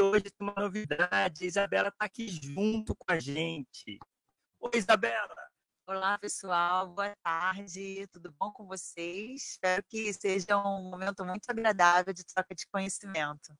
hoje 0.00 0.24
tem 0.24 0.48
uma 0.48 0.54
novidade. 0.56 1.44
A 1.44 1.46
Isabela 1.46 1.88
está 1.88 2.04
aqui 2.04 2.28
junto 2.28 2.94
com 2.96 3.12
a 3.12 3.18
gente. 3.18 3.98
Oi, 4.60 4.70
Isabela. 4.74 5.34
Olá, 5.86 6.18
pessoal. 6.18 6.88
Boa 6.88 7.14
tarde. 7.22 8.06
Tudo 8.08 8.34
bom 8.38 8.50
com 8.50 8.66
vocês? 8.66 9.50
Espero 9.52 9.82
que 9.88 10.12
seja 10.12 10.56
um 10.56 10.90
momento 10.90 11.24
muito 11.24 11.48
agradável 11.48 12.12
de 12.12 12.24
troca 12.24 12.54
de 12.54 12.66
conhecimento. 12.66 13.54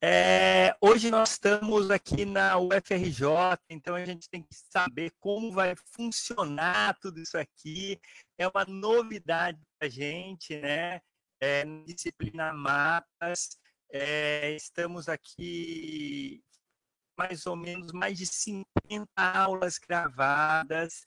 É, 0.00 0.76
hoje 0.80 1.10
nós 1.10 1.32
estamos 1.32 1.90
aqui 1.90 2.24
na 2.24 2.56
UFRJ, 2.56 3.26
então 3.68 3.96
a 3.96 4.04
gente 4.04 4.30
tem 4.30 4.44
que 4.44 4.54
saber 4.54 5.12
como 5.18 5.50
vai 5.50 5.74
funcionar 5.92 6.96
tudo 7.00 7.20
isso 7.20 7.36
aqui. 7.36 8.00
É 8.38 8.46
uma 8.46 8.64
novidade 8.64 9.60
para 9.76 9.88
a 9.88 9.90
gente, 9.90 10.56
né? 10.60 11.00
É, 11.40 11.64
disciplina 11.84 12.52
Mapas. 12.52 13.58
É, 13.90 14.54
estamos 14.54 15.08
aqui 15.08 16.42
mais 17.16 17.46
ou 17.46 17.56
menos 17.56 17.92
mais 17.92 18.16
de 18.16 18.26
50 18.26 19.08
aulas 19.16 19.78
gravadas 19.78 21.04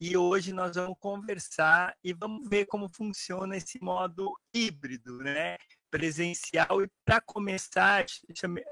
e 0.00 0.16
hoje 0.16 0.52
nós 0.52 0.74
vamos 0.74 0.98
conversar 0.98 1.96
e 2.02 2.12
vamos 2.12 2.48
ver 2.48 2.66
como 2.66 2.88
funciona 2.92 3.56
esse 3.56 3.80
modo 3.80 4.32
híbrido, 4.52 5.18
né? 5.18 5.56
presencial. 5.92 6.82
E 6.82 6.90
para 7.04 7.20
começar, 7.20 8.06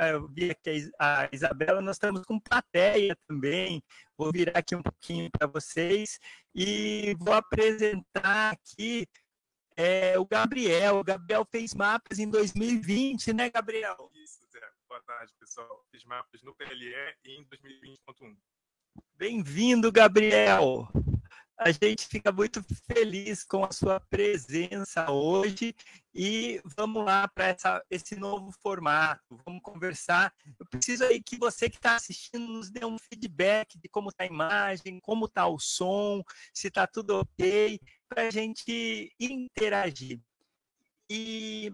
eu 0.01 0.27
vi 0.29 0.51
aqui 0.51 0.91
a 0.99 1.29
Isabela, 1.31 1.83
nós 1.83 1.97
estamos 1.97 2.23
com 2.23 2.41
plateia 2.41 3.15
também. 3.29 3.83
Vou 4.17 4.33
virar 4.33 4.59
aqui 4.59 4.75
um 4.75 4.83
pouquinho 4.83 5.31
para 5.31 5.47
vocês 5.47 6.19
e 6.55 7.15
vou 7.21 7.35
apresentar 7.35 8.53
aqui 8.53 9.07
é, 9.81 10.19
o 10.19 10.27
Gabriel. 10.27 10.99
O 10.99 11.05
Gabriel 11.05 11.47
fez 11.51 11.75
mapas 11.75 12.19
em 12.19 12.29
2020, 12.29 13.33
né, 13.33 13.49
Gabriel? 13.49 14.11
Isso, 14.15 14.41
Zé. 14.53 14.61
Boa 14.87 15.01
tarde, 15.03 15.33
pessoal. 15.41 15.83
Fiz 15.91 16.05
mapas 16.05 16.43
no 16.43 16.55
PLE 16.55 16.95
e 17.25 17.37
em 17.37 17.45
2020.1. 17.47 18.37
Bem-vindo, 19.17 19.91
Gabriel 19.91 20.89
a 21.61 21.71
gente 21.73 22.07
fica 22.07 22.33
muito 22.33 22.65
feliz 22.91 23.45
com 23.45 23.63
a 23.63 23.71
sua 23.71 24.01
presença 24.01 25.11
hoje 25.11 25.77
e 26.15 26.59
vamos 26.75 27.05
lá 27.05 27.29
para 27.29 27.55
esse 27.91 28.17
novo 28.17 28.51
formato. 28.51 29.39
Vamos 29.45 29.61
conversar. 29.63 30.33
Eu 30.59 30.65
preciso 30.71 31.05
aí 31.05 31.23
que 31.23 31.37
você 31.37 31.69
que 31.69 31.77
está 31.77 31.97
assistindo 31.97 32.51
nos 32.51 32.71
dê 32.71 32.83
um 32.87 32.97
feedback 32.99 33.79
de 33.79 33.91
como 33.91 34.09
está 34.09 34.25
a 34.25 34.27
imagem, 34.27 34.99
como 35.01 35.27
está 35.27 35.47
o 35.47 35.59
som, 35.59 36.23
se 36.55 36.69
está 36.69 36.87
tudo 36.87 37.21
ok, 37.21 37.79
para 38.11 38.27
a 38.27 38.31
gente 38.31 39.15
interagir. 39.19 40.21
E 41.09 41.73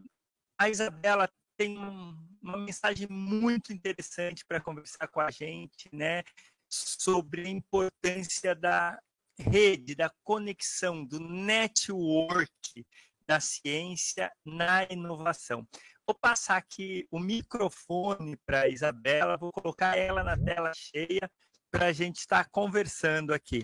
a 0.59 0.69
Isabela 0.69 1.29
tem 1.57 1.77
uma 1.77 2.59
mensagem 2.59 3.09
muito 3.11 3.73
interessante 3.73 4.45
para 4.47 4.61
conversar 4.61 5.09
com 5.09 5.21
a 5.21 5.31
gente, 5.31 5.89
né? 5.93 6.23
Sobre 6.69 7.47
a 7.47 7.49
importância 7.49 8.55
da 8.55 9.01
rede, 9.39 9.95
da 9.95 10.11
conexão, 10.23 11.05
do 11.05 11.19
network 11.19 12.87
da 13.27 13.41
ciência 13.41 14.31
na 14.45 14.85
inovação. 14.85 15.67
Vou 16.07 16.15
passar 16.15 16.59
aqui 16.59 17.07
o 17.11 17.19
microfone 17.19 18.37
para 18.47 18.63
a 18.63 18.69
Isabela, 18.69 19.37
vou 19.37 19.51
colocar 19.51 19.97
ela 19.97 20.23
na 20.23 20.37
tela 20.39 20.73
cheia 20.75 21.29
para 21.71 21.87
a 21.87 21.93
gente 21.93 22.19
estar 22.19 22.49
conversando 22.51 23.35
aqui. 23.35 23.63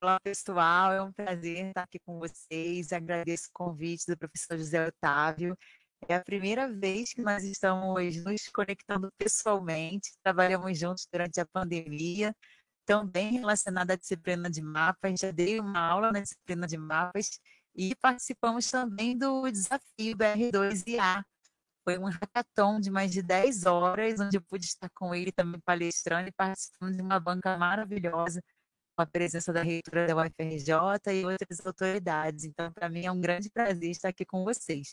Olá, 0.00 0.20
pessoal, 0.20 0.92
é 0.92 1.02
um 1.02 1.12
prazer 1.12 1.66
estar 1.66 1.82
aqui 1.82 1.98
com 1.98 2.20
vocês. 2.20 2.92
Agradeço 2.92 3.48
o 3.48 3.52
convite 3.52 4.06
do 4.06 4.16
professor 4.16 4.56
José 4.56 4.86
Otávio. 4.86 5.58
É 6.08 6.14
a 6.14 6.22
primeira 6.22 6.72
vez 6.72 7.12
que 7.12 7.20
nós 7.20 7.42
estamos 7.42 8.16
nos 8.24 8.48
conectando 8.48 9.10
pessoalmente. 9.18 10.12
Trabalhamos 10.22 10.78
juntos 10.78 11.08
durante 11.12 11.40
a 11.40 11.46
pandemia 11.46 12.32
também 12.86 13.32
relacionada 13.32 13.94
à 13.94 13.96
disciplina 13.96 14.48
de 14.48 14.62
mapas. 14.62 15.18
Já 15.18 15.32
dei 15.32 15.58
uma 15.58 15.80
aula 15.80 16.12
na 16.12 16.20
disciplina 16.20 16.64
de 16.68 16.78
mapas 16.78 17.40
e 17.74 17.92
participamos 17.96 18.70
também 18.70 19.18
do 19.18 19.50
desafio 19.50 20.16
BR2IA. 20.16 21.24
Foi 21.84 21.98
um 21.98 22.04
hackathon 22.04 22.78
de 22.78 22.90
mais 22.90 23.10
de 23.10 23.20
10 23.20 23.66
horas, 23.66 24.20
onde 24.20 24.36
eu 24.36 24.42
pude 24.42 24.64
estar 24.64 24.90
com 24.94 25.12
ele 25.12 25.32
também 25.32 25.60
palestrando 25.60 26.28
e 26.28 26.32
participando 26.32 26.94
de 26.94 27.02
uma 27.02 27.18
banca 27.18 27.58
maravilhosa, 27.58 28.40
com 28.98 29.02
a 29.02 29.06
presença 29.06 29.52
da 29.52 29.62
reitora 29.62 30.08
da 30.08 30.16
UFRJ 30.16 30.72
e 31.12 31.24
outras 31.24 31.64
autoridades. 31.64 32.44
Então, 32.44 32.72
para 32.72 32.88
mim 32.88 33.04
é 33.04 33.12
um 33.12 33.20
grande 33.20 33.48
prazer 33.48 33.90
estar 33.90 34.08
aqui 34.08 34.24
com 34.24 34.42
vocês. 34.42 34.92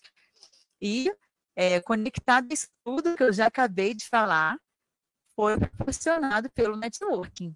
E, 0.80 1.12
é, 1.56 1.82
conectado 1.82 2.54
isso 2.54 2.68
tudo 2.84 3.16
que 3.18 3.24
eu 3.24 3.34
já 3.34 3.48
acabei 3.48 3.96
de 3.96 4.08
falar, 4.08 4.60
foi 5.36 5.58
proporcionado 5.58 6.52
pelo 6.52 6.78
networking 6.78 7.56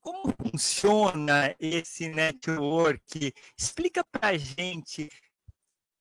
como 0.00 0.34
funciona 0.36 1.54
esse 1.60 2.08
network? 2.08 3.32
Explica 3.56 4.04
para 4.04 4.30
a 4.30 4.36
gente 4.36 5.08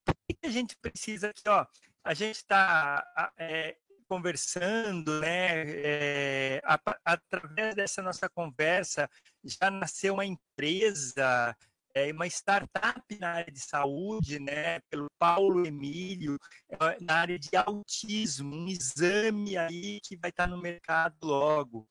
por 0.03 0.16
que 0.28 0.35
a 0.43 0.49
gente 0.49 0.75
precisa 0.78 1.29
aqui, 1.29 1.47
ó, 1.47 1.67
a 2.03 2.13
gente 2.16 2.38
está 2.38 3.05
é, 3.38 3.78
conversando, 4.11 5.22
né, 5.22 5.63
é, 5.67 6.61
a, 6.66 6.77
através 7.05 7.73
dessa 7.75 8.01
nossa 8.01 8.27
conversa, 8.27 9.09
já 9.41 9.72
nasceu 9.72 10.16
uma 10.16 10.25
empresa, 10.25 11.55
é, 11.95 12.11
uma 12.11 12.27
startup 12.27 13.01
na 13.22 13.29
área 13.29 13.53
de 13.53 13.61
saúde, 13.61 14.38
né, 14.38 14.81
pelo 14.89 15.09
Paulo 15.17 15.66
Emílio, 15.66 16.38
é, 16.67 16.97
na 16.99 17.19
área 17.19 17.39
de 17.39 17.55
autismo, 17.55 18.53
um 18.53 18.67
exame 18.67 19.57
aí 19.57 20.01
que 20.01 20.17
vai 20.17 20.29
estar 20.29 20.45
no 20.45 20.61
mercado 20.61 21.16
logo. 21.23 21.88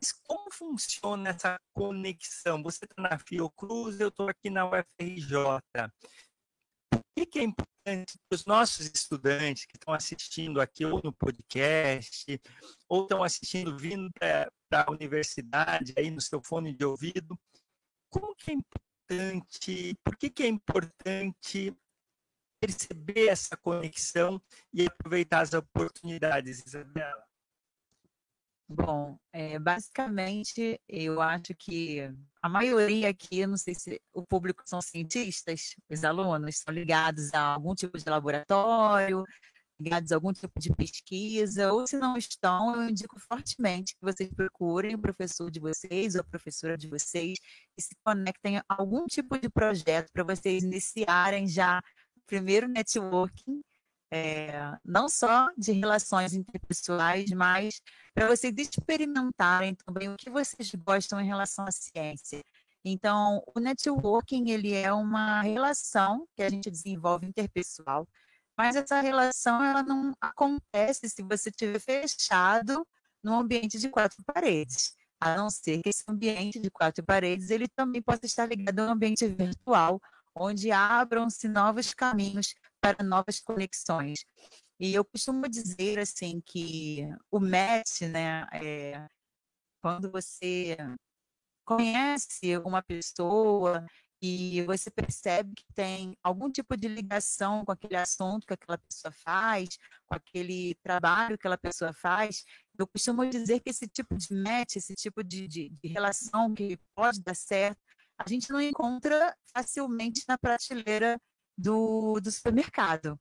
Mas 0.00 0.12
como 0.12 0.52
funciona 0.52 1.30
essa 1.30 1.58
conexão? 1.74 2.62
Você 2.62 2.84
está 2.84 3.02
na 3.02 3.18
Fiocruz, 3.18 3.98
eu 3.98 4.10
estou 4.10 4.28
aqui 4.28 4.48
na 4.48 4.64
UFRJ. 4.64 5.34
Que, 7.18 7.26
que 7.26 7.38
é 7.40 7.42
importante 7.42 8.16
para 8.28 8.36
os 8.36 8.44
nossos 8.46 8.86
estudantes 8.86 9.64
que 9.64 9.76
estão 9.76 9.92
assistindo 9.92 10.60
aqui 10.60 10.84
ou 10.84 11.00
no 11.02 11.12
podcast, 11.12 12.40
ou 12.88 13.02
estão 13.02 13.24
assistindo 13.24 13.76
vindo 13.76 14.08
para 14.12 14.84
a 14.86 14.90
universidade, 14.92 15.94
aí 15.96 16.12
no 16.12 16.20
seu 16.20 16.40
fone 16.40 16.72
de 16.72 16.84
ouvido, 16.84 17.36
como 18.08 18.36
que 18.36 18.52
é 18.52 18.54
importante, 18.54 19.96
por 20.04 20.16
que, 20.16 20.30
que 20.30 20.44
é 20.44 20.46
importante 20.46 21.76
perceber 22.60 23.28
essa 23.28 23.56
conexão 23.56 24.40
e 24.72 24.86
aproveitar 24.86 25.40
as 25.40 25.52
oportunidades, 25.54 26.64
Isabela? 26.64 27.27
Bom, 28.70 29.18
é, 29.32 29.58
basicamente, 29.58 30.78
eu 30.86 31.22
acho 31.22 31.54
que 31.58 32.00
a 32.42 32.48
maioria 32.50 33.08
aqui, 33.08 33.46
não 33.46 33.56
sei 33.56 33.74
se 33.74 33.98
o 34.12 34.26
público 34.26 34.62
são 34.66 34.82
cientistas, 34.82 35.74
os 35.88 36.04
alunos 36.04 36.56
estão 36.56 36.74
ligados 36.74 37.32
a 37.32 37.40
algum 37.54 37.74
tipo 37.74 37.96
de 37.96 38.04
laboratório, 38.08 39.24
ligados 39.80 40.12
a 40.12 40.16
algum 40.16 40.34
tipo 40.34 40.60
de 40.60 40.74
pesquisa, 40.74 41.72
ou 41.72 41.86
se 41.86 41.96
não 41.96 42.16
estão, 42.18 42.74
eu 42.76 42.90
indico 42.90 43.18
fortemente 43.20 43.94
que 43.94 44.02
vocês 44.02 44.30
procurem 44.34 44.94
o 44.96 45.00
professor 45.00 45.50
de 45.50 45.60
vocês 45.60 46.14
ou 46.14 46.20
a 46.20 46.24
professora 46.24 46.76
de 46.76 46.88
vocês 46.88 47.38
e 47.78 47.82
se 47.82 47.96
conectem 48.04 48.58
a 48.58 48.64
algum 48.68 49.06
tipo 49.06 49.38
de 49.38 49.48
projeto 49.48 50.10
para 50.12 50.24
vocês 50.24 50.62
iniciarem 50.62 51.46
já 51.48 51.78
o 52.16 52.20
primeiro 52.26 52.68
networking 52.68 53.62
é, 54.10 54.76
não 54.84 55.08
só 55.08 55.48
de 55.56 55.72
relações 55.72 56.32
interpessoais, 56.32 57.30
mas 57.30 57.80
para 58.14 58.26
vocês 58.28 58.54
experimentarem 58.56 59.74
também 59.74 60.08
o 60.08 60.16
que 60.16 60.30
vocês 60.30 60.74
gostam 60.74 61.20
em 61.20 61.26
relação 61.26 61.64
à 61.66 61.70
ciência. 61.70 62.42
Então, 62.84 63.42
o 63.54 63.60
networking 63.60 64.50
ele 64.50 64.72
é 64.72 64.92
uma 64.92 65.42
relação 65.42 66.26
que 66.34 66.42
a 66.42 66.48
gente 66.48 66.70
desenvolve 66.70 67.26
interpessoal, 67.26 68.08
mas 68.56 68.76
essa 68.76 69.00
relação 69.00 69.62
ela 69.62 69.82
não 69.82 70.14
acontece 70.20 71.08
se 71.08 71.22
você 71.22 71.50
estiver 71.50 71.78
fechado 71.78 72.86
num 73.22 73.34
ambiente 73.34 73.78
de 73.78 73.88
quatro 73.88 74.22
paredes, 74.24 74.94
a 75.20 75.36
não 75.36 75.50
ser 75.50 75.82
que 75.82 75.90
esse 75.90 76.04
ambiente 76.08 76.58
de 76.58 76.70
quatro 76.70 77.04
paredes 77.04 77.50
ele 77.50 77.68
também 77.68 78.00
possa 78.00 78.24
estar 78.24 78.46
ligado 78.46 78.78
a 78.80 78.86
um 78.86 78.92
ambiente 78.92 79.26
virtual, 79.26 80.00
onde 80.34 80.70
abram-se 80.70 81.48
novos 81.48 81.92
caminhos 81.92 82.54
para 82.80 83.04
novas 83.04 83.40
conexões. 83.40 84.24
E 84.80 84.94
eu 84.94 85.04
costumo 85.04 85.48
dizer 85.48 85.98
assim 85.98 86.40
que 86.44 87.02
o 87.30 87.40
match, 87.40 88.02
né, 88.02 88.46
é 88.52 89.06
quando 89.80 90.10
você 90.10 90.76
conhece 91.64 92.56
uma 92.58 92.82
pessoa 92.82 93.84
e 94.20 94.62
você 94.62 94.90
percebe 94.90 95.52
que 95.54 95.64
tem 95.74 96.16
algum 96.22 96.50
tipo 96.50 96.76
de 96.76 96.88
ligação 96.88 97.64
com 97.64 97.72
aquele 97.72 97.96
assunto 97.96 98.46
que 98.46 98.54
aquela 98.54 98.78
pessoa 98.78 99.12
faz, 99.12 99.68
com 100.06 100.14
aquele 100.14 100.74
trabalho 100.82 101.36
que 101.36 101.42
aquela 101.42 101.58
pessoa 101.58 101.92
faz, 101.92 102.44
eu 102.78 102.86
costumo 102.86 103.28
dizer 103.28 103.60
que 103.60 103.70
esse 103.70 103.86
tipo 103.86 104.16
de 104.16 104.34
match, 104.34 104.76
esse 104.76 104.94
tipo 104.94 105.22
de, 105.22 105.46
de, 105.46 105.68
de 105.68 105.88
relação 105.88 106.52
que 106.52 106.78
pode 106.94 107.20
dar 107.20 107.34
certo, 107.34 107.80
a 108.18 108.28
gente 108.28 108.50
não 108.50 108.60
encontra 108.60 109.36
facilmente 109.54 110.24
na 110.26 110.36
prateleira 110.36 111.20
do, 111.58 112.20
do 112.20 112.30
supermercado. 112.30 113.18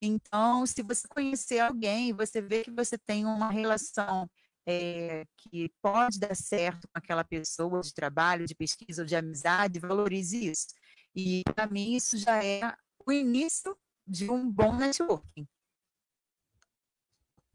Então, 0.00 0.66
se 0.66 0.82
você 0.82 1.06
conhecer 1.08 1.60
alguém, 1.60 2.12
você 2.12 2.40
vê 2.40 2.64
que 2.64 2.70
você 2.70 2.96
tem 2.96 3.24
uma 3.26 3.50
relação 3.50 4.28
é, 4.66 5.26
que 5.36 5.70
pode 5.82 6.18
dar 6.18 6.34
certo 6.34 6.88
com 6.88 6.98
aquela 6.98 7.22
pessoa 7.22 7.80
de 7.80 7.92
trabalho, 7.92 8.46
de 8.46 8.54
pesquisa 8.54 9.02
ou 9.02 9.06
de 9.06 9.14
amizade, 9.14 9.78
valorize 9.78 10.50
isso. 10.50 10.68
E, 11.14 11.42
para 11.54 11.66
mim, 11.66 11.94
isso 11.94 12.16
já 12.16 12.42
é 12.42 12.74
o 13.06 13.12
início 13.12 13.76
de 14.06 14.30
um 14.30 14.50
bom 14.50 14.76
networking. 14.76 15.46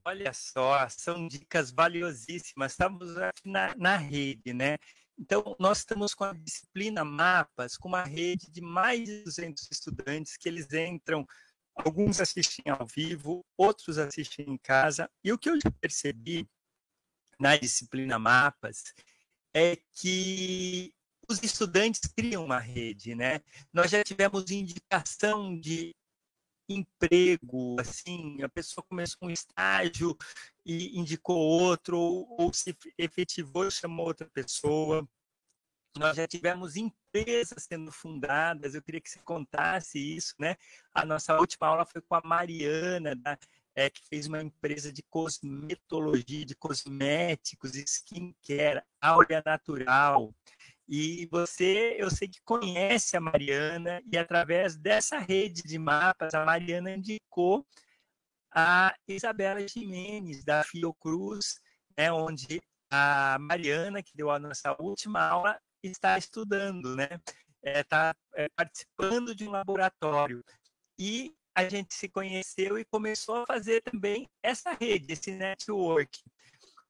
Olha 0.05 0.33
só, 0.33 0.87
são 0.89 1.27
dicas 1.27 1.71
valiosíssimas. 1.71 2.71
Estamos 2.71 3.15
na, 3.43 3.75
na 3.75 3.97
rede, 3.97 4.53
né? 4.53 4.77
Então, 5.19 5.55
nós 5.59 5.79
estamos 5.79 6.13
com 6.13 6.23
a 6.23 6.33
disciplina 6.33 7.03
Mapas, 7.03 7.75
com 7.75 7.89
uma 7.89 8.03
rede 8.03 8.49
de 8.49 8.61
mais 8.61 9.03
de 9.03 9.21
200 9.23 9.67
estudantes 9.69 10.37
que 10.37 10.47
eles 10.47 10.71
entram, 10.71 11.27
alguns 11.75 12.21
assistem 12.21 12.71
ao 12.71 12.87
vivo, 12.87 13.45
outros 13.57 13.97
assistem 13.97 14.49
em 14.49 14.57
casa. 14.57 15.09
E 15.21 15.33
o 15.33 15.37
que 15.37 15.49
eu 15.49 15.59
já 15.61 15.69
percebi 15.81 16.49
na 17.37 17.57
disciplina 17.57 18.17
Mapas 18.17 18.93
é 19.53 19.77
que 19.93 20.93
os 21.29 21.43
estudantes 21.43 22.01
criam 22.15 22.45
uma 22.45 22.59
rede, 22.59 23.13
né? 23.13 23.41
Nós 23.73 23.91
já 23.91 24.01
tivemos 24.03 24.49
indicação 24.49 25.59
de 25.59 25.93
emprego, 26.73 27.75
assim, 27.79 28.41
a 28.41 28.49
pessoa 28.49 28.85
começou 28.87 29.27
um 29.27 29.31
estágio 29.31 30.15
e 30.65 30.97
indicou 30.97 31.37
outro, 31.37 31.97
ou, 31.97 32.35
ou 32.39 32.53
se 32.53 32.75
efetivou 32.97 33.67
e 33.67 33.71
chamou 33.71 34.07
outra 34.07 34.29
pessoa. 34.29 35.07
Nós 35.97 36.15
já 36.15 36.27
tivemos 36.27 36.75
empresas 36.75 37.63
sendo 37.63 37.91
fundadas, 37.91 38.75
eu 38.75 38.81
queria 38.81 39.01
que 39.01 39.09
você 39.09 39.19
contasse 39.19 39.97
isso, 39.97 40.35
né? 40.39 40.55
A 40.93 41.03
nossa 41.03 41.35
última 41.37 41.67
aula 41.67 41.85
foi 41.85 42.01
com 42.01 42.15
a 42.15 42.21
Mariana, 42.23 43.15
da, 43.15 43.37
é, 43.75 43.89
que 43.89 44.05
fez 44.07 44.27
uma 44.27 44.41
empresa 44.41 44.91
de 44.91 45.01
cosmetologia, 45.03 46.45
de 46.45 46.55
cosméticos, 46.55 47.75
skincare, 47.75 48.83
áurea 49.01 49.41
natural. 49.45 50.33
E 50.91 51.27
você, 51.27 51.95
eu 51.99 52.09
sei 52.09 52.27
que 52.27 52.41
conhece 52.43 53.15
a 53.15 53.21
Mariana, 53.21 54.01
e 54.11 54.17
através 54.17 54.75
dessa 54.75 55.19
rede 55.19 55.61
de 55.61 55.77
mapas, 55.77 56.33
a 56.33 56.43
Mariana 56.43 56.95
indicou 56.95 57.63
a 58.51 58.95
Isabela 59.07 59.65
Jimenez, 59.67 60.43
da 60.43 60.63
Fiocruz, 60.63 61.59
né, 61.95 62.11
onde 62.11 62.59
a 62.89 63.37
Mariana, 63.39 64.01
que 64.01 64.17
deu 64.17 64.31
a 64.31 64.39
nossa 64.39 64.75
última 64.81 65.21
aula, 65.21 65.59
está 65.83 66.17
estudando, 66.17 66.95
né? 66.95 67.07
Está 67.61 68.15
é, 68.33 68.45
é, 68.45 68.49
participando 68.49 69.35
de 69.35 69.47
um 69.47 69.51
laboratório. 69.51 70.43
E 70.97 71.35
a 71.53 71.69
gente 71.69 71.93
se 71.93 72.09
conheceu 72.09 72.79
e 72.79 72.85
começou 72.85 73.35
a 73.35 73.45
fazer 73.45 73.81
também 73.83 74.27
essa 74.41 74.73
rede, 74.73 75.13
esse 75.13 75.35
network. 75.35 76.19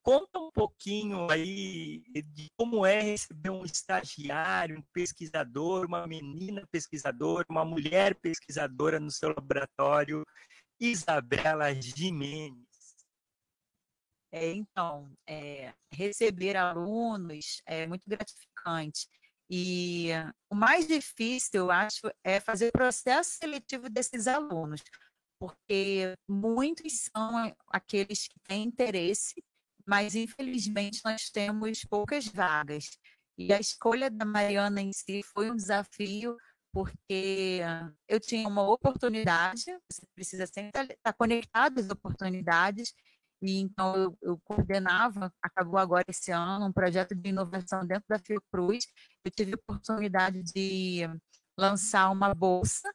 Conta 0.09 0.39
um 0.39 0.49
pouquinho 0.49 1.29
aí 1.29 2.01
de 2.33 2.47
como 2.57 2.83
é 2.83 2.99
receber 2.99 3.51
um 3.51 3.63
estagiário, 3.63 4.79
um 4.79 4.83
pesquisador, 4.91 5.85
uma 5.85 6.07
menina 6.07 6.67
pesquisadora, 6.71 7.45
uma 7.47 7.63
mulher 7.63 8.15
pesquisadora 8.15 8.99
no 8.99 9.11
seu 9.11 9.29
laboratório, 9.29 10.25
Isabela 10.79 11.71
Jimenez. 11.75 12.65
É, 14.31 14.51
então, 14.51 15.15
é, 15.27 15.75
receber 15.93 16.57
alunos 16.57 17.61
é 17.67 17.85
muito 17.85 18.09
gratificante. 18.09 19.07
E 19.47 20.07
o 20.51 20.55
mais 20.55 20.87
difícil, 20.87 21.65
eu 21.65 21.69
acho, 21.71 22.11
é 22.23 22.39
fazer 22.39 22.69
o 22.69 22.71
processo 22.71 23.37
seletivo 23.37 23.87
desses 23.87 24.25
alunos, 24.25 24.81
porque 25.39 26.15
muitos 26.27 27.09
são 27.15 27.55
aqueles 27.67 28.27
que 28.27 28.39
têm 28.39 28.63
interesse 28.63 29.35
mas 29.89 30.13
infelizmente 30.13 31.01
nós 31.03 31.31
temos 31.31 31.83
poucas 31.83 32.27
vagas. 32.27 32.85
E 33.35 33.51
a 33.51 33.59
escolha 33.59 34.07
da 34.11 34.23
Mariana 34.23 34.79
em 34.81 34.93
si 34.93 35.23
foi 35.23 35.49
um 35.49 35.55
desafio, 35.55 36.37
porque 36.71 37.59
eu 38.07 38.19
tinha 38.19 38.47
uma 38.47 38.61
oportunidade, 38.69 39.63
você 39.91 40.05
precisa 40.13 40.45
sempre 40.45 40.93
estar 40.93 41.13
conectado 41.13 41.79
às 41.79 41.89
oportunidades, 41.89 42.93
e 43.41 43.61
então 43.61 43.95
eu, 43.95 44.17
eu, 44.21 44.39
coordenava, 44.43 45.33
acabou 45.41 45.79
agora 45.79 46.05
esse 46.07 46.31
ano, 46.31 46.67
um 46.67 46.73
projeto 46.73 47.15
de 47.15 47.29
inovação 47.29 47.83
dentro 47.87 48.05
da 48.07 48.19
Fiocruz. 48.19 48.85
Eu 49.25 49.31
tive 49.31 49.53
a 49.53 49.55
oportunidade 49.55 50.43
de 50.43 50.99
lançar 51.57 52.11
uma 52.11 52.35
bolsa, 52.35 52.93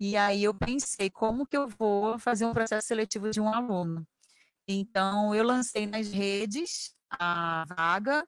e 0.00 0.16
aí 0.16 0.44
eu 0.44 0.54
pensei, 0.54 1.10
como 1.10 1.46
que 1.46 1.58
eu 1.58 1.68
vou 1.68 2.18
fazer 2.18 2.46
um 2.46 2.54
processo 2.54 2.86
seletivo 2.88 3.30
de 3.30 3.38
um 3.38 3.52
aluno? 3.52 4.06
Então, 4.66 5.34
eu 5.34 5.44
lancei 5.44 5.86
nas 5.86 6.08
redes 6.08 6.94
a 7.10 7.64
vaga, 7.76 8.26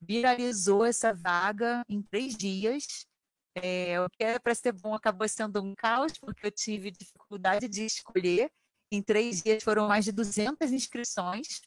viralizou 0.00 0.84
essa 0.84 1.14
vaga 1.14 1.82
em 1.88 2.02
três 2.02 2.36
dias. 2.36 3.06
É, 3.54 4.00
o 4.00 4.10
que 4.10 4.22
era 4.22 4.38
para 4.38 4.54
ser 4.54 4.72
bom 4.72 4.94
acabou 4.94 5.26
sendo 5.28 5.62
um 5.62 5.74
caos, 5.74 6.12
porque 6.18 6.46
eu 6.46 6.50
tive 6.50 6.90
dificuldade 6.90 7.68
de 7.68 7.86
escolher. 7.86 8.50
Em 8.92 9.02
três 9.02 9.42
dias 9.42 9.62
foram 9.62 9.88
mais 9.88 10.04
de 10.04 10.12
200 10.12 10.72
inscrições 10.72 11.60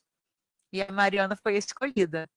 e 0.71 0.81
a 0.81 0.91
Mariana 0.91 1.35
foi 1.35 1.57
escolhida. 1.57 2.29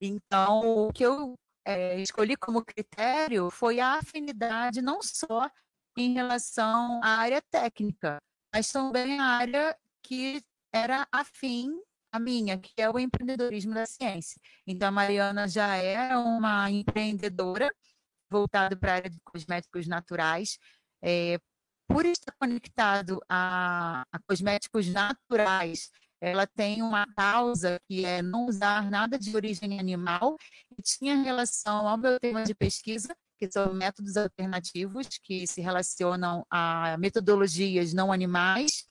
Então, 0.00 0.88
o 0.88 0.92
que 0.92 1.04
eu 1.04 1.34
é, 1.64 2.00
escolhi 2.00 2.36
como 2.36 2.64
critério 2.64 3.50
foi 3.50 3.80
a 3.80 3.94
afinidade 3.98 4.82
não 4.82 5.00
só 5.02 5.50
em 5.96 6.12
relação 6.12 7.00
à 7.02 7.16
área 7.18 7.40
técnica, 7.40 8.18
mas 8.54 8.70
também 8.70 9.18
a 9.18 9.24
área 9.24 9.76
que 10.02 10.42
era 10.76 11.08
afim 11.10 11.70
a 12.12 12.18
minha, 12.18 12.58
que 12.58 12.72
é 12.76 12.88
o 12.90 12.98
empreendedorismo 12.98 13.74
da 13.74 13.86
ciência. 13.86 14.40
Então, 14.66 14.88
a 14.88 14.90
Mariana 14.90 15.48
já 15.48 15.76
é 15.76 16.16
uma 16.16 16.70
empreendedora 16.70 17.72
voltada 18.30 18.76
para 18.76 18.92
a 18.92 18.94
área 18.96 19.10
de 19.10 19.20
cosméticos 19.24 19.86
naturais. 19.86 20.58
É, 21.02 21.38
por 21.88 22.04
estar 22.04 22.32
conectado 22.38 23.20
a, 23.28 24.02
a 24.12 24.18
cosméticos 24.28 24.88
naturais, 24.88 25.90
ela 26.20 26.46
tem 26.46 26.82
uma 26.82 27.06
causa 27.14 27.78
que 27.86 28.04
é 28.04 28.22
não 28.22 28.46
usar 28.46 28.90
nada 28.90 29.18
de 29.18 29.34
origem 29.36 29.78
animal 29.78 30.36
e 30.76 30.82
tinha 30.82 31.22
relação 31.22 31.86
ao 31.86 31.96
meu 31.96 32.18
tema 32.18 32.42
de 32.42 32.54
pesquisa, 32.54 33.14
que 33.38 33.50
são 33.50 33.72
métodos 33.74 34.16
alternativos 34.16 35.06
que 35.22 35.46
se 35.46 35.60
relacionam 35.60 36.44
a 36.50 36.96
metodologias 36.98 37.92
não 37.92 38.10
animais 38.10 38.85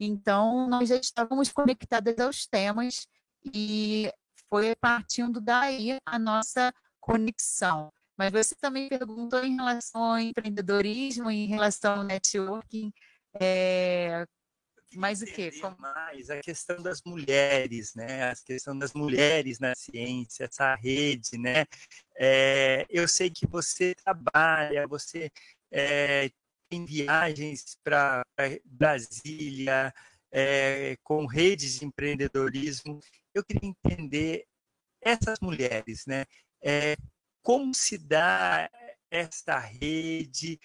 então, 0.00 0.66
nós 0.68 0.88
já 0.88 0.96
estávamos 0.96 1.52
conectadas 1.52 2.18
aos 2.18 2.46
temas 2.46 3.06
e 3.54 4.10
foi 4.48 4.74
partindo 4.76 5.40
daí 5.40 5.98
a 6.04 6.18
nossa 6.18 6.72
conexão. 6.98 7.92
Mas 8.16 8.32
você 8.32 8.54
também 8.54 8.88
perguntou 8.88 9.44
em 9.44 9.56
relação 9.56 10.02
ao 10.02 10.18
empreendedorismo, 10.18 11.30
em 11.30 11.46
relação 11.46 11.98
ao 11.98 12.04
networking, 12.04 12.92
é, 13.40 14.26
mais 14.94 15.22
o 15.22 15.26
quê? 15.26 15.52
Como... 15.60 15.76
Mais 15.78 16.30
a 16.30 16.40
questão 16.40 16.82
das 16.82 17.00
mulheres, 17.04 17.94
né? 17.94 18.30
A 18.30 18.34
questão 18.44 18.76
das 18.76 18.92
mulheres 18.92 19.58
na 19.58 19.74
ciência, 19.74 20.44
essa 20.44 20.74
rede, 20.74 21.38
né? 21.38 21.64
É, 22.16 22.86
eu 22.90 23.06
sei 23.06 23.30
que 23.30 23.46
você 23.46 23.94
trabalha, 23.94 24.86
você 24.88 25.30
é, 25.70 26.30
em 26.70 26.84
viagens 26.84 27.76
para 27.82 28.22
Brasília, 28.64 29.92
é, 30.30 30.96
com 31.02 31.26
redes 31.26 31.78
de 31.78 31.84
empreendedorismo. 31.84 33.00
Eu 33.34 33.44
queria 33.44 33.68
entender 33.68 34.46
essas 35.00 35.40
mulheres, 35.40 36.06
né? 36.06 36.24
É, 36.62 36.96
como 37.42 37.74
se 37.74 37.98
dá 37.98 38.70
esta 39.10 39.58
rede 39.58 40.60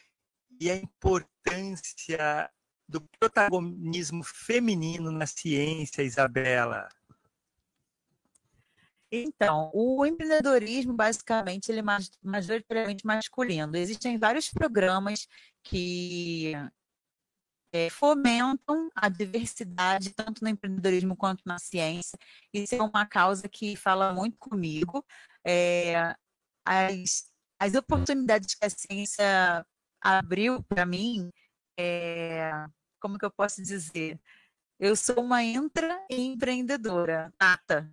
e 0.60 0.70
a 0.70 0.76
importância 0.76 2.50
do 2.88 3.02
protagonismo 3.20 4.24
feminino 4.24 5.12
na 5.12 5.26
ciência, 5.26 6.04
Isabela? 6.04 6.88
Então, 9.24 9.72
o 9.74 10.06
empreendedorismo, 10.06 10.94
basicamente, 10.94 11.70
ele 11.70 11.80
é 11.80 11.84
majoritariamente 12.24 13.06
masculino. 13.06 13.76
Existem 13.78 14.18
vários 14.18 14.50
programas 14.50 15.28
que 15.64 16.54
é, 17.72 17.90
fomentam 17.90 18.90
a 18.96 19.10
diversidade, 19.10 20.14
tanto 20.14 20.44
no 20.44 20.50
empreendedorismo 20.50 21.16
quanto 21.16 21.42
na 21.46 21.60
ciência. 21.60 22.18
Isso 22.54 22.76
é 22.76 22.82
uma 22.82 23.06
causa 23.06 23.48
que 23.50 23.76
fala 23.76 24.14
muito 24.14 24.38
comigo. 24.38 25.06
É, 25.46 26.16
as, 26.66 27.30
as 27.60 27.76
oportunidades 27.76 28.56
que 28.56 28.66
a 28.66 28.70
ciência 28.70 29.66
abriu 30.02 30.64
para 30.64 30.86
mim, 30.86 31.30
é, 31.78 32.52
como 33.00 33.18
que 33.18 33.26
eu 33.26 33.32
posso 33.32 33.62
dizer? 33.62 34.20
Eu 34.80 34.96
sou 34.96 35.22
uma 35.22 35.44
intraempreendedora, 35.44 37.34
nata, 37.40 37.90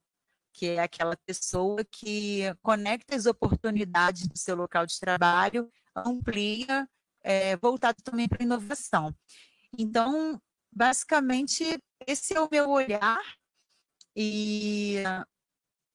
que 0.52 0.66
é 0.66 0.80
aquela 0.80 1.16
pessoa 1.26 1.84
que 1.84 2.42
conecta 2.62 3.16
as 3.16 3.26
oportunidades 3.26 4.26
do 4.28 4.36
seu 4.36 4.54
local 4.56 4.86
de 4.86 4.98
trabalho, 5.00 5.70
amplia 5.96 6.88
é, 7.22 7.56
voltado 7.56 8.02
também 8.02 8.28
para 8.28 8.42
inovação. 8.42 9.14
Então, 9.78 10.40
basicamente, 10.70 11.78
esse 12.06 12.36
é 12.36 12.40
o 12.40 12.48
meu 12.50 12.70
olhar 12.70 13.20
e 14.14 15.02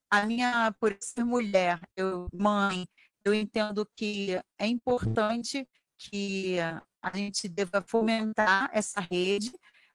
a 0.10 0.26
minha, 0.26 0.74
por 0.80 0.98
ser 1.00 1.24
mulher, 1.24 1.80
eu, 1.96 2.28
mãe, 2.34 2.88
eu 3.24 3.34
entendo 3.34 3.88
que 3.96 4.40
é 4.58 4.66
importante 4.66 5.68
que 5.98 6.58
a 7.02 7.16
gente 7.16 7.48
deva 7.48 7.84
fomentar 7.86 8.70
essa 8.74 9.02
rede. 9.02 9.52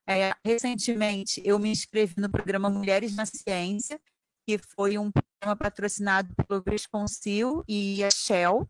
É, 0.07 0.33
recentemente, 0.45 1.40
eu 1.45 1.59
me 1.59 1.71
inscrevi 1.71 2.14
no 2.19 2.31
programa 2.31 2.69
Mulheres 2.69 3.14
na 3.14 3.25
Ciência, 3.25 4.00
que 4.47 4.59
foi 4.59 4.99
um 4.99 5.11
programa 5.11 5.57
patrocinado 5.57 6.35
pelo 6.35 6.63
Brisconcil 6.63 7.65
e 7.69 8.03
a 8.05 8.11
Shell. 8.11 8.69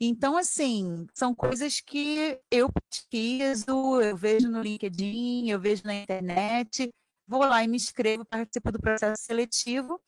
Então, 0.00 0.36
assim, 0.36 1.06
são 1.14 1.34
coisas 1.34 1.80
que 1.80 2.38
eu 2.50 2.68
pesquiso, 2.72 4.00
eu 4.00 4.16
vejo 4.16 4.48
no 4.48 4.60
LinkedIn, 4.60 5.48
eu 5.48 5.60
vejo 5.60 5.82
na 5.84 5.94
internet, 5.94 6.90
vou 7.26 7.40
lá 7.40 7.62
e 7.62 7.68
me 7.68 7.76
inscrevo, 7.76 8.24
participo 8.24 8.72
do 8.72 8.80
processo 8.80 9.22
seletivo 9.22 10.00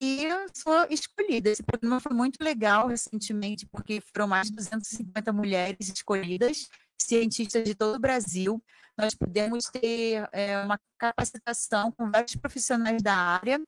e 0.00 0.24
eu 0.24 0.46
sou 0.54 0.86
escolhida. 0.90 1.50
Esse 1.50 1.62
programa 1.62 2.00
foi 2.00 2.12
muito 2.12 2.42
legal 2.42 2.88
recentemente, 2.88 3.66
porque 3.66 4.00
foram 4.12 4.28
mais 4.28 4.48
de 4.48 4.56
250 4.56 5.32
mulheres 5.32 5.88
escolhidas, 5.88 6.68
cientistas 6.98 7.64
de 7.64 7.74
todo 7.74 7.96
o 7.96 8.00
Brasil. 8.00 8.62
Nós 8.98 9.14
pudemos 9.14 9.66
ter 9.66 10.28
é, 10.32 10.58
uma 10.62 10.78
capacitação 10.98 11.90
com 11.92 12.10
vários 12.10 12.36
profissionais 12.36 13.02
da 13.02 13.14
área. 13.14 13.60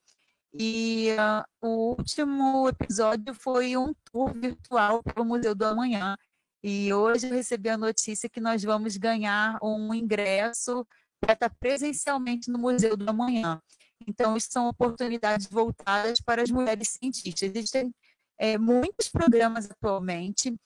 E 0.53 1.11
uh, 1.13 1.45
o 1.67 1.95
último 1.97 2.69
episódio 2.69 3.35
foi 3.35 3.77
um 3.77 3.93
tour 4.05 4.33
virtual 4.33 5.03
pelo 5.03 5.25
Museu 5.25 5.55
do 5.55 5.65
Amanhã. 5.65 6.17
E 6.63 6.93
hoje 6.93 7.29
eu 7.29 7.35
recebi 7.35 7.69
a 7.69 7.77
notícia 7.77 8.29
que 8.29 8.41
nós 8.41 8.63
vamos 8.63 8.97
ganhar 8.97 9.59
um 9.63 9.95
ingresso 9.95 10.87
para 11.21 11.35
estar 11.35 11.51
presencialmente 11.61 12.51
no 12.51 12.59
Museu 12.59 12.97
do 12.97 13.09
Amanhã. 13.09 13.61
Então, 14.07 14.37
isso 14.37 14.49
são 14.51 14.69
oportunidades 14.69 15.47
voltadas 15.49 16.21
para 16.21 16.43
as 16.43 16.51
mulheres 16.51 16.91
cientistas. 16.91 17.43
Existem 17.43 17.93
é, 18.39 18.57
muitos 18.57 19.09
programas 19.09 19.71
atualmente, 19.71 20.57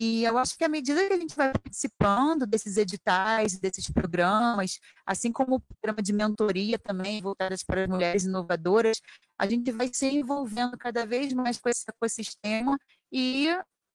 e 0.00 0.24
eu 0.24 0.36
acho 0.38 0.56
que 0.56 0.64
à 0.64 0.68
medida 0.68 1.06
que 1.06 1.12
a 1.12 1.18
gente 1.18 1.36
vai 1.36 1.52
participando 1.52 2.46
desses 2.46 2.76
editais, 2.76 3.58
desses 3.58 3.88
programas, 3.90 4.80
assim 5.06 5.30
como 5.30 5.56
o 5.56 5.60
programa 5.60 6.02
de 6.02 6.12
mentoria 6.12 6.78
também, 6.78 7.22
voltadas 7.22 7.62
para 7.62 7.82
as 7.82 7.88
mulheres 7.88 8.24
inovadoras, 8.24 9.00
a 9.38 9.46
gente 9.46 9.70
vai 9.70 9.88
se 9.92 10.06
envolvendo 10.06 10.76
cada 10.76 11.06
vez 11.06 11.32
mais 11.32 11.58
com 11.58 11.68
esse 11.68 11.84
ecossistema 11.88 12.78
e 13.12 13.48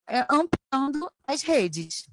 é, 0.07 0.25
ampliando 0.29 1.11
as 1.27 1.41
redes. 1.41 2.09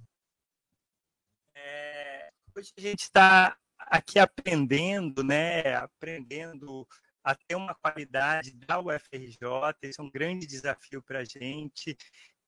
É, 1.55 2.31
hoje 2.57 2.73
a 2.77 2.81
gente 2.81 3.03
está 3.03 3.57
aqui 3.79 4.19
aprendendo, 4.19 5.23
né? 5.23 5.75
Aprendendo 5.77 6.87
a 7.23 7.35
ter 7.35 7.57
uma 7.57 7.75
qualidade 7.75 8.53
da 8.53 8.79
UFRJ, 8.81 9.75
isso 9.83 10.01
é 10.01 10.05
um 10.05 10.11
grande 10.11 10.47
desafio 10.47 11.03
para 11.03 11.21
a 11.21 11.25
gente. 11.25 11.97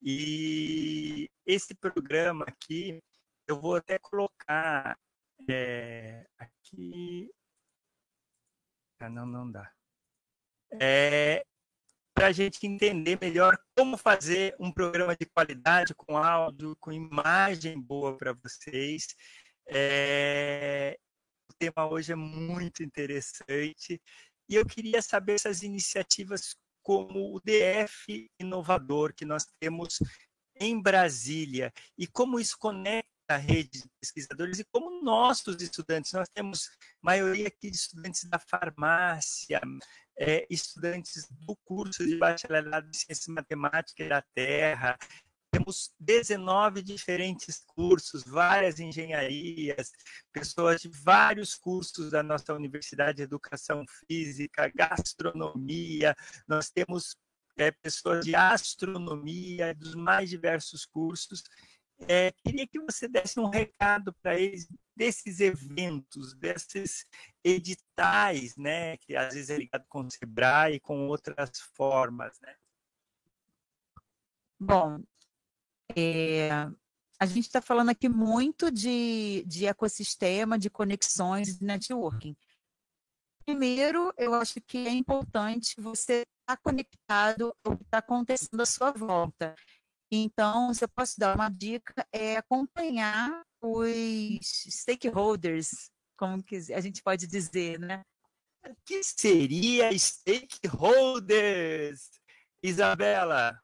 E 0.02 1.28
esse 1.46 1.74
programa 1.74 2.44
aqui, 2.46 3.02
eu 3.46 3.60
vou 3.60 3.76
até 3.76 3.98
colocar 3.98 4.98
é, 5.48 6.26
aqui. 6.38 7.30
Ah, 9.00 9.08
não, 9.08 9.26
não 9.26 9.50
dá. 9.50 9.72
É, 10.80 11.44
para 12.14 12.26
a 12.26 12.32
gente 12.32 12.66
entender 12.66 13.18
melhor 13.20 13.56
como 13.76 13.96
fazer 13.96 14.54
um 14.58 14.72
programa 14.72 15.16
de 15.16 15.26
qualidade 15.26 15.94
com 15.94 16.16
áudio, 16.16 16.76
com 16.80 16.92
imagem 16.92 17.80
boa 17.80 18.16
para 18.16 18.32
vocês. 18.32 19.06
É, 19.68 20.98
tema 21.58 21.88
hoje 21.90 22.12
é 22.12 22.16
muito 22.16 22.82
interessante 22.82 24.00
e 24.48 24.54
eu 24.54 24.64
queria 24.64 25.02
saber 25.02 25.34
essas 25.34 25.62
iniciativas 25.62 26.54
como 26.88 27.36
o 27.36 27.40
DF 27.40 28.30
inovador 28.40 29.12
que 29.12 29.26
nós 29.26 29.46
temos 29.60 29.98
em 30.58 30.80
Brasília. 30.80 31.70
E 31.98 32.06
como 32.06 32.40
isso 32.40 32.56
conecta 32.58 33.06
a 33.28 33.36
rede 33.36 33.82
de 33.82 33.90
pesquisadores 34.00 34.58
e 34.58 34.64
como 34.64 35.02
nossos 35.02 35.60
estudantes, 35.60 36.14
nós 36.14 36.30
temos 36.32 36.70
maioria 37.02 37.48
aqui 37.48 37.70
de 37.70 37.76
estudantes 37.76 38.24
da 38.24 38.38
farmácia, 38.38 39.60
é, 40.18 40.46
estudantes 40.48 41.28
do 41.28 41.54
curso 41.62 42.06
de 42.06 42.16
bacharelado 42.16 42.90
de 42.90 42.96
ciência 42.96 43.34
matemática 43.34 44.08
da 44.08 44.24
Terra, 44.34 44.96
temos 45.50 45.92
19 45.98 46.82
diferentes 46.82 47.64
cursos, 47.66 48.22
várias 48.24 48.78
engenharias, 48.78 49.92
pessoas 50.32 50.80
de 50.80 50.88
vários 50.88 51.54
cursos 51.54 52.10
da 52.10 52.22
nossa 52.22 52.52
Universidade 52.54 53.16
de 53.16 53.22
Educação 53.22 53.84
Física, 54.06 54.70
gastronomia, 54.74 56.14
nós 56.46 56.70
temos 56.70 57.16
é, 57.56 57.70
pessoas 57.70 58.24
de 58.24 58.34
astronomia, 58.34 59.74
dos 59.74 59.94
mais 59.94 60.30
diversos 60.30 60.86
cursos. 60.86 61.42
É, 62.06 62.32
queria 62.44 62.66
que 62.66 62.78
você 62.80 63.08
desse 63.08 63.40
um 63.40 63.48
recado 63.48 64.14
para 64.22 64.38
eles 64.38 64.68
desses 64.94 65.38
eventos, 65.38 66.34
desses 66.34 67.06
editais, 67.44 68.56
né, 68.56 68.96
que 68.96 69.14
às 69.14 69.34
vezes 69.34 69.50
é 69.50 69.56
ligado 69.56 69.84
com 69.88 70.00
o 70.00 70.10
Sebrae 70.10 70.74
e 70.74 70.80
com 70.80 71.06
outras 71.06 71.60
formas, 71.76 72.36
né? 72.40 72.54
Bom, 74.60 75.00
é, 75.96 76.50
a 77.20 77.26
gente 77.26 77.46
está 77.46 77.60
falando 77.60 77.90
aqui 77.90 78.08
muito 78.08 78.70
de, 78.70 79.44
de 79.46 79.66
ecossistema, 79.66 80.58
de 80.58 80.70
conexões, 80.70 81.58
de 81.58 81.64
networking. 81.64 82.36
Primeiro, 83.44 84.12
eu 84.16 84.34
acho 84.34 84.60
que 84.60 84.86
é 84.86 84.90
importante 84.90 85.80
você 85.80 86.20
estar 86.20 86.56
tá 86.56 86.62
conectado 86.62 87.52
ao 87.64 87.76
que 87.76 87.82
está 87.82 87.98
acontecendo 87.98 88.60
à 88.60 88.66
sua 88.66 88.92
volta. 88.92 89.54
Então, 90.10 90.72
se 90.72 90.84
eu 90.84 90.88
posso 90.88 91.18
dar 91.18 91.34
uma 91.34 91.48
dica, 91.48 92.06
é 92.12 92.36
acompanhar 92.36 93.42
os 93.60 94.64
stakeholders, 94.68 95.90
como 96.16 96.42
que 96.42 96.56
a 96.72 96.80
gente 96.80 97.02
pode 97.02 97.26
dizer, 97.26 97.78
né? 97.78 98.02
O 98.66 98.74
que 98.84 99.02
seria 99.02 99.90
stakeholders, 99.98 102.10
Isabela? 102.62 103.58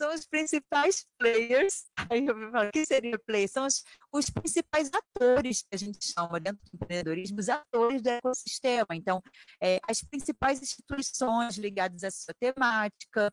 São 0.00 0.14
os 0.14 0.26
principais 0.26 1.04
players. 1.18 1.84
Aí 2.08 2.24
eu 2.26 2.50
falo, 2.50 2.68
o 2.68 2.72
que 2.72 2.86
seria 2.86 3.18
play? 3.18 3.46
São 3.46 3.66
os, 3.66 3.84
os 4.10 4.30
principais 4.30 4.90
atores 4.92 5.60
que 5.60 5.74
a 5.74 5.76
gente 5.76 5.98
chama 6.02 6.40
dentro 6.40 6.60
do 6.64 6.70
empreendedorismo, 6.74 7.38
os 7.38 7.50
atores 7.50 8.00
do 8.00 8.08
ecossistema. 8.08 8.86
Então, 8.92 9.22
é, 9.62 9.78
as 9.86 10.02
principais 10.02 10.62
instituições 10.62 11.58
ligadas 11.58 12.02
à 12.02 12.10
sua 12.10 12.32
temática, 12.40 13.30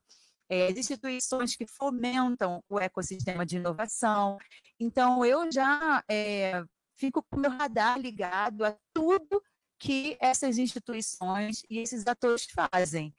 é, 0.49 0.67
as 0.67 0.77
instituições 0.77 1.55
que 1.55 1.65
fomentam 1.65 2.61
o 2.67 2.77
ecossistema 2.79 3.45
de 3.45 3.55
inovação. 3.55 4.37
Então, 4.77 5.23
eu 5.23 5.49
já 5.49 6.03
é, 6.11 6.63
fico 6.97 7.23
com 7.29 7.37
o 7.37 7.39
meu 7.39 7.51
radar 7.51 7.97
ligado 7.97 8.65
a 8.65 8.75
tudo 8.93 9.41
que 9.79 10.17
essas 10.19 10.57
instituições 10.57 11.63
e 11.69 11.79
esses 11.79 12.05
atores 12.05 12.45
fazem. 12.45 13.15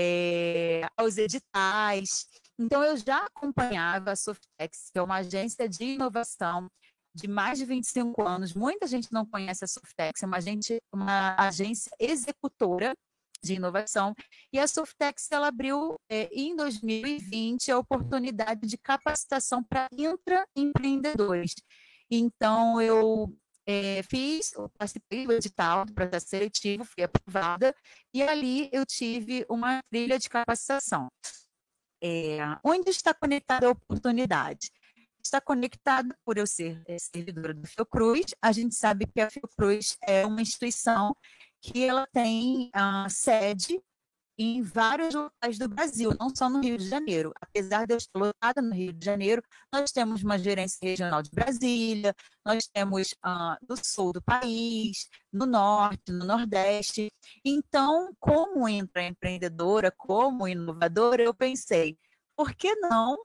É, 0.00 0.82
aos 0.96 1.16
editais, 1.16 2.28
então, 2.58 2.82
eu 2.82 2.96
já 2.96 3.24
acompanhava 3.24 4.12
a 4.12 4.16
Softex, 4.16 4.90
que 4.92 4.98
é 4.98 5.02
uma 5.02 5.16
agência 5.16 5.68
de 5.68 5.84
inovação 5.84 6.68
de 7.14 7.28
mais 7.28 7.58
de 7.58 7.64
25 7.64 8.22
anos. 8.22 8.54
Muita 8.54 8.86
gente 8.86 9.12
não 9.12 9.24
conhece 9.24 9.64
a 9.64 9.68
Softex, 9.68 10.22
é 10.22 10.26
uma, 10.26 10.38
uma 10.92 11.36
agência 11.38 11.90
executora 11.98 12.94
de 13.42 13.54
inovação. 13.54 14.14
E 14.52 14.58
a 14.58 14.66
Softex 14.66 15.30
ela 15.30 15.48
abriu 15.48 15.96
é, 16.10 16.28
em 16.32 16.56
2020 16.56 17.70
a 17.70 17.78
oportunidade 17.78 18.66
de 18.66 18.76
capacitação 18.76 19.62
para 19.62 19.88
intraempreendedores. 19.92 21.54
Então, 22.10 22.80
eu 22.80 23.32
é, 23.66 24.02
fiz, 24.02 24.52
participei 24.78 25.26
do 25.26 25.32
edital 25.32 25.84
do 25.84 25.92
processo 25.92 26.28
seletivo, 26.28 26.84
fui 26.84 27.04
aprovada, 27.04 27.74
e 28.14 28.22
ali 28.22 28.68
eu 28.72 28.86
tive 28.86 29.44
uma 29.48 29.80
trilha 29.90 30.18
de 30.18 30.28
capacitação. 30.28 31.08
É, 32.02 32.38
onde 32.64 32.90
está 32.90 33.12
conectada 33.12 33.66
a 33.66 33.70
oportunidade? 33.70 34.70
Está 35.22 35.40
conectado 35.40 36.14
por 36.24 36.38
eu 36.38 36.46
ser 36.46 36.82
é, 36.86 36.96
servidora 36.98 37.52
do 37.52 37.66
Fiocruz. 37.66 38.34
A 38.40 38.52
gente 38.52 38.74
sabe 38.74 39.06
que 39.06 39.20
a 39.20 39.30
Fiocruz 39.30 39.96
é 40.02 40.24
uma 40.24 40.40
instituição 40.40 41.14
que 41.60 41.84
ela 41.84 42.06
tem 42.06 42.70
uh, 42.74 43.10
sede 43.10 43.80
em 44.38 44.62
vários 44.62 45.14
locais 45.14 45.58
do 45.58 45.68
Brasil, 45.68 46.14
não 46.18 46.34
só 46.34 46.48
no 46.48 46.60
Rio 46.60 46.78
de 46.78 46.88
Janeiro. 46.88 47.32
Apesar 47.40 47.86
de 47.86 47.94
eu 47.94 47.98
estar 47.98 48.18
lotada 48.18 48.62
no 48.62 48.72
Rio 48.72 48.92
de 48.92 49.04
Janeiro, 49.04 49.42
nós 49.72 49.90
temos 49.90 50.22
uma 50.22 50.38
gerência 50.38 50.78
regional 50.80 51.22
de 51.22 51.30
Brasília, 51.30 52.14
nós 52.44 52.68
temos 52.68 53.12
uh, 53.26 53.56
no 53.68 53.76
sul 53.76 54.12
do 54.12 54.22
país, 54.22 55.08
no 55.32 55.44
norte, 55.44 56.12
no 56.12 56.24
nordeste. 56.24 57.10
Então, 57.44 58.14
como 58.20 58.68
empreendedora, 58.68 59.92
como 59.96 60.46
inovadora, 60.46 61.22
eu 61.22 61.34
pensei, 61.34 61.98
por 62.36 62.54
que 62.54 62.72
não 62.76 63.18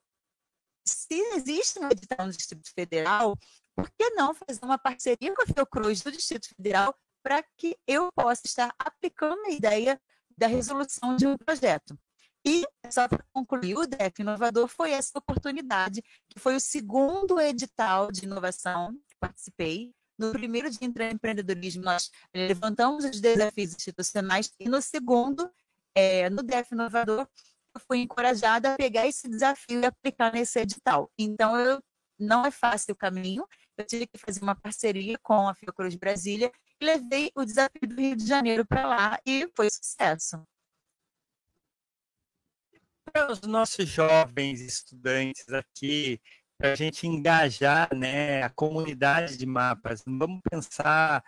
se 0.86 1.14
existe 1.36 1.80
um 1.80 1.90
edital 1.90 2.26
no 2.26 2.34
Distrito 2.34 2.70
Federal, 2.74 3.38
por 3.76 3.90
que 3.92 4.10
não 4.12 4.34
fazer 4.34 4.60
uma 4.64 4.80
parceria 4.80 5.34
com 5.34 5.44
a 5.44 5.46
Fiocruz 5.46 6.02
do 6.02 6.12
Distrito 6.12 6.50
Federal 6.56 6.96
para 7.22 7.44
que 7.58 7.78
eu 7.88 8.12
possa 8.14 8.42
estar 8.46 8.74
aplicando 8.78 9.46
a 9.46 9.52
ideia 9.52 10.02
da 10.38 10.48
resolução 10.48 11.16
de 11.16 11.28
um 11.28 11.38
projeto? 11.38 11.98
E, 12.46 12.66
só 12.92 13.08
para 13.08 13.24
concluir, 13.32 13.78
o 13.78 13.88
DEF 13.88 14.20
Inovador 14.20 14.68
foi 14.68 14.92
essa 14.92 15.18
oportunidade, 15.18 16.02
que 16.30 16.40
foi 16.40 16.56
o 16.56 16.60
segundo 16.60 17.40
edital 17.40 18.12
de 18.12 18.26
inovação 18.26 18.94
que 19.08 19.16
participei. 19.20 19.94
No 20.20 20.32
primeiro 20.32 20.70
de 20.70 20.78
empreendedorismo, 20.84 21.84
nós 21.84 22.12
levantamos 22.36 23.06
os 23.06 23.20
desafios 23.20 23.74
institucionais, 23.74 24.52
e 24.60 24.68
no 24.68 24.82
segundo, 24.82 25.50
é, 25.96 26.30
no 26.30 26.44
DEF 26.44 26.74
Inovador, 26.74 27.28
eu 27.74 27.82
fui 27.88 28.00
encorajada 28.00 28.74
a 28.74 28.78
pegar 28.78 29.08
esse 29.08 29.28
desafio 29.28 29.80
e 29.82 29.86
aplicar 29.86 30.32
nesse 30.32 30.60
edital. 30.60 31.10
Então, 31.18 31.58
eu, 31.58 31.82
não 32.20 32.46
é 32.46 32.52
fácil 32.52 32.94
o 32.94 32.98
caminho, 32.98 33.48
eu 33.78 33.86
tive 33.86 34.06
que 34.06 34.18
fazer 34.18 34.42
uma 34.44 34.56
parceria 34.56 35.18
com 35.24 35.48
a 35.48 35.56
Fiocruz 35.56 35.96
Brasília 35.96 36.52
levei 36.84 37.32
o 37.36 37.46
desafio 37.46 37.88
do 37.88 37.96
Rio 37.96 38.16
de 38.16 38.26
Janeiro 38.26 38.66
para 38.66 38.86
lá 38.86 39.20
e 39.26 39.50
foi 39.56 39.70
sucesso. 39.70 40.46
Para 43.12 43.32
os 43.32 43.42
nossos 43.42 43.88
jovens 43.88 44.62
estudantes 44.62 45.48
aqui, 45.50 46.20
para 46.58 46.74
a 46.74 46.76
gente 46.76 47.08
engajar 47.08 47.94
né, 47.96 48.44
a 48.44 48.50
comunidade 48.50 49.38
de 49.38 49.46
mapas, 49.46 50.04
vamos 50.06 50.42
pensar, 50.50 51.24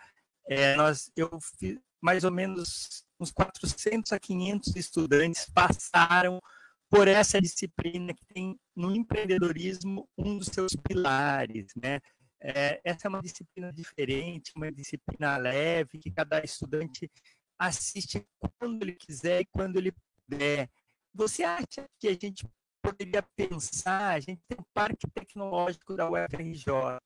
é, 0.48 0.74
nós, 0.76 1.10
eu 1.16 1.30
fiz 1.58 1.78
mais 2.00 2.24
ou 2.24 2.30
menos 2.30 3.04
uns 3.18 3.30
400 3.30 4.12
a 4.12 4.18
500 4.18 4.76
estudantes 4.76 5.48
passaram 5.52 6.40
por 6.88 7.08
essa 7.08 7.40
disciplina 7.40 8.14
que 8.14 8.24
tem 8.26 8.58
no 8.74 8.94
empreendedorismo 8.94 10.08
um 10.16 10.38
dos 10.38 10.48
seus 10.48 10.74
pilares, 10.76 11.66
né? 11.74 12.00
É, 12.40 12.80
essa 12.84 13.06
é 13.06 13.08
uma 13.08 13.22
disciplina 13.22 13.72
diferente, 13.72 14.52
uma 14.54 14.70
disciplina 14.70 15.36
leve, 15.36 15.98
que 15.98 16.10
cada 16.10 16.44
estudante 16.44 17.10
assiste 17.58 18.26
quando 18.58 18.82
ele 18.82 18.92
quiser 18.92 19.40
e 19.40 19.46
quando 19.46 19.76
ele 19.76 19.92
puder. 20.28 20.70
Você 21.14 21.42
acha 21.42 21.88
que 21.98 22.08
a 22.08 22.12
gente 22.12 22.46
poderia 22.82 23.22
pensar, 23.34 24.14
a 24.14 24.20
gente 24.20 24.40
tem 24.46 24.56
um 24.60 24.64
parque 24.72 25.10
tecnológico 25.12 25.96
da 25.96 26.08
UFRJ 26.08 27.00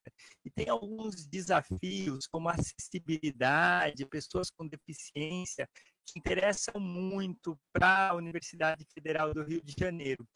e 0.44 0.50
tem 0.50 0.68
alguns 0.68 1.26
desafios 1.26 2.26
como 2.26 2.48
acessibilidade, 2.50 4.04
pessoas 4.06 4.50
com 4.50 4.66
deficiência, 4.66 5.66
que 6.04 6.18
interessam 6.18 6.78
muito 6.78 7.58
para 7.72 8.10
a 8.10 8.14
Universidade 8.14 8.84
Federal 8.92 9.32
do 9.32 9.42
Rio 9.42 9.62
de 9.62 9.74
Janeiro. 9.78 10.26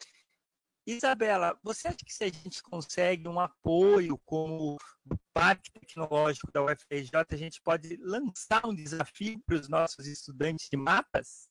Isabela, 0.85 1.57
você 1.63 1.87
acha 1.87 1.97
que 1.97 2.13
se 2.13 2.23
a 2.23 2.27
gente 2.29 2.61
consegue 2.61 3.27
um 3.27 3.39
apoio 3.39 4.19
como 4.23 4.75
o 5.09 5.17
Parque 5.33 5.71
Tecnológico 5.71 6.51
da 6.51 6.63
UFRJ, 6.63 7.11
a 7.31 7.35
gente 7.35 7.59
pode 7.61 7.97
lançar 7.97 8.65
um 8.65 8.75
desafio 8.75 9.39
para 9.45 9.55
os 9.55 9.67
nossos 9.67 10.05
estudantes 10.05 10.69
de 10.69 10.77
mapas? 10.77 11.49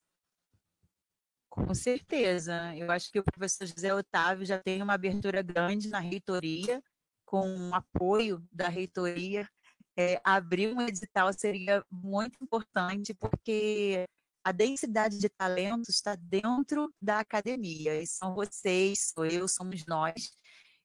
Com 1.50 1.74
certeza. 1.74 2.74
Eu 2.76 2.90
acho 2.90 3.10
que 3.10 3.18
o 3.18 3.24
professor 3.24 3.66
José 3.66 3.92
Otávio 3.92 4.46
já 4.46 4.58
tem 4.58 4.80
uma 4.80 4.94
abertura 4.94 5.42
grande 5.42 5.88
na 5.88 5.98
reitoria, 5.98 6.82
com 7.24 7.70
o 7.70 7.74
apoio 7.74 8.44
da 8.52 8.68
reitoria. 8.68 9.48
É, 9.96 10.20
abrir 10.24 10.74
um 10.74 10.80
edital 10.80 11.32
seria 11.32 11.84
muito 11.90 12.42
importante, 12.42 13.14
porque 13.14 14.04
a 14.44 14.52
densidade 14.52 15.18
de 15.18 15.28
talentos 15.28 15.88
está 15.88 16.14
dentro 16.14 16.92
da 17.00 17.20
academia, 17.20 18.00
e 18.00 18.06
são 18.06 18.34
vocês, 18.34 19.12
sou 19.14 19.24
eu, 19.24 19.48
somos 19.48 19.86
nós, 19.86 20.36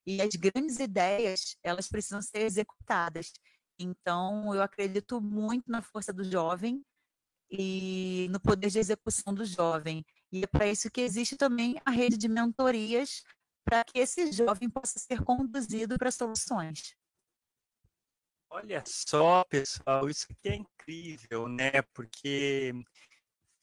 e 0.08 0.22
as 0.22 0.34
grandes 0.36 0.80
ideias, 0.80 1.58
elas 1.62 1.88
precisam 1.88 2.22
ser 2.22 2.40
executadas. 2.40 3.32
Então, 3.78 4.56
eu 4.56 4.62
acredito 4.62 5.22
muito 5.22 5.70
na 5.70 5.82
força 5.82 6.14
do 6.14 6.24
jovem 6.24 6.84
e 7.52 8.28
no 8.32 8.40
poder 8.40 8.70
de 8.70 8.80
execução 8.80 9.34
do 9.34 9.46
jovem. 9.46 10.06
E 10.32 10.44
é 10.44 10.48
para 10.48 10.68
isso 10.68 10.90
que 10.90 11.02
existe 11.02 11.36
também 11.36 11.80
a 11.86 11.92
rede 11.92 12.18
de 12.18 12.28
mentorias 12.28 13.24
para 13.66 13.84
que 13.84 14.00
esse 14.00 14.32
jovem 14.32 14.70
possa 14.70 15.00
ser 15.00 15.24
conduzido 15.24 15.98
para 15.98 16.12
soluções. 16.12 16.96
Olha 18.52 18.84
só, 18.86 19.44
pessoal, 19.44 20.10
isso 20.10 20.26
aqui 20.32 20.50
é 20.50 20.56
incrível, 20.56 21.48
né? 21.48 21.84
Porque 21.94 22.74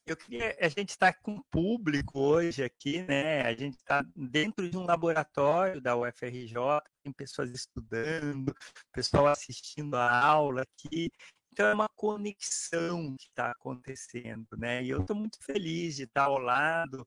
eu 0.07 0.17
queria, 0.17 0.57
a 0.61 0.69
gente 0.69 0.91
está 0.91 1.13
com 1.13 1.43
público 1.51 2.21
hoje 2.21 2.63
aqui, 2.63 3.03
né? 3.03 3.43
A 3.43 3.53
gente 3.55 3.77
está 3.77 4.05
dentro 4.15 4.71
de 4.71 4.77
um 4.77 4.85
laboratório 4.85 5.81
da 5.81 5.97
UFRJ, 5.97 6.55
tem 7.03 7.13
pessoas 7.13 7.51
estudando, 7.51 8.55
pessoal 8.93 9.27
assistindo 9.27 9.97
a 9.97 10.25
aula 10.25 10.63
aqui. 10.63 11.11
Então 11.53 11.67
é 11.67 11.75
uma 11.75 11.89
conexão 11.89 13.17
que 13.17 13.25
está 13.25 13.51
acontecendo, 13.51 14.47
né? 14.57 14.83
E 14.85 14.91
eu 14.91 15.01
estou 15.01 15.17
muito 15.17 15.39
feliz 15.43 15.97
de 15.97 16.05
estar 16.05 16.25
ao 16.25 16.39
lado 16.39 17.07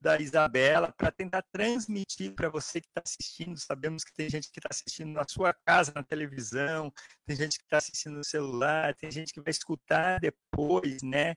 da 0.00 0.20
Isabela 0.20 0.92
para 0.92 1.10
tentar 1.10 1.42
transmitir 1.50 2.34
para 2.34 2.50
você 2.50 2.80
que 2.80 2.88
está 2.88 3.02
assistindo. 3.04 3.58
Sabemos 3.58 4.04
que 4.04 4.12
tem 4.12 4.28
gente 4.28 4.50
que 4.50 4.58
está 4.58 4.68
assistindo 4.70 5.12
na 5.12 5.24
sua 5.28 5.54
casa, 5.64 5.92
na 5.94 6.02
televisão, 6.02 6.92
tem 7.24 7.36
gente 7.36 7.58
que 7.58 7.64
está 7.64 7.78
assistindo 7.78 8.16
no 8.16 8.24
celular, 8.24 8.94
tem 8.96 9.10
gente 9.10 9.32
que 9.32 9.40
vai 9.40 9.50
escutar 9.50 10.20
depois, 10.20 11.02
né? 11.02 11.34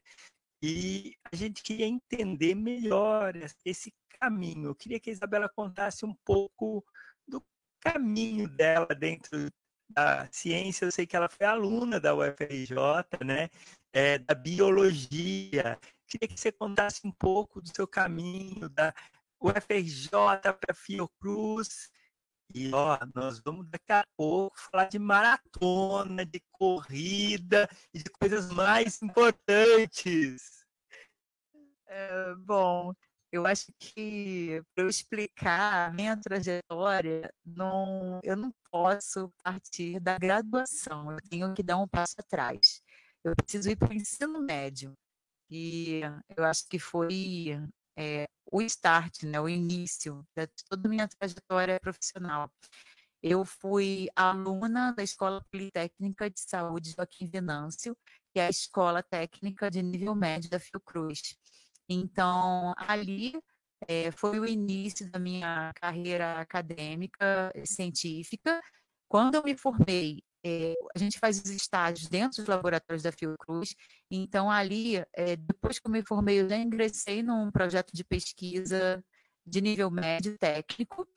E 0.62 1.16
a 1.32 1.36
gente 1.36 1.64
queria 1.64 1.86
entender 1.86 2.54
melhor 2.56 3.34
esse 3.64 3.94
caminho. 4.20 4.70
Eu 4.70 4.76
queria 4.76 5.00
que 5.00 5.10
a 5.10 5.14
Isabela 5.14 5.48
contasse 5.48 6.06
um 6.06 6.14
pouco 6.26 6.84
do 7.28 7.44
caminho 7.80 8.48
dela 8.48 8.88
dentro 8.88 9.50
da 9.90 10.28
ciência. 10.32 10.86
Eu 10.86 10.92
sei 10.92 11.08
que 11.08 11.16
ela 11.16 11.30
foi 11.30 11.46
aluna 11.46 12.00
da 12.00 12.14
UFRJ, 12.14 12.76
né? 13.26 13.50
É, 13.94 14.18
da 14.18 14.36
biologia. 14.36 15.80
Queria 16.08 16.28
que 16.28 16.40
você 16.40 16.52
contasse 16.52 17.08
um 17.08 17.12
pouco 17.12 17.62
do 17.62 17.74
seu 17.74 17.88
caminho 17.88 18.68
da 18.70 18.94
UFRJ 19.40 20.10
para 20.60 20.76
Fiocruz. 20.76 21.90
E 22.54 22.74
ó, 22.74 22.98
nós 23.14 23.40
vamos 23.40 23.68
daqui 23.68 23.92
a 23.92 24.04
pouco 24.18 24.60
falar 24.60 24.86
de 24.86 24.98
maratona, 24.98 26.26
de 26.26 26.42
corrida 26.52 27.70
e 27.94 28.00
de 28.00 28.10
coisas 28.10 28.52
mais 28.52 29.02
importantes. 29.02 30.66
É, 31.86 32.36
bom, 32.36 32.94
eu 33.32 33.46
acho 33.46 33.72
que 33.78 34.62
para 34.74 34.84
eu 34.84 34.90
explicar 34.90 35.90
a 35.90 35.94
minha 35.94 36.18
trajetória, 36.18 37.32
não, 37.46 38.20
eu 38.24 38.36
não 38.36 38.52
posso 38.72 39.32
partir 39.44 40.00
da 40.00 40.18
graduação, 40.18 41.12
eu 41.12 41.20
tenho 41.30 41.54
que 41.54 41.62
dar 41.62 41.78
um 41.78 41.88
passo 41.88 42.16
atrás. 42.18 42.82
Eu 43.24 43.36
preciso 43.36 43.70
ir 43.70 43.76
para 43.76 43.90
o 43.90 43.94
ensino 43.94 44.42
médio. 44.42 44.94
E 45.52 46.02
eu 46.36 46.44
acho 46.46 46.68
que 46.68 46.80
foi 46.80 47.60
é, 47.98 48.28
o 48.52 48.62
start, 48.62 49.24
né, 49.24 49.40
o 49.40 49.50
início 49.50 50.26
de 50.36 50.48
toda 50.70 50.88
a 50.88 50.90
minha 50.90 51.08
trajetória 51.08 51.80
profissional. 51.80 52.52
Eu 53.22 53.44
fui 53.44 54.08
aluna 54.16 54.94
da 54.94 55.04
Escola 55.04 55.44
Politécnica 55.52 56.30
de 56.30 56.40
Saúde 56.40 56.94
Joaquim 56.96 57.28
Venâncio, 57.28 57.96
que 58.34 58.40
é 58.40 58.48
a 58.48 58.50
escola 58.50 59.04
técnica 59.04 59.70
de 59.70 59.82
nível 59.82 60.16
médio 60.16 60.50
da 60.50 60.60
Fiocruz. 60.60 61.36
Então, 61.88 62.74
ali 62.78 63.34
é, 63.88 64.12
foi 64.12 64.40
o 64.40 64.46
início 64.46 65.10
da 65.12 65.20
minha 65.20 65.74
carreira 65.74 66.40
acadêmica 66.40 67.52
científica. 67.66 68.62
Quando 69.08 69.36
eu 69.36 69.44
me 69.44 69.58
formei, 69.58 70.24
é, 70.46 70.74
a 70.96 71.00
gente 71.00 71.20
faz 71.20 71.40
os 71.40 71.50
estágios 71.50 72.08
dentro 72.08 72.38
dos 72.38 72.48
laboratórios 72.48 73.04
da 73.04 73.12
Fiocruz. 73.12 73.76
Então, 74.10 74.50
ali, 74.50 74.98
é, 75.14 75.36
depois 75.36 75.80
que 75.80 75.88
eu 75.88 75.92
me 75.92 76.04
formei, 76.06 76.42
eu 76.42 76.50
já 76.50 76.58
ingressei 76.58 77.22
num 77.24 77.52
projeto 77.52 77.92
de 77.94 78.04
pesquisa 78.04 79.04
de 79.46 79.62
nível 79.62 79.90
médio 79.92 80.38
técnico. 80.38 81.08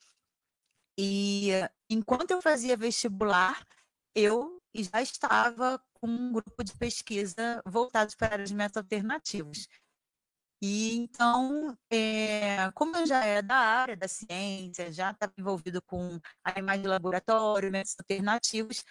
E 0.97 1.49
enquanto 1.89 2.31
eu 2.31 2.41
fazia 2.41 2.77
vestibular, 2.77 3.65
eu 4.15 4.61
já 4.75 5.01
estava 5.01 5.81
com 5.93 6.07
um 6.07 6.31
grupo 6.31 6.63
de 6.63 6.75
pesquisa 6.75 7.61
voltado 7.65 8.15
para 8.17 8.35
alimentos 8.35 8.77
alternativos. 8.77 9.67
E 10.61 10.95
então, 10.95 11.77
é, 11.91 12.71
como 12.71 12.95
eu 12.95 13.05
já 13.05 13.25
era 13.25 13.43
da 13.43 13.55
área 13.55 13.97
da 13.97 14.07
ciência, 14.07 14.91
já 14.93 15.11
estava 15.11 15.33
envolvido 15.37 15.81
com 15.81 16.19
animais 16.41 16.81
de 16.81 16.87
laboratório, 16.87 17.69
métodos 17.69 17.97
alternativos, 17.99 18.85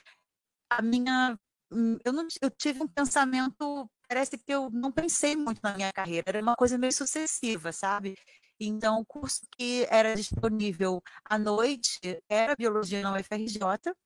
a 0.79 0.83
minha 0.83 1.39
hum, 1.73 1.99
eu 2.05 2.13
não 2.13 2.27
eu 2.41 2.51
tive 2.51 2.83
um 2.83 2.89
pensamento 2.89 3.91
parece 4.09 4.37
que 4.39 4.53
eu 4.53 4.71
não 4.71 4.93
pensei 4.93 5.37
muito 5.37 5.61
na 5.63 5.75
minha 5.75 5.93
carreira 5.93 6.25
era 6.29 6.43
uma 6.43 6.57
coisa 6.57 6.79
meio 6.79 6.93
sucessiva 6.93 7.73
sabe? 7.73 8.17
Então 8.61 9.01
o 9.01 9.05
curso 9.05 9.41
que 9.57 9.87
era 9.91 10.15
disponível 10.15 11.03
à 11.25 11.39
noite 11.39 11.99
era 12.29 12.55
biologia 12.57 13.03
na 13.03 13.13
UFRJ 13.17 13.59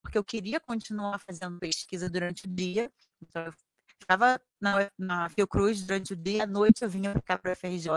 porque 0.02 0.16
eu 0.18 0.24
queria 0.24 0.58
continuar 0.60 1.18
fazendo 1.18 1.58
pesquisa 1.58 2.08
durante 2.08 2.46
o 2.46 2.48
dia. 2.48 2.90
Então 3.20 3.44
eu 3.44 3.52
ficava 4.00 4.40
na, 4.60 4.90
na 4.98 5.28
Fiocruz 5.28 5.82
durante 5.82 6.12
o 6.12 6.16
dia 6.16 6.44
à 6.44 6.46
noite 6.46 6.82
eu 6.82 6.88
vinha 6.88 7.14
para 7.22 7.40
a 7.44 7.52
UFRJ 7.52 7.90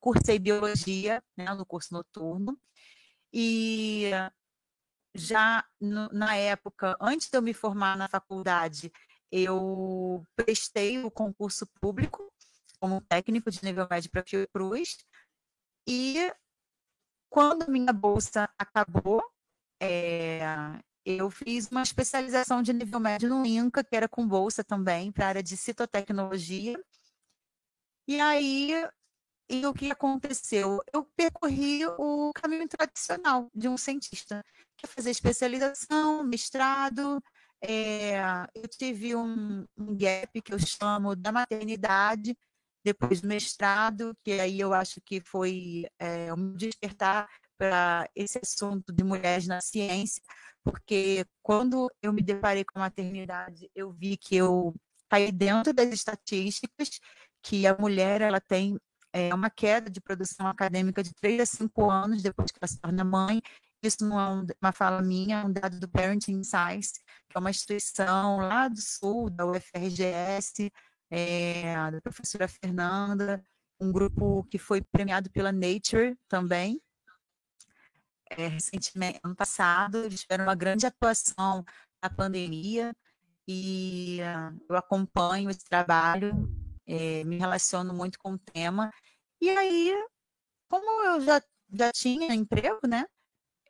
cursei 0.00 0.38
biologia 0.38 1.22
né, 1.36 1.52
no 1.54 1.64
curso 1.64 1.92
noturno. 1.94 2.58
E 3.32 4.10
já 5.14 5.64
no, 5.80 6.08
na 6.08 6.36
época, 6.36 6.96
antes 7.00 7.28
de 7.28 7.36
eu 7.36 7.42
me 7.42 7.52
formar 7.54 7.96
na 7.96 8.08
faculdade, 8.08 8.92
eu 9.30 10.24
prestei 10.36 11.02
o 11.02 11.10
concurso 11.10 11.66
público 11.80 12.30
como 12.80 13.00
técnico 13.02 13.50
de 13.50 13.62
nível 13.64 13.86
médio 13.88 14.10
para 14.10 14.24
Fiocruz. 14.26 14.98
E 15.86 16.32
quando 17.28 17.70
minha 17.70 17.92
bolsa 17.92 18.48
acabou, 18.58 19.22
é, 19.80 20.40
eu 21.04 21.30
fiz 21.30 21.68
uma 21.68 21.82
especialização 21.82 22.62
de 22.62 22.72
nível 22.72 23.00
médio 23.00 23.28
no 23.28 23.44
INCA, 23.44 23.84
que 23.84 23.94
era 23.94 24.08
com 24.08 24.26
bolsa 24.26 24.64
também, 24.64 25.12
para 25.12 25.26
a 25.26 25.28
área 25.28 25.42
de 25.42 25.56
citotecnologia. 25.56 26.82
E 28.08 28.20
aí, 28.20 28.72
e 29.48 29.66
o 29.66 29.74
que 29.74 29.90
aconteceu? 29.90 30.80
Eu 30.92 31.04
percorri 31.16 31.86
o 31.98 32.32
caminho 32.34 32.68
tradicional 32.68 33.48
de 33.54 33.68
um 33.68 33.76
cientista, 33.76 34.44
fazer 34.86 35.10
especialização, 35.10 36.24
mestrado. 36.24 37.22
É, 37.62 38.18
eu 38.54 38.66
tive 38.68 39.14
um, 39.14 39.66
um 39.76 39.96
gap 39.96 40.40
que 40.40 40.54
eu 40.54 40.58
chamo 40.58 41.14
da 41.14 41.30
maternidade, 41.30 42.36
depois 42.84 43.20
do 43.20 43.28
mestrado, 43.28 44.16
que 44.24 44.32
aí 44.32 44.58
eu 44.58 44.72
acho 44.72 45.00
que 45.04 45.20
foi 45.20 45.84
é, 45.98 46.32
um 46.32 46.54
despertar 46.54 47.28
para 47.58 48.08
esse 48.16 48.38
assunto 48.42 48.92
de 48.92 49.04
mulheres 49.04 49.46
na 49.46 49.60
ciência, 49.60 50.22
porque 50.64 51.26
quando 51.42 51.90
eu 52.02 52.12
me 52.12 52.22
deparei 52.22 52.64
com 52.64 52.78
a 52.78 52.82
maternidade, 52.82 53.70
eu 53.74 53.92
vi 53.92 54.16
que 54.16 54.36
eu 54.36 54.74
caí 55.10 55.30
dentro 55.30 55.74
das 55.74 55.92
estatísticas 55.92 56.88
que 57.42 57.66
a 57.66 57.76
mulher 57.76 58.22
ela 58.22 58.40
tem 58.40 58.78
é, 59.12 59.34
uma 59.34 59.50
queda 59.50 59.90
de 59.90 60.00
produção 60.00 60.46
acadêmica 60.46 61.02
de 61.02 61.12
3 61.14 61.40
a 61.40 61.46
5 61.46 61.90
anos 61.90 62.22
depois 62.22 62.50
que 62.50 62.58
ela 62.60 62.68
se 62.68 62.78
torna 62.78 63.04
mãe. 63.04 63.42
Isso 63.82 64.04
não 64.06 64.20
é 64.20 64.54
uma 64.60 64.72
fala 64.72 65.00
minha, 65.02 65.40
é 65.40 65.44
um 65.44 65.52
dado 65.52 65.80
do 65.80 65.88
Parenting 65.88 66.42
Science, 66.42 67.00
que 67.28 67.36
é 67.36 67.38
uma 67.38 67.50
instituição 67.50 68.38
lá 68.38 68.68
do 68.68 68.80
sul, 68.80 69.30
da 69.30 69.46
UFRGS, 69.46 70.70
é, 71.10 71.90
da 71.90 72.00
professora 72.00 72.46
Fernanda, 72.46 73.42
um 73.80 73.90
grupo 73.90 74.44
que 74.44 74.58
foi 74.58 74.82
premiado 74.82 75.30
pela 75.30 75.50
Nature 75.50 76.16
também, 76.28 76.80
é, 78.30 78.46
recentemente, 78.46 79.18
ano 79.24 79.34
passado, 79.34 79.98
eles 79.98 80.20
tiveram 80.20 80.44
uma 80.44 80.54
grande 80.54 80.86
atuação 80.86 81.64
na 82.02 82.08
pandemia 82.08 82.94
e 83.46 84.20
uh, 84.20 84.64
eu 84.68 84.76
acompanho 84.76 85.50
esse 85.50 85.64
trabalho, 85.64 86.48
é, 86.86 87.24
me 87.24 87.36
relaciono 87.36 87.92
muito 87.92 88.18
com 88.20 88.34
o 88.34 88.38
tema. 88.38 88.92
E 89.40 89.50
aí, 89.50 89.92
como 90.68 91.04
eu 91.06 91.20
já, 91.22 91.42
já 91.72 91.90
tinha 91.92 92.32
emprego, 92.32 92.86
né, 92.88 93.04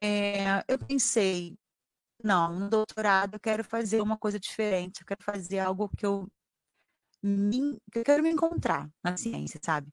é, 0.01 0.65
eu 0.69 0.79
pensei, 0.79 1.57
não, 2.23 2.59
no 2.59 2.71
doutorado 2.71 3.35
eu 3.35 3.41
quero 3.41 3.65
fazer 3.65 4.01
uma 4.01 4.19
coisa 4.19 4.39
diferente, 4.41 5.01
eu 5.01 5.07
quero 5.07 5.23
fazer 5.25 5.61
algo 5.61 5.89
que 5.97 6.07
eu, 6.07 6.29
me, 7.23 7.79
que 7.93 8.01
eu 8.01 8.05
quero 8.05 8.23
me 8.23 8.31
encontrar 8.31 8.91
na 9.03 9.17
ciência, 9.17 9.61
sabe? 9.63 9.93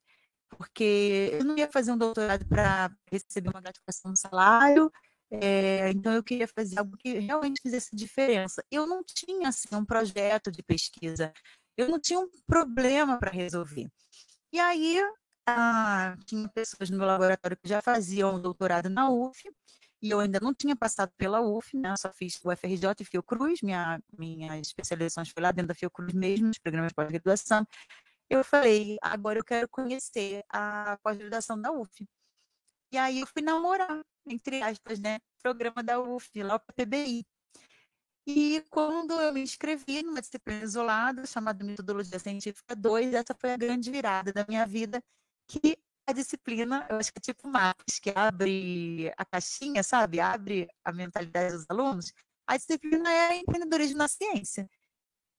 porque 0.55 1.29
eu 1.33 1.43
não 1.43 1.57
ia 1.57 1.69
fazer 1.69 1.91
um 1.91 1.97
doutorado 1.97 2.45
para 2.47 2.91
receber 3.11 3.49
uma 3.49 3.61
gratificação 3.61 4.11
no 4.11 4.17
salário, 4.17 4.91
é, 5.29 5.89
então 5.91 6.13
eu 6.13 6.23
queria 6.23 6.47
fazer 6.47 6.79
algo 6.79 6.95
que 6.97 7.19
realmente 7.19 7.61
fizesse 7.61 7.95
diferença. 7.95 8.63
Eu 8.71 8.87
não 8.87 9.03
tinha 9.03 9.49
assim, 9.49 9.67
um 9.73 9.85
projeto 9.85 10.51
de 10.51 10.63
pesquisa, 10.63 11.33
eu 11.75 11.89
não 11.89 11.99
tinha 11.99 12.19
um 12.19 12.29
problema 12.45 13.19
para 13.19 13.31
resolver. 13.31 13.87
E 14.51 14.59
aí 14.59 15.01
ah, 15.47 16.15
tinha 16.25 16.47
pessoas 16.49 16.89
no 16.89 16.97
meu 16.97 17.07
laboratório 17.07 17.57
que 17.57 17.67
já 17.69 17.81
faziam 17.81 18.41
doutorado 18.41 18.89
na 18.89 19.09
UF, 19.09 19.49
e 20.01 20.09
eu 20.09 20.19
ainda 20.19 20.39
não 20.39 20.53
tinha 20.53 20.75
passado 20.75 21.11
pela 21.17 21.41
UF, 21.41 21.75
né? 21.75 21.95
só 21.97 22.11
fiz 22.13 22.39
o 22.43 22.51
FRJ 22.55 22.89
e 22.99 23.05
Fiocruz, 23.05 23.61
minha, 23.61 23.99
minha 24.17 24.59
especialização 24.59 25.23
foi 25.25 25.41
lá 25.41 25.51
dentro 25.51 25.69
da 25.69 25.75
Fiocruz 25.75 26.13
mesmo, 26.13 26.47
nos 26.47 26.59
programas 26.59 26.89
de 26.89 26.95
pós-graduação 26.95 27.65
eu 28.29 28.43
falei, 28.43 28.97
agora 29.01 29.39
eu 29.39 29.43
quero 29.43 29.67
conhecer 29.69 30.43
a 30.49 30.97
pós-graduação 31.01 31.59
da 31.59 31.71
UF. 31.71 32.05
E 32.91 32.97
aí 32.97 33.21
eu 33.21 33.27
fui 33.27 33.41
namorar, 33.41 34.01
entre 34.25 34.61
aspas, 34.61 34.99
né, 34.99 35.19
programa 35.41 35.83
da 35.83 35.99
UF, 35.99 36.43
lá 36.43 36.59
para 36.59 36.73
PBI. 36.85 37.25
E 38.25 38.61
quando 38.69 39.13
eu 39.13 39.31
me 39.31 39.41
inscrevi 39.41 40.03
numa 40.03 40.19
disciplina 40.21 40.63
isolada, 40.63 41.25
chamada 41.25 41.63
Metodologia 41.63 42.19
Científica 42.19 42.75
2, 42.75 43.13
essa 43.13 43.33
foi 43.33 43.53
a 43.53 43.57
grande 43.57 43.89
virada 43.89 44.33
da 44.33 44.45
minha 44.47 44.65
vida, 44.65 45.01
que 45.47 45.77
a 46.07 46.13
disciplina, 46.13 46.87
eu 46.89 46.95
acho 46.97 47.11
que 47.11 47.19
é 47.19 47.21
tipo 47.21 47.47
Maps, 47.49 47.99
que 47.99 48.09
abre 48.15 49.13
a 49.17 49.25
caixinha, 49.25 49.83
sabe? 49.83 50.21
Abre 50.21 50.69
a 50.83 50.93
mentalidade 50.93 51.53
dos 51.53 51.65
alunos. 51.69 52.13
A 52.47 52.55
disciplina 52.55 53.11
é 53.11 53.35
empreendedorismo 53.35 53.97
na 53.97 54.07
ciência. 54.07 54.69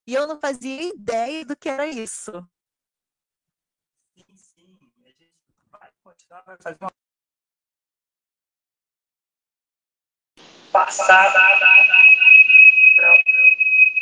E 0.07 0.15
eu 0.15 0.27
não 0.27 0.39
fazia 0.39 0.83
ideia 0.83 1.45
do 1.45 1.57
que 1.57 1.69
era 1.69 1.87
isso. 1.87 2.33
vai 6.45 6.57
fazer 6.59 6.77
uma 6.81 6.93
passada 10.71 11.39
para 12.97 13.15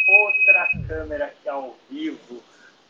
outra 0.08 0.68
câmera 0.88 1.26
aqui 1.26 1.48
ao 1.48 1.76
vivo. 1.88 2.42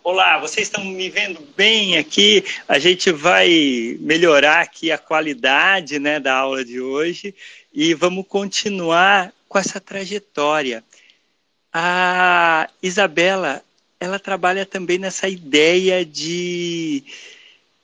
Olá, 0.09 0.39
vocês 0.39 0.69
estão 0.69 0.85
me 0.85 1.11
vendo 1.11 1.41
bem 1.57 1.99
aqui? 1.99 2.45
A 2.69 2.79
gente 2.79 3.11
vai 3.11 3.99
melhorar 3.99 4.61
aqui 4.61 4.93
a 4.93 4.97
qualidade 4.97 5.99
né, 5.99 6.21
da 6.21 6.33
aula 6.33 6.65
de 6.65 6.81
hoje 6.81 7.35
e 7.75 7.93
vamos 7.93 8.25
continuar 8.29 9.33
com 9.49 9.59
essa 9.59 9.81
trajetória. 9.81 10.85
A 11.73 12.71
Isabela, 12.81 13.65
ela 13.99 14.21
trabalha 14.21 14.65
também 14.65 14.97
nessa 14.97 15.29
ideia 15.29 16.07
de 16.07 17.03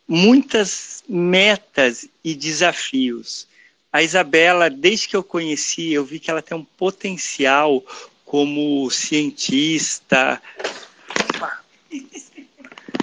muitas 0.07 1.03
metas 1.09 2.09
e 2.23 2.37
desafios. 2.37 3.49
A 3.93 4.01
Isabela, 4.01 4.71
desde 4.71 5.09
que 5.09 5.17
eu 5.17 5.25
conheci, 5.25 5.93
eu 5.93 6.05
vi 6.05 6.21
que 6.21 6.31
ela 6.31 6.41
tem 6.41 6.57
um 6.57 6.65
potencial 6.65 7.85
como 8.25 8.89
cientista. 8.93 10.41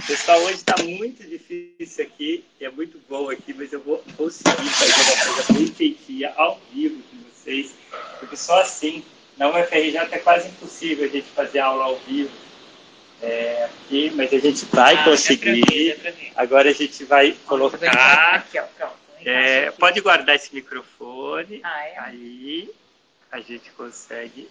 Pessoal, 0.08 0.40
hoje 0.42 0.56
está 0.56 0.76
muito 0.82 1.24
difícil 1.24 2.04
aqui, 2.04 2.44
é 2.60 2.70
muito 2.70 3.00
bom 3.08 3.30
aqui, 3.30 3.54
mas 3.54 3.72
eu 3.72 3.80
vou 3.80 4.04
conseguir 4.18 4.70
fazer 4.70 4.94
uma 4.94 5.36
coisa 5.36 5.54
bem 5.54 5.68
feitinha 5.68 6.34
ao 6.36 6.60
vivo 6.74 7.02
com 7.04 7.18
vocês, 7.30 7.76
porque 8.20 8.36
só 8.36 8.60
assim, 8.62 9.04
na 9.38 9.50
UFRJ 9.50 9.98
é 9.98 10.18
quase 10.18 10.48
impossível 10.48 11.06
a 11.06 11.08
gente 11.08 11.28
fazer 11.30 11.60
aula 11.60 11.84
ao 11.84 12.00
vivo 12.00 12.32
é, 13.22 13.66
aqui, 13.66 14.12
mas 14.16 14.34
a 14.34 14.40
gente 14.40 14.66
vai 14.66 14.96
ah, 14.96 15.04
conseguir. 15.04 15.62
É 16.06 16.12
mim, 16.12 16.26
é 16.28 16.32
Agora 16.36 16.70
a 16.70 16.74
gente 16.74 17.04
vai 17.04 17.34
colocar. 17.46 18.36
Aqui, 18.36 18.58
ó, 18.58 18.64
pronto. 18.64 18.96
É, 19.24 19.70
pode 19.72 20.00
guardar 20.02 20.36
esse 20.36 20.54
microfone. 20.56 21.60
Ah, 21.64 21.86
é? 21.86 22.00
Aí 22.00 22.70
a 23.32 23.40
gente 23.42 23.70
consegue. 23.72 24.50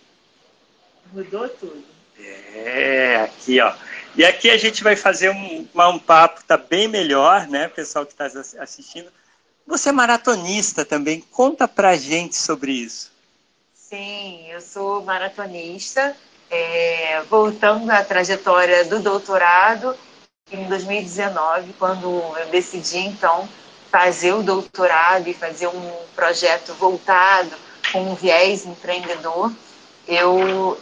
Mudou 1.12 1.48
tudo. 1.48 1.85
É, 2.20 3.22
aqui, 3.22 3.61
ó. 3.61 3.72
E 4.18 4.24
aqui 4.24 4.50
a 4.50 4.57
gente 4.57 4.83
vai 4.83 4.96
fazer 4.96 5.31
um, 5.31 5.64
um 5.72 5.98
papo, 6.00 6.42
tá 6.42 6.57
bem 6.57 6.88
melhor, 6.88 7.46
né, 7.46 7.68
pessoal 7.68 8.04
que 8.04 8.11
está 8.11 8.26
assistindo. 8.61 9.12
Você 9.64 9.90
é 9.90 9.92
maratonista 9.92 10.85
também, 10.85 11.20
conta 11.20 11.68
pra 11.68 11.94
gente 11.94 12.35
sobre 12.35 12.72
isso. 12.72 13.12
Sim, 13.72 14.44
eu 14.50 14.61
sou 14.61 15.04
maratonista 15.04 16.16
é, 16.50 17.22
voltando 17.31 17.88
à 17.92 18.02
trajetória 18.02 18.85
do 18.87 18.98
doutorado, 18.98 19.96
em 20.50 20.64
2019, 20.64 21.74
quando 21.78 22.07
eu 22.40 22.46
decidi, 22.50 22.98
então, 22.98 23.48
fazer 23.88 24.33
o 24.33 24.42
doutorado 24.42 25.28
e 25.28 25.33
fazer 25.33 25.68
um 25.68 25.92
projeto 26.16 26.74
voltado 26.74 27.54
com 27.92 28.11
um 28.11 28.16
viés 28.16 28.66
empreendedor, 28.66 29.52
eu 30.09 30.76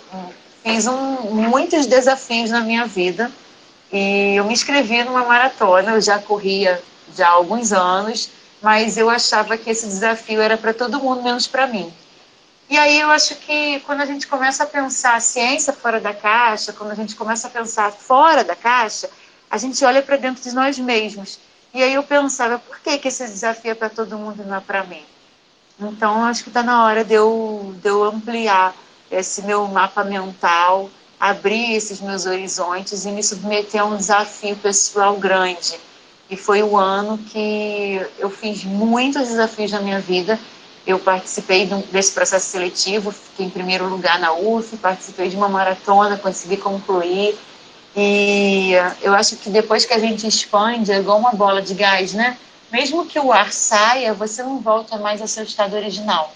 fiz 0.66 0.84
um, 0.88 1.30
muitos 1.30 1.86
desafios 1.86 2.50
na 2.50 2.60
minha 2.60 2.86
vida 2.86 3.30
e 3.92 4.34
eu 4.34 4.44
me 4.44 4.52
inscrevi 4.52 5.04
numa 5.04 5.24
maratona, 5.24 5.92
eu 5.92 6.00
já 6.00 6.18
corria 6.18 6.82
já 7.14 7.28
há 7.28 7.30
alguns 7.30 7.72
anos, 7.72 8.28
mas 8.60 8.98
eu 8.98 9.08
achava 9.08 9.56
que 9.56 9.70
esse 9.70 9.86
desafio 9.86 10.40
era 10.40 10.58
para 10.58 10.74
todo 10.74 10.98
mundo, 10.98 11.22
menos 11.22 11.46
para 11.46 11.68
mim. 11.68 11.94
E 12.68 12.76
aí 12.76 12.98
eu 12.98 13.08
acho 13.10 13.36
que 13.36 13.78
quando 13.86 14.00
a 14.00 14.06
gente 14.06 14.26
começa 14.26 14.64
a 14.64 14.66
pensar 14.66 15.14
a 15.14 15.20
ciência 15.20 15.72
fora 15.72 16.00
da 16.00 16.12
caixa, 16.12 16.72
quando 16.72 16.90
a 16.90 16.96
gente 16.96 17.14
começa 17.14 17.46
a 17.46 17.50
pensar 17.50 17.92
fora 17.92 18.42
da 18.42 18.56
caixa, 18.56 19.08
a 19.48 19.56
gente 19.58 19.84
olha 19.84 20.02
para 20.02 20.16
dentro 20.16 20.42
de 20.42 20.52
nós 20.52 20.76
mesmos. 20.80 21.38
E 21.72 21.80
aí 21.80 21.94
eu 21.94 22.02
pensava, 22.02 22.58
por 22.58 22.80
que, 22.80 22.98
que 22.98 23.06
esse 23.06 23.24
desafio 23.24 23.70
é 23.70 23.74
para 23.74 23.88
todo 23.88 24.18
mundo 24.18 24.42
e 24.42 24.44
não 24.44 24.56
é 24.56 24.60
para 24.60 24.82
mim? 24.82 25.04
Então 25.78 26.24
acho 26.24 26.42
que 26.42 26.50
está 26.50 26.64
na 26.64 26.84
hora 26.84 27.04
de 27.04 27.14
eu, 27.14 27.72
de 27.80 27.88
eu 27.88 28.02
ampliar 28.02 28.74
esse 29.10 29.42
meu 29.42 29.66
mapa 29.66 30.04
mental, 30.04 30.90
abrir 31.18 31.74
esses 31.74 32.00
meus 32.00 32.26
horizontes 32.26 33.04
e 33.04 33.10
me 33.10 33.22
submeter 33.22 33.80
a 33.80 33.84
um 33.84 33.96
desafio 33.96 34.56
pessoal 34.56 35.16
grande. 35.16 35.78
E 36.28 36.36
foi 36.36 36.62
o 36.62 36.76
ano 36.76 37.18
que 37.18 38.04
eu 38.18 38.28
fiz 38.30 38.64
muitos 38.64 39.28
desafios 39.28 39.70
na 39.70 39.80
minha 39.80 40.00
vida 40.00 40.38
eu 40.86 41.00
participei 41.00 41.66
desse 41.90 42.12
processo 42.12 42.46
seletivo, 42.46 43.10
fiquei 43.10 43.46
em 43.46 43.50
primeiro 43.50 43.88
lugar 43.88 44.20
na 44.20 44.32
UF, 44.32 44.76
participei 44.76 45.28
de 45.28 45.36
uma 45.36 45.48
maratona, 45.48 46.16
consegui 46.16 46.56
concluir. 46.56 47.36
E 47.96 48.72
eu 49.02 49.12
acho 49.12 49.36
que 49.36 49.50
depois 49.50 49.84
que 49.84 49.92
a 49.92 49.98
gente 49.98 50.26
expande, 50.28 50.92
é 50.92 50.98
igual 50.98 51.18
uma 51.18 51.32
bola 51.32 51.60
de 51.60 51.74
gás, 51.74 52.12
né? 52.12 52.38
Mesmo 52.70 53.04
que 53.04 53.18
o 53.18 53.32
ar 53.32 53.52
saia, 53.52 54.14
você 54.14 54.44
não 54.44 54.60
volta 54.60 54.96
mais 54.96 55.20
ao 55.20 55.26
seu 55.26 55.42
estado 55.42 55.74
original. 55.74 56.32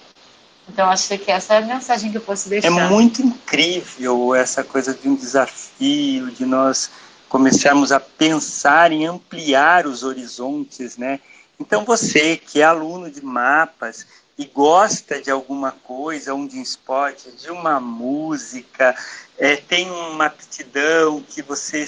Então, 0.73 0.89
acho 0.89 1.19
que 1.19 1.31
essa 1.33 1.55
é 1.55 1.59
a 1.59 1.63
mensagem 1.63 2.13
que 2.13 2.17
eu 2.17 2.21
posso 2.21 2.49
deixar. 2.49 2.69
É 2.69 2.89
muito 2.89 3.21
incrível 3.21 4.35
essa 4.37 4.63
coisa 4.63 4.95
de 4.95 5.09
um 5.09 5.17
desafio, 5.17 6.31
de 6.31 6.47
nós 6.47 6.91
começarmos 7.29 7.91
a 7.91 7.99
pensar 7.99 8.93
em 8.93 9.05
ampliar 9.05 9.85
os 9.87 10.05
horizontes, 10.05 10.97
né? 10.97 11.19
Então, 11.59 11.85
você 11.85 12.37
que 12.37 12.61
é 12.61 12.65
aluno 12.65 13.11
de 13.11 13.25
mapas 13.25 14.07
e 14.39 14.45
gosta 14.47 15.21
de 15.21 15.31
alguma 15.31 15.73
coisa, 15.73 16.35
um 16.35 16.47
de 16.47 16.57
um 16.57 16.63
esporte, 16.63 17.33
de 17.33 17.51
uma 17.51 17.81
música, 17.81 18.95
é, 19.37 19.57
tem 19.57 19.91
uma 19.91 20.27
aptidão 20.27 21.21
que 21.29 21.43
você 21.43 21.85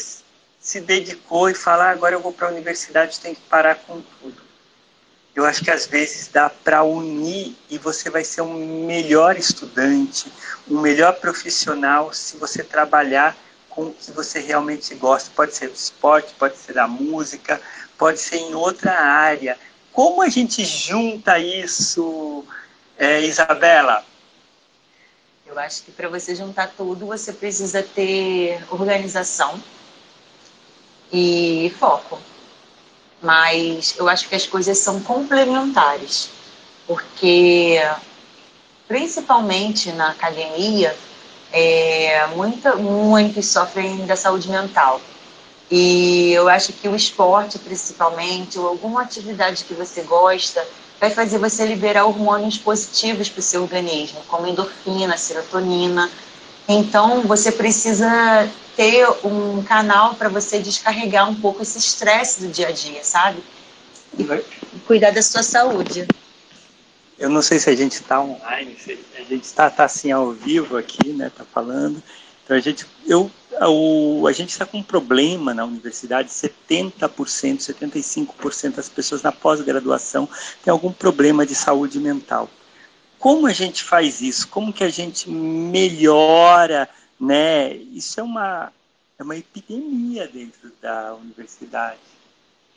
se 0.58 0.80
dedicou 0.80 1.48
e 1.48 1.54
fala, 1.54 1.84
ah, 1.84 1.90
agora 1.90 2.16
eu 2.16 2.20
vou 2.20 2.32
para 2.32 2.48
a 2.48 2.50
universidade, 2.50 3.20
tem 3.20 3.34
que 3.34 3.42
parar 3.42 3.76
com 3.76 4.02
tudo. 4.20 4.42
Eu 5.34 5.46
acho 5.46 5.64
que 5.64 5.70
às 5.70 5.86
vezes 5.86 6.28
dá 6.28 6.50
para 6.50 6.82
unir 6.82 7.56
e 7.70 7.78
você 7.78 8.10
vai 8.10 8.22
ser 8.22 8.42
um 8.42 8.84
melhor 8.86 9.36
estudante, 9.36 10.30
um 10.70 10.78
melhor 10.78 11.14
profissional 11.14 12.12
se 12.12 12.36
você 12.36 12.62
trabalhar 12.62 13.34
com 13.70 13.86
o 13.86 13.94
que 13.94 14.12
você 14.12 14.40
realmente 14.40 14.94
gosta. 14.94 15.30
Pode 15.34 15.54
ser 15.54 15.68
do 15.68 15.74
esporte, 15.74 16.34
pode 16.38 16.58
ser 16.58 16.74
da 16.74 16.86
música, 16.86 17.60
pode 17.96 18.20
ser 18.20 18.36
em 18.36 18.54
outra 18.54 18.92
área. 18.92 19.58
Como 19.90 20.20
a 20.20 20.28
gente 20.28 20.64
junta 20.64 21.38
isso, 21.38 22.44
é, 22.98 23.22
Isabela? 23.22 24.04
Eu 25.46 25.58
acho 25.58 25.82
que 25.82 25.92
para 25.92 26.08
você 26.08 26.34
juntar 26.34 26.72
tudo, 26.76 27.06
você 27.06 27.32
precisa 27.32 27.82
ter 27.82 28.62
organização 28.70 29.62
e 31.10 31.74
foco. 31.78 32.18
Mas 33.22 33.94
eu 33.96 34.08
acho 34.08 34.28
que 34.28 34.34
as 34.34 34.46
coisas 34.46 34.78
são 34.78 35.00
complementares, 35.00 36.28
porque 36.86 37.80
principalmente 38.88 39.92
na 39.92 40.10
academia, 40.10 40.94
é, 41.52 42.26
muita, 42.34 42.74
muitos 42.76 43.46
sofrem 43.46 44.04
da 44.04 44.16
saúde 44.16 44.50
mental. 44.50 45.00
E 45.70 46.32
eu 46.32 46.48
acho 46.48 46.72
que 46.74 46.88
o 46.88 46.94
esporte, 46.94 47.58
principalmente, 47.58 48.58
ou 48.58 48.68
alguma 48.68 49.02
atividade 49.02 49.64
que 49.64 49.72
você 49.72 50.02
gosta, 50.02 50.66
vai 51.00 51.10
fazer 51.10 51.38
você 51.38 51.64
liberar 51.64 52.04
hormônios 52.04 52.58
positivos 52.58 53.28
para 53.28 53.40
o 53.40 53.42
seu 53.42 53.62
organismo, 53.62 54.20
como 54.28 54.46
endorfina, 54.46 55.16
serotonina. 55.16 56.10
Então, 56.68 57.22
você 57.22 57.50
precisa 57.50 58.48
ter 58.76 59.06
um 59.24 59.62
canal 59.62 60.14
para 60.14 60.28
você 60.28 60.58
descarregar 60.58 61.28
um 61.28 61.34
pouco 61.34 61.62
esse 61.62 61.78
estresse 61.78 62.40
do 62.40 62.48
dia 62.48 62.68
a 62.68 62.72
dia, 62.72 63.02
sabe? 63.04 63.42
E 64.18 64.24
cuidar 64.86 65.10
da 65.10 65.22
sua 65.22 65.42
saúde. 65.42 66.06
Eu 67.18 67.28
não 67.28 67.42
sei 67.42 67.58
se 67.58 67.70
a 67.70 67.76
gente 67.76 67.92
está 67.92 68.20
online, 68.20 68.76
se 68.78 68.98
a 69.16 69.22
gente 69.22 69.44
está 69.44 69.70
tá 69.70 69.84
assim 69.84 70.10
ao 70.10 70.32
vivo 70.32 70.76
aqui, 70.76 71.10
né? 71.10 71.30
Tá 71.34 71.44
falando. 71.44 72.02
Então 72.44 72.56
a 72.56 72.60
gente, 72.60 72.86
eu 73.06 73.30
o, 73.60 74.26
a 74.26 74.32
gente 74.32 74.50
está 74.50 74.64
com 74.64 74.78
um 74.78 74.82
problema 74.82 75.52
na 75.52 75.64
universidade, 75.64 76.30
70%, 76.30 77.08
75% 77.08 78.74
das 78.74 78.88
pessoas 78.88 79.22
na 79.22 79.30
pós-graduação 79.30 80.28
têm 80.64 80.70
algum 80.70 80.92
problema 80.92 81.44
de 81.44 81.54
saúde 81.54 81.98
mental. 81.98 82.48
Como 83.18 83.46
a 83.46 83.52
gente 83.52 83.84
faz 83.84 84.20
isso? 84.20 84.48
Como 84.48 84.72
que 84.72 84.82
a 84.82 84.88
gente 84.88 85.30
melhora, 85.30 86.88
né? 87.20 87.74
Isso 87.74 88.20
é 88.20 88.22
uma, 88.22 88.72
é 89.18 89.22
uma 89.22 89.36
epidemia 89.36 90.26
dentro 90.28 90.72
da 90.80 91.14
universidade. 91.14 92.00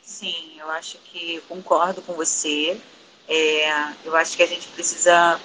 Sim, 0.02 0.54
eu 0.58 0.70
acho 0.70 0.98
que 0.98 1.40
concordo 1.48 2.00
com 2.02 2.14
você. 2.14 2.80
É, 3.28 3.92
eu 4.04 4.14
acho 4.16 4.36
que 4.36 4.42
a 4.42 4.46
gente 4.46 4.68
precisa 4.68 5.40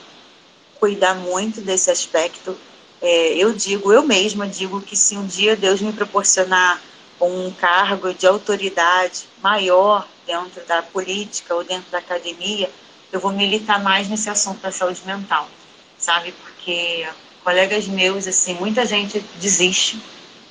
cuidar 0.79 1.15
muito 1.15 1.61
desse 1.61 1.89
aspecto 1.89 2.55
é, 3.01 3.33
eu 3.35 3.51
digo, 3.51 3.91
eu 3.91 4.03
mesma 4.03 4.47
digo 4.47 4.79
que 4.79 4.95
se 4.95 5.17
um 5.17 5.25
dia 5.25 5.55
Deus 5.55 5.81
me 5.81 5.91
proporcionar 5.91 6.79
um 7.19 7.51
cargo 7.51 8.13
de 8.13 8.27
autoridade 8.27 9.27
maior 9.41 10.07
dentro 10.25 10.63
da 10.67 10.83
política 10.83 11.55
ou 11.55 11.63
dentro 11.63 11.89
da 11.91 11.97
academia, 11.97 12.69
eu 13.11 13.19
vou 13.19 13.31
militar 13.31 13.81
mais 13.81 14.07
nesse 14.07 14.29
assunto 14.29 14.59
da 14.61 14.71
saúde 14.71 15.01
mental, 15.03 15.49
sabe? 15.97 16.31
Porque 16.31 17.07
colegas 17.43 17.87
meus, 17.87 18.27
assim, 18.27 18.53
muita 18.55 18.85
gente 18.85 19.19
desiste 19.39 19.99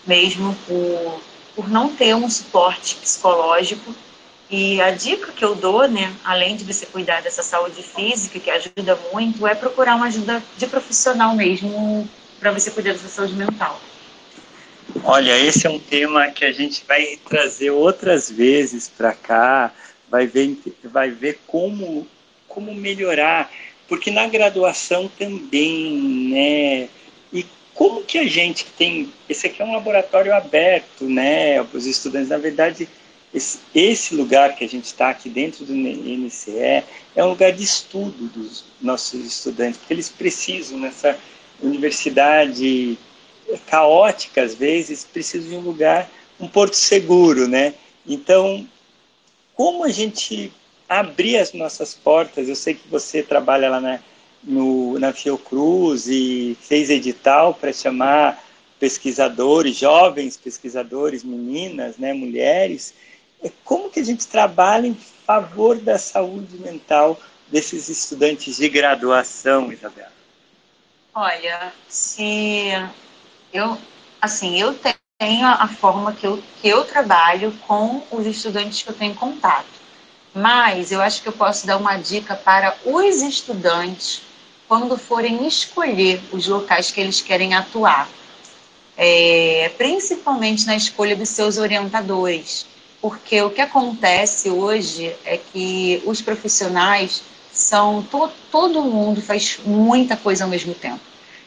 mesmo 0.07 0.57
por, 0.67 1.23
por 1.55 1.69
não 1.69 1.95
ter 1.95 2.15
um 2.15 2.29
suporte 2.29 2.97
psicológico. 2.97 3.95
E 4.49 4.81
a 4.81 4.91
dica 4.91 5.31
que 5.31 5.45
eu 5.45 5.55
dou, 5.55 5.87
né, 5.87 6.13
além 6.25 6.57
de 6.57 6.65
você 6.65 6.85
cuidar 6.85 7.23
dessa 7.23 7.43
saúde 7.43 7.83
física, 7.83 8.41
que 8.41 8.51
ajuda 8.51 8.99
muito, 9.13 9.47
é 9.47 9.55
procurar 9.55 9.95
uma 9.95 10.07
ajuda 10.07 10.43
de 10.57 10.67
profissional 10.67 11.37
mesmo, 11.37 12.09
para 12.41 12.51
você 12.51 12.71
cuidar 12.71 12.93
da 12.93 12.99
sua 12.99 13.09
saúde 13.09 13.35
mental? 13.35 13.81
Olha, 15.05 15.39
esse 15.39 15.67
é 15.67 15.71
um 15.71 15.79
tema 15.79 16.29
que 16.31 16.45
a 16.45 16.51
gente 16.51 16.85
vai 16.87 17.17
trazer 17.29 17.71
outras 17.71 18.29
vezes 18.29 18.89
para 18.89 19.13
cá, 19.13 19.73
vai 20.09 20.27
ver, 20.27 20.59
vai 20.83 21.11
ver 21.11 21.41
como, 21.47 22.09
como 22.49 22.75
melhorar, 22.75 23.49
porque 23.91 24.09
na 24.09 24.29
graduação 24.29 25.11
também, 25.19 25.91
né? 26.31 26.89
E 27.33 27.45
como 27.75 28.05
que 28.05 28.19
a 28.19 28.27
gente 28.27 28.65
tem, 28.79 29.13
esse 29.29 29.49
aqui 29.49 29.61
é 29.61 29.65
um 29.65 29.73
laboratório 29.73 30.33
aberto, 30.33 31.07
né? 31.07 31.61
Os 31.61 31.87
estudantes, 31.87 32.29
na 32.29 32.39
verdade, 32.39 32.89
esse, 33.35 34.15
lugar 34.15 34.55
que 34.55 34.65
a 34.65 34.69
gente 34.69 34.85
está 34.85 35.11
aqui 35.11 35.29
dentro 35.29 35.65
do 35.65 35.75
NCE 35.75 36.85
é 37.17 37.25
um 37.25 37.31
lugar 37.31 37.51
de 37.51 37.65
estudo 37.65 38.29
dos 38.29 38.65
nossos 38.81 39.27
estudantes, 39.27 39.79
porque 39.79 39.93
eles 39.93 40.09
precisam 40.09 40.79
nessa 40.79 41.19
universidade 41.61 42.97
caótica 43.67 44.43
às 44.43 44.55
vezes 44.55 45.05
precisa 45.05 45.49
de 45.49 45.57
um 45.57 45.61
lugar, 45.61 46.09
um 46.39 46.47
porto 46.47 46.75
seguro, 46.75 47.49
né? 47.49 47.75
Então, 48.07 48.65
como 49.57 49.83
a 49.83 49.89
gente 49.89 50.53
abrir 50.91 51.37
as 51.37 51.53
nossas 51.53 51.95
portas? 51.95 52.49
Eu 52.49 52.57
sei 52.57 52.75
que 52.75 52.89
você 52.89 53.23
trabalha 53.23 53.71
lá 53.71 53.81
na, 53.81 54.01
no, 54.43 54.99
na 54.99 55.13
Fiocruz 55.13 56.09
e 56.09 56.59
fez 56.61 56.91
edital 56.91 57.55
para 57.55 57.73
chamar 57.73 58.43
pesquisadores, 58.81 59.77
jovens 59.77 60.37
pesquisadores, 60.37 61.23
meninas, 61.23 61.97
né, 61.97 62.13
mulheres. 62.13 62.93
Como 63.65 63.89
que 63.89 64.01
a 64.01 64.05
gente 64.05 64.27
trabalha 64.27 64.89
em 64.89 64.95
favor 64.95 65.79
da 65.79 65.97
saúde 65.97 66.57
mental 66.59 67.21
desses 67.47 67.89
estudantes 67.89 68.57
de 68.57 68.69
graduação, 68.69 69.73
Isabela? 69.73 70.13
Olha, 71.15 71.73
se 71.89 72.71
eu, 73.53 73.79
assim, 74.21 74.61
eu 74.61 74.75
tenho 75.19 75.47
a 75.47 75.69
forma 75.69 76.13
que 76.15 76.27
eu, 76.27 76.43
que 76.61 76.69
eu 76.69 76.85
trabalho 76.85 77.53
com 77.67 78.03
os 78.11 78.27
estudantes 78.27 78.83
que 78.83 78.91
eu 78.91 78.95
tenho 78.95 79.15
contato. 79.15 79.80
Mas 80.35 80.93
eu 80.93 81.01
acho 81.01 81.23
que 81.23 81.29
eu 81.29 81.33
posso 81.33 81.67
dar 81.67 81.77
uma 81.77 81.97
dica 81.97 82.35
para 82.35 82.77
os 82.85 83.23
estudantes 83.23 84.23
quando 84.69 84.97
forem 84.97 85.47
escolher 85.47 86.23
os 86.31 86.47
locais 86.47 86.91
que 86.91 87.01
eles 87.01 87.21
querem 87.21 87.55
atuar. 87.55 88.09
É, 88.97 89.73
principalmente 89.77 90.67
na 90.67 90.77
escolha 90.77 91.17
dos 91.17 91.31
seus 91.31 91.59
orientadores. 91.59 92.67
Porque 93.01 93.41
o 93.41 93.51
que 93.51 93.61
acontece 93.61 94.51
hoje 94.51 95.17
é 95.25 95.39
que 95.39 96.03
os 96.05 96.21
profissionais 96.21 97.23
são 97.53 98.03
to, 98.03 98.31
todo 98.51 98.83
mundo 98.83 99.21
faz 99.23 99.59
muita 99.65 100.17
coisa 100.17 100.45
ao 100.45 100.51
mesmo 100.51 100.75
tempo. 100.75 101.01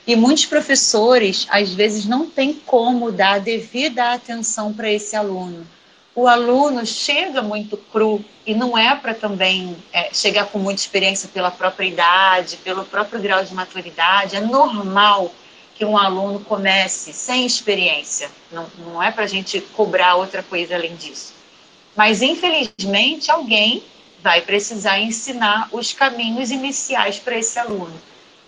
E 0.06 0.16
muitos 0.16 0.46
professores, 0.46 1.48
às 1.50 1.74
vezes, 1.74 2.06
não 2.06 2.28
têm 2.28 2.54
como 2.54 3.12
dar 3.12 3.40
devida 3.40 4.12
atenção 4.12 4.74
para 4.74 4.92
esse 4.92 5.16
aluno. 5.16 5.66
O 6.16 6.28
aluno 6.28 6.86
chega 6.86 7.42
muito 7.42 7.76
cru 7.76 8.24
e 8.46 8.54
não 8.54 8.78
é 8.78 8.96
para 8.96 9.16
também 9.16 9.76
é, 9.92 10.14
chegar 10.14 10.46
com 10.46 10.60
muita 10.60 10.80
experiência 10.80 11.28
pela 11.28 11.50
própria 11.50 11.88
idade, 11.88 12.58
pelo 12.58 12.86
próprio 12.86 13.20
grau 13.20 13.44
de 13.44 13.52
maturidade. 13.54 14.36
É 14.36 14.42
normal 14.42 15.34
que 15.74 15.84
um 15.84 15.98
aluno 15.98 16.40
comece 16.42 17.12
sem 17.12 17.48
experiência. 17.48 18.30
Não, 18.52 18.68
não 18.78 19.02
é 19.02 19.12
para 19.12 19.24
a 19.24 19.28
gente 19.28 19.60
cobrar 19.76 20.16
outra 20.16 20.44
coisa 20.44 20.76
além 20.76 20.96
disso. 20.96 21.34
Mas, 21.96 22.22
infelizmente, 22.22 23.32
alguém 23.32 23.84
vai 24.22 24.42
precisar 24.42 25.00
ensinar 25.00 25.68
os 25.72 25.94
caminhos 25.94 26.52
iniciais 26.52 27.18
para 27.18 27.38
esse 27.40 27.58
aluno. 27.58 28.00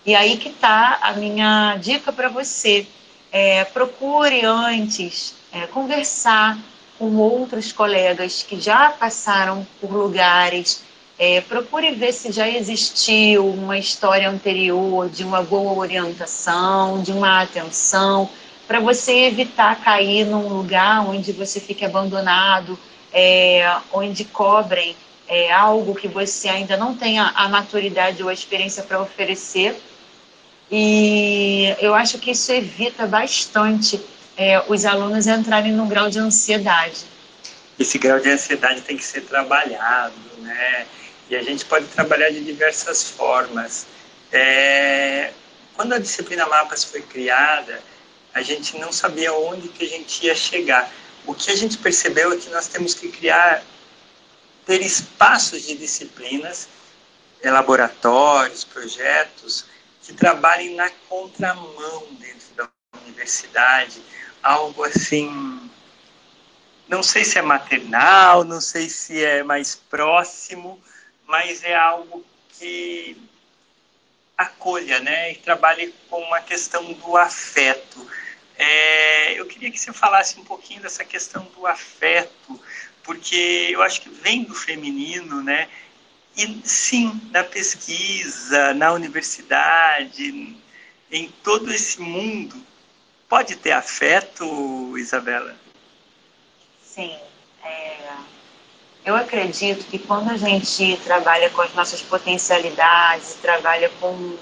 E 0.04 0.14
aí 0.14 0.36
que 0.36 0.50
está 0.50 0.98
a 1.02 1.12
minha 1.14 1.76
dica 1.80 2.12
para 2.12 2.28
você. 2.28 2.86
É, 3.32 3.64
procure 3.64 4.44
antes 4.46 5.34
é, 5.52 5.66
conversar 5.66 6.56
com 6.98 7.16
outros 7.16 7.72
colegas 7.72 8.42
que 8.42 8.58
já 8.58 8.90
passaram 8.90 9.66
por 9.80 9.92
lugares 9.92 10.82
é, 11.18 11.40
procure 11.40 11.92
ver 11.92 12.12
se 12.12 12.30
já 12.30 12.48
existiu 12.48 13.48
uma 13.48 13.78
história 13.78 14.28
anterior 14.28 15.08
de 15.08 15.24
uma 15.24 15.42
boa 15.42 15.72
orientação, 15.72 17.02
de 17.02 17.10
uma 17.10 17.42
atenção, 17.42 18.28
para 18.66 18.80
você 18.80 19.24
evitar 19.24 19.80
cair 19.80 20.26
num 20.26 20.48
lugar 20.48 21.08
onde 21.08 21.32
você 21.32 21.58
fique 21.58 21.84
abandonado, 21.84 22.78
é, 23.12 23.76
onde 23.92 24.24
cobrem 24.24 24.94
é, 25.26 25.50
algo 25.50 25.94
que 25.94 26.08
você 26.08 26.48
ainda 26.48 26.76
não 26.76 26.94
tenha 26.94 27.32
a 27.34 27.48
maturidade 27.48 28.22
ou 28.22 28.28
a 28.28 28.34
experiência 28.34 28.82
para 28.82 29.00
oferecer. 29.00 29.80
E 30.70 31.74
eu 31.80 31.94
acho 31.94 32.18
que 32.18 32.32
isso 32.32 32.52
evita 32.52 33.06
bastante 33.06 34.00
é, 34.36 34.62
os 34.68 34.84
alunos 34.84 35.26
entrarem 35.26 35.72
num 35.72 35.88
grau 35.88 36.10
de 36.10 36.18
ansiedade. 36.18 37.04
Esse 37.78 37.98
grau 37.98 38.20
de 38.20 38.30
ansiedade 38.30 38.82
tem 38.82 38.96
que 38.96 39.04
ser 39.04 39.22
trabalhado, 39.22 40.14
né? 40.38 40.86
E 41.28 41.36
a 41.36 41.42
gente 41.42 41.64
pode 41.64 41.86
trabalhar 41.86 42.30
de 42.30 42.44
diversas 42.44 43.10
formas. 43.10 43.86
É, 44.30 45.32
quando 45.74 45.92
a 45.94 45.98
disciplina 45.98 46.46
Mapas 46.46 46.84
foi 46.84 47.02
criada, 47.02 47.82
a 48.32 48.42
gente 48.42 48.78
não 48.78 48.92
sabia 48.92 49.32
onde 49.32 49.68
que 49.68 49.84
a 49.84 49.88
gente 49.88 50.26
ia 50.26 50.34
chegar. 50.34 50.90
O 51.26 51.34
que 51.34 51.50
a 51.50 51.56
gente 51.56 51.78
percebeu 51.78 52.32
é 52.32 52.36
que 52.36 52.48
nós 52.50 52.68
temos 52.68 52.94
que 52.94 53.08
criar, 53.08 53.62
ter 54.64 54.80
espaços 54.82 55.62
de 55.62 55.74
disciplinas, 55.74 56.68
laboratórios, 57.42 58.64
projetos, 58.64 59.64
que 60.02 60.12
trabalhem 60.12 60.74
na 60.74 60.90
contramão 61.08 62.06
dentro 62.12 62.46
da 62.56 62.68
universidade, 63.04 64.00
algo 64.46 64.84
assim 64.84 65.56
não 66.88 67.02
sei 67.02 67.24
se 67.24 67.38
é 67.38 67.42
maternal, 67.42 68.44
não 68.44 68.60
sei 68.60 68.88
se 68.88 69.22
é 69.22 69.42
mais 69.42 69.74
próximo, 69.74 70.80
mas 71.26 71.64
é 71.64 71.74
algo 71.74 72.24
que 72.50 73.16
acolha, 74.38 75.00
né, 75.00 75.32
e 75.32 75.36
trabalhe 75.36 75.92
com 76.08 76.20
uma 76.20 76.40
questão 76.40 76.92
do 76.92 77.16
afeto. 77.16 78.06
É, 78.56 79.32
eu 79.38 79.46
queria 79.46 79.70
que 79.70 79.80
você 79.80 79.92
falasse 79.92 80.38
um 80.38 80.44
pouquinho 80.44 80.80
dessa 80.82 81.04
questão 81.04 81.44
do 81.56 81.66
afeto, 81.66 82.60
porque 83.02 83.68
eu 83.70 83.82
acho 83.82 84.00
que 84.02 84.10
vem 84.10 84.44
do 84.44 84.54
feminino, 84.54 85.42
né, 85.42 85.68
e 86.36 86.60
sim, 86.64 87.20
na 87.32 87.42
pesquisa, 87.42 88.74
na 88.74 88.92
universidade, 88.92 90.56
em 91.10 91.28
todo 91.42 91.72
esse 91.72 92.00
mundo, 92.00 92.54
pode 93.28 93.56
ter 93.56 93.72
afeto, 93.72 94.96
Isabela? 94.96 95.54
Sim. 96.82 97.14
É 97.64 97.96
eu 99.06 99.14
acredito 99.14 99.84
que 99.86 100.00
quando 100.00 100.30
a 100.30 100.36
gente 100.36 100.96
trabalha 101.04 101.48
com 101.50 101.62
as 101.62 101.72
nossas 101.74 102.02
potencialidades, 102.02 103.34
trabalha 103.40 103.88
com 104.00 104.36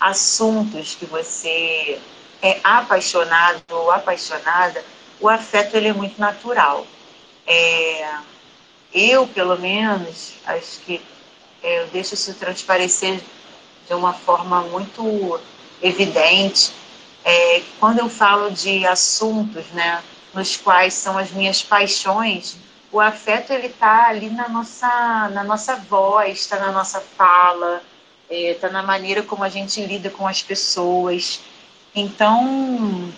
assuntos 0.00 0.96
que 0.96 1.06
você 1.06 2.00
é 2.42 2.58
apaixonado 2.64 3.62
ou 3.70 3.92
apaixonada, 3.92 4.84
o 5.20 5.28
afeto 5.28 5.76
ele 5.76 5.86
é 5.86 5.92
muito 5.92 6.20
natural. 6.20 6.84
É, 7.46 8.14
eu, 8.92 9.28
pelo 9.28 9.56
menos, 9.60 10.34
acho 10.44 10.80
que 10.80 11.00
é, 11.62 11.82
eu 11.82 11.86
deixo 11.86 12.14
isso 12.14 12.34
transparecer 12.34 13.20
de 13.86 13.94
uma 13.94 14.12
forma 14.12 14.62
muito 14.62 15.40
evidente. 15.80 16.72
É, 17.24 17.62
quando 17.80 18.00
eu 18.00 18.08
falo 18.08 18.50
de 18.50 18.86
assuntos, 18.86 19.64
né, 19.68 20.02
nos 20.34 20.56
quais 20.56 20.92
são 20.94 21.16
as 21.16 21.30
minhas 21.30 21.62
paixões, 21.62 22.56
o 22.92 23.00
afeto 23.00 23.52
ele 23.52 23.68
está 23.68 24.08
ali 24.08 24.30
na 24.30 24.48
nossa, 24.48 25.28
na 25.30 25.42
nossa 25.42 25.76
voz, 25.76 26.40
está 26.40 26.58
na 26.58 26.70
nossa 26.70 27.00
fala, 27.00 27.82
está 28.30 28.68
é, 28.68 28.70
na 28.70 28.82
maneira 28.82 29.22
como 29.22 29.42
a 29.42 29.48
gente 29.48 29.84
lida 29.84 30.10
com 30.10 30.26
as 30.26 30.42
pessoas. 30.42 31.40
Então, 31.94 33.12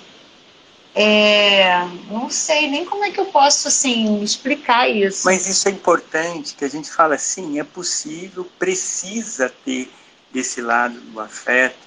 é, 0.94 1.80
não 2.10 2.30
sei 2.30 2.68
nem 2.68 2.86
como 2.86 3.04
é 3.04 3.10
que 3.10 3.20
eu 3.20 3.26
posso 3.26 3.68
assim 3.68 4.22
explicar 4.22 4.88
isso. 4.88 5.26
Mas 5.26 5.46
isso 5.46 5.68
é 5.68 5.70
importante 5.70 6.54
que 6.54 6.64
a 6.64 6.70
gente 6.70 6.90
fala 6.90 7.16
assim, 7.16 7.60
é 7.60 7.64
possível, 7.64 8.50
precisa 8.58 9.52
ter 9.62 9.90
esse 10.34 10.62
lado 10.62 10.98
do 10.98 11.20
afeto, 11.20 11.85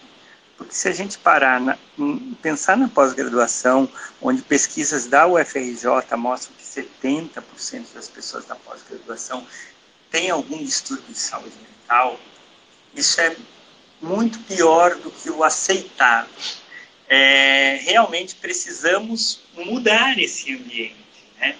porque 0.60 0.76
se 0.76 0.90
a 0.90 0.92
gente 0.92 1.18
parar 1.18 1.62
na, 1.62 1.78
pensar 2.42 2.76
na 2.76 2.90
pós-graduação, 2.90 3.90
onde 4.22 4.42
pesquisas 4.42 5.06
da 5.06 5.26
UFRJ 5.26 5.88
mostram 6.18 6.54
70% 6.62 7.94
das 7.94 8.10
pessoas 8.10 8.44
da 8.44 8.56
pós-graduação 8.56 9.48
têm 10.12 10.30
algum 10.30 10.58
distúrbio 10.58 11.14
de 11.14 11.18
saúde 11.18 11.56
mental, 11.62 12.20
isso 12.94 13.22
é 13.22 13.38
muito 14.02 14.38
pior 14.40 14.96
do 14.96 15.10
que 15.10 15.30
o 15.30 15.46
aceitável. 15.46 16.30
É, 17.08 17.80
realmente 17.82 18.36
precisamos 18.36 19.42
mudar 19.56 20.20
esse 20.20 20.54
ambiente. 20.54 21.24
Né? 21.40 21.56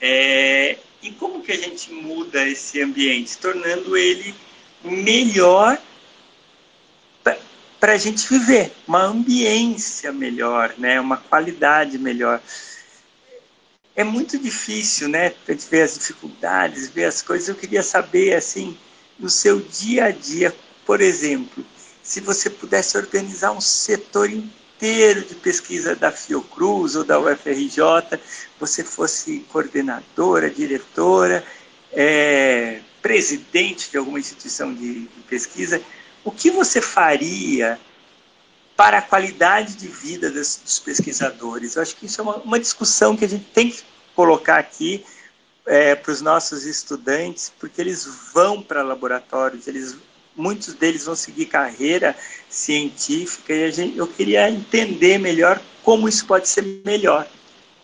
É, 0.00 0.78
e 1.02 1.10
como 1.10 1.42
que 1.42 1.50
a 1.50 1.58
gente 1.58 1.92
muda 1.92 2.46
esse 2.46 2.80
ambiente? 2.80 3.36
Tornando 3.38 3.96
ele 3.96 4.32
melhor 4.84 5.76
para 7.80 7.94
a 7.94 7.96
gente 7.96 8.28
viver, 8.28 8.72
uma 8.86 9.02
ambiência 9.02 10.12
melhor, 10.12 10.74
né? 10.76 11.00
uma 11.00 11.16
qualidade 11.16 11.98
melhor 11.98 12.40
é 13.96 14.04
muito 14.04 14.38
difícil, 14.38 15.08
né? 15.08 15.34
A 15.46 15.52
gente 15.52 15.68
ver 15.68 15.82
as 15.82 15.94
dificuldades, 15.94 16.88
ver 16.88 17.04
as 17.04 17.20
coisas. 17.20 17.48
Eu 17.48 17.54
queria 17.54 17.82
saber, 17.82 18.34
assim, 18.34 18.76
no 19.18 19.28
seu 19.28 19.60
dia 19.60 20.06
a 20.06 20.10
dia, 20.10 20.54
por 20.86 21.00
exemplo, 21.00 21.64
se 22.02 22.20
você 22.20 22.48
pudesse 22.48 22.96
organizar 22.96 23.52
um 23.52 23.60
setor 23.60 24.30
inteiro 24.30 25.22
de 25.24 25.34
pesquisa 25.34 25.94
da 25.94 26.10
Fiocruz 26.10 26.96
ou 26.96 27.04
da 27.04 27.20
UFRJ, 27.20 28.18
você 28.58 28.82
fosse 28.82 29.40
coordenadora, 29.50 30.48
diretora, 30.48 31.44
é, 31.92 32.80
presidente 33.02 33.90
de 33.90 33.98
alguma 33.98 34.18
instituição 34.18 34.72
de, 34.72 35.00
de 35.00 35.22
pesquisa, 35.28 35.80
o 36.24 36.30
que 36.30 36.50
você 36.50 36.80
faria 36.80 37.78
para 38.76 38.96
a 38.96 39.02
qualidade 39.02 39.74
de 39.74 39.88
vida 39.88 40.30
dos, 40.30 40.56
dos 40.56 40.78
pesquisadores. 40.78 41.76
Eu 41.76 41.82
acho 41.82 41.94
que 41.96 42.06
isso 42.06 42.20
é 42.20 42.24
uma, 42.24 42.36
uma, 42.36 42.58
discussão 42.58 43.14
que 43.14 43.26
a 43.26 43.28
gente 43.28 43.44
tem 43.52 43.70
que 43.70 43.82
colocar 44.14 44.58
aqui 44.58 45.04
é, 45.66 45.94
para 45.94 46.10
os 46.10 46.22
nossos 46.22 46.64
estudantes, 46.64 47.52
porque 47.60 47.78
eles 47.78 48.08
vão 48.32 48.62
para 48.62 48.82
laboratórios, 48.82 49.68
eles, 49.68 49.96
muitos 50.34 50.72
deles 50.72 51.04
vão 51.04 51.14
seguir 51.14 51.44
carreira 51.44 52.16
científica 52.48 53.52
e 53.52 53.70
gente, 53.70 53.98
eu 53.98 54.06
queria 54.06 54.48
entender 54.48 55.18
melhor 55.18 55.60
como 55.82 56.08
isso 56.08 56.24
pode 56.24 56.48
ser 56.48 56.64
melhor. 56.82 57.26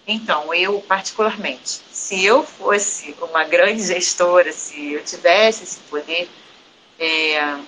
Então, 0.06 0.54
eu 0.54 0.80
particularmente, 0.80 1.82
se 1.92 2.24
eu 2.24 2.42
fosse 2.42 3.14
uma 3.20 3.44
grande 3.44 3.82
gestora, 3.84 4.50
se 4.50 4.92
eu 4.92 5.04
tivesse 5.04 5.64
esse 5.64 5.78
poder, 5.90 6.26
é, 6.98 7.58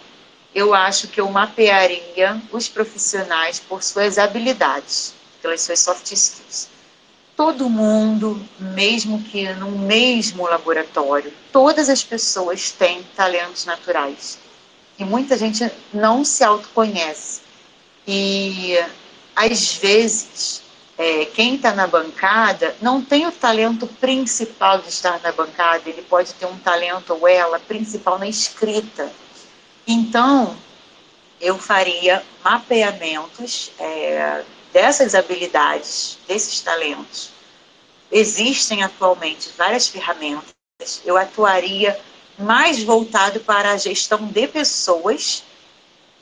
eu 0.55 0.75
acho 0.75 1.09
que 1.09 1.21
eu 1.21 1.31
mapearia 1.31 2.41
os 2.51 2.69
profissionais 2.69 3.61
por 3.61 3.83
suas 3.83 4.19
habilidades, 4.19 5.15
pelas 5.43 5.61
suas 5.61 5.81
soft 5.81 6.11
skills. 6.11 6.69
Todo 7.37 7.71
mundo, 7.71 8.43
mesmo 8.59 9.23
que 9.23 9.49
no 9.55 9.71
mesmo 9.71 10.49
laboratório, 10.49 11.33
todas 11.53 11.89
as 11.89 12.03
pessoas 12.03 12.73
têm 12.73 13.03
talentos 13.15 13.65
naturais. 13.65 14.39
E 14.99 15.05
muita 15.05 15.37
gente 15.39 15.71
não 15.93 16.25
se 16.25 16.43
autoconhece. 16.43 17.41
E, 18.05 18.77
às 19.37 19.75
vezes, 19.75 20.63
é, 20.97 21.27
quem 21.27 21.55
está 21.55 21.73
na 21.73 21.87
bancada 21.87 22.75
não 22.83 23.01
tem 23.01 23.25
o 23.25 23.31
talento 23.31 23.87
principal 23.87 24.79
de 24.79 24.89
estar 24.89 25.21
na 25.23 25.31
bancada, 25.31 25.89
ele 25.89 26.03
pode 26.03 26.35
ter 26.35 26.47
um 26.47 26.59
talento 26.59 27.15
ou 27.15 27.29
ela 27.29 27.61
principal 27.61 28.19
na 28.19 28.27
escrita 28.27 29.09
então, 29.91 30.55
eu 31.41 31.59
faria 31.59 32.23
mapeamentos 32.45 33.73
é, 33.79 34.45
dessas 34.71 35.15
habilidades, 35.15 36.19
desses 36.29 36.61
talentos. 36.61 37.31
Existem 38.13 38.83
atualmente 38.83 39.49
várias 39.57 39.89
ferramentas. 39.89 40.53
Eu 41.07 41.17
atuaria 41.17 41.99
mais 42.39 42.83
voltado 42.83 43.41
para 43.41 43.73
a 43.73 43.77
gestão 43.79 44.27
de 44.27 44.47
pessoas 44.47 45.43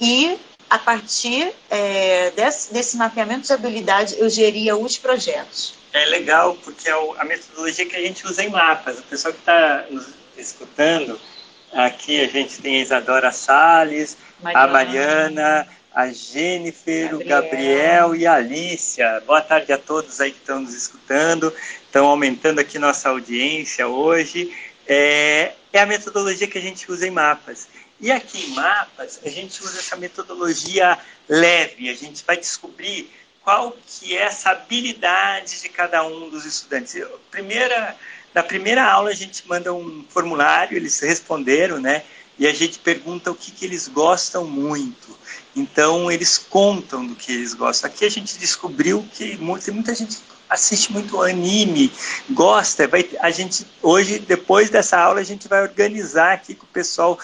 e, 0.01 0.39
a 0.71 0.79
partir 0.79 1.53
é, 1.69 2.31
desse, 2.31 2.73
desse 2.73 2.97
mapeamento 2.97 3.49
de 3.49 3.53
habilidade, 3.53 4.15
eu 4.17 4.31
geria 4.31 4.77
os 4.77 4.97
projetos. 4.97 5.75
É 5.93 6.05
legal, 6.05 6.55
porque 6.63 6.89
é 6.89 6.93
a 7.19 7.25
metodologia 7.25 7.85
que 7.85 7.97
a 7.97 8.01
gente 8.01 8.25
usa 8.25 8.45
em 8.45 8.49
mapas. 8.49 9.01
O 9.01 9.03
pessoal 9.03 9.35
que 9.35 9.41
está 9.41 9.85
escutando 10.37 11.19
Aqui 11.77 12.23
a 12.23 12.27
gente 12.27 12.63
tem 12.63 12.77
a 12.77 12.81
Isadora 12.81 13.31
Salles, 13.31 14.17
Mariana, 14.41 14.65
a 14.65 14.67
Mariana, 14.67 15.69
a 15.95 16.09
Jennifer, 16.09 17.11
Gabriel. 17.11 17.21
o 17.21 17.29
Gabriel 17.29 18.17
e 18.17 18.27
a 18.27 18.35
Alicia. 18.37 19.23
Boa 19.27 19.43
tarde 19.43 19.71
a 19.75 19.77
todos 19.77 20.19
aí 20.19 20.31
que 20.31 20.39
estão 20.39 20.61
nos 20.61 20.73
escutando. 20.73 21.53
Estão 21.85 22.07
aumentando 22.07 22.61
aqui 22.61 22.79
nossa 22.79 23.11
audiência 23.11 23.87
hoje. 23.87 24.57
é, 24.87 25.53
é 25.71 25.81
a 25.81 25.85
metodologia 25.85 26.47
que 26.47 26.57
a 26.57 26.63
gente 26.63 26.91
usa 26.91 27.07
em 27.07 27.11
mapas. 27.11 27.69
E 28.01 28.11
aqui 28.11 28.47
em 28.47 28.55
mapas, 28.55 29.21
a 29.23 29.29
gente 29.29 29.63
usa 29.63 29.79
essa 29.79 29.97
metodologia 29.97 30.99
leve, 31.29 31.91
a 31.91 31.95
gente 31.95 32.25
vai 32.25 32.39
descobrir 32.39 33.11
qual 33.43 33.77
que 33.87 34.17
é 34.17 34.23
essa 34.23 34.49
habilidade 34.49 35.61
de 35.61 35.69
cada 35.69 36.03
um 36.07 36.31
dos 36.31 36.47
estudantes. 36.47 36.97
Primeira, 37.31 37.95
na 38.35 38.43
primeira 38.43 38.85
aula, 38.85 39.11
a 39.11 39.15
gente 39.15 39.47
manda 39.49 39.73
um 39.73 40.05
formulário, 40.09 40.77
eles 40.77 41.01
responderam, 41.01 41.81
né? 41.81 42.03
E 42.39 42.47
a 42.47 42.53
gente 42.53 42.79
pergunta 42.79 43.31
o 43.31 43.35
que, 43.35 43.51
que 43.51 43.65
eles 43.65 43.89
gostam 43.89 44.45
muito. 44.45 45.19
Então, 45.55 46.11
eles 46.13 46.37
contam 46.37 47.07
do 47.07 47.15
que 47.15 47.33
eles 47.33 47.55
gostam. 47.55 47.89
Aqui 47.89 48.05
a 48.05 48.11
gente 48.11 48.39
descobriu 48.39 49.07
que 49.15 49.39
tem 49.65 49.75
muita 49.75 49.95
gente 49.95 50.19
assiste 50.49 50.93
muito 50.93 51.21
anime, 51.23 51.93
gosta. 52.31 52.87
Vai, 52.87 53.09
a 53.21 53.31
gente 53.31 53.67
hoje, 53.83 54.19
depois 54.19 54.71
dessa 54.71 54.99
aula, 54.99 55.21
a 55.21 55.25
gente 55.25 55.49
vai 55.49 55.63
organizar 55.63 56.33
aqui 56.33 56.55
com 56.55 56.65
o 56.65 56.69
pessoal, 56.69 57.19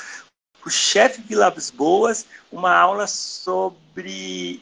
com 0.60 0.68
o 0.68 0.72
chefe 0.72 1.22
Vilas 1.22 1.70
Boas, 1.70 2.26
uma 2.50 2.74
aula 2.74 3.06
sobre 3.06 4.60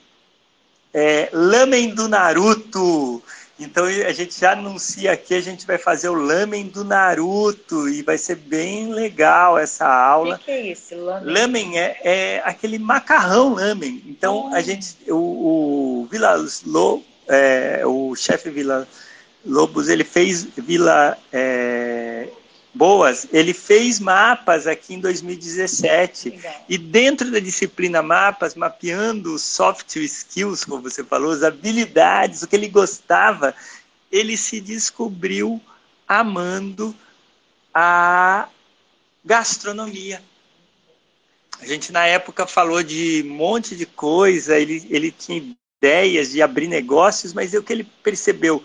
é, 0.93 1.29
Lamen 1.33 1.95
do 1.95 2.09
Naruto. 2.09 3.23
Então 3.61 3.85
a 3.85 4.13
gente 4.13 4.41
já 4.41 4.53
anuncia 4.53 5.13
aqui, 5.13 5.35
a 5.35 5.41
gente 5.41 5.67
vai 5.67 5.77
fazer 5.77 6.09
o 6.09 6.15
Lamen 6.15 6.67
do 6.69 6.83
Naruto 6.83 7.89
e 7.89 8.03
vai 8.03 8.17
ser 8.17 8.37
bem 8.37 8.93
legal 8.93 9.59
essa 9.59 9.87
aula. 9.87 10.37
O 10.37 10.39
que, 10.39 10.45
que, 10.47 10.51
é 10.51 10.73
isso, 10.73 10.97
Lamen? 10.97 11.35
Lamen 11.35 11.79
é, 11.79 12.01
é, 12.03 12.43
aquele 12.45 12.79
macarrão 12.79 13.55
Lamen. 13.55 14.03
Então 14.07 14.51
oh. 14.51 14.55
a 14.55 14.61
gente, 14.63 14.97
o, 15.09 15.15
o 16.03 16.09
Vilas 16.11 16.63
Lo, 16.65 17.03
é, 17.29 17.83
o 17.85 18.17
chefe 18.17 18.49
Vila 18.51 18.89
Lobos, 19.45 19.89
ele 19.89 20.05
fez 20.05 20.45
Vila 20.57 21.17
é, 21.33 21.90
Boas, 22.73 23.27
ele 23.33 23.53
fez 23.53 23.99
mapas 23.99 24.67
aqui 24.67 24.95
em 24.95 25.01
2017. 25.01 26.31
Legal. 26.31 26.65
E 26.69 26.79
dentro 26.79 27.31
da 27.31 27.41
disciplina 27.41 28.01
mapas, 28.01 28.55
mapeando 28.55 29.39
soft 29.39 29.97
skills, 29.97 30.65
como 30.65 30.83
você 30.83 31.03
falou, 31.03 31.33
as 31.33 31.43
habilidades, 31.43 32.43
o 32.43 32.49
que 32.49 32.55
ele 32.55 32.69
gostava, 32.69 33.55
ele 34.11 34.37
se 34.37 34.61
descobriu 34.61 35.61
amando 36.07 36.95
a 37.75 38.49
gastronomia. 39.25 40.23
A 41.61 41.67
gente 41.67 41.91
na 41.91 42.07
época 42.07 42.47
falou 42.47 42.83
de 42.83 43.25
um 43.27 43.35
monte 43.35 43.77
de 43.77 43.85
coisa, 43.85 44.59
ele, 44.59 44.87
ele 44.91 45.11
tinha 45.11 45.55
ideias 45.83 46.31
de 46.31 46.41
abrir 46.41 46.69
negócios, 46.69 47.33
mas 47.33 47.53
o 47.53 47.63
que 47.63 47.73
ele 47.73 47.85
percebeu? 48.03 48.65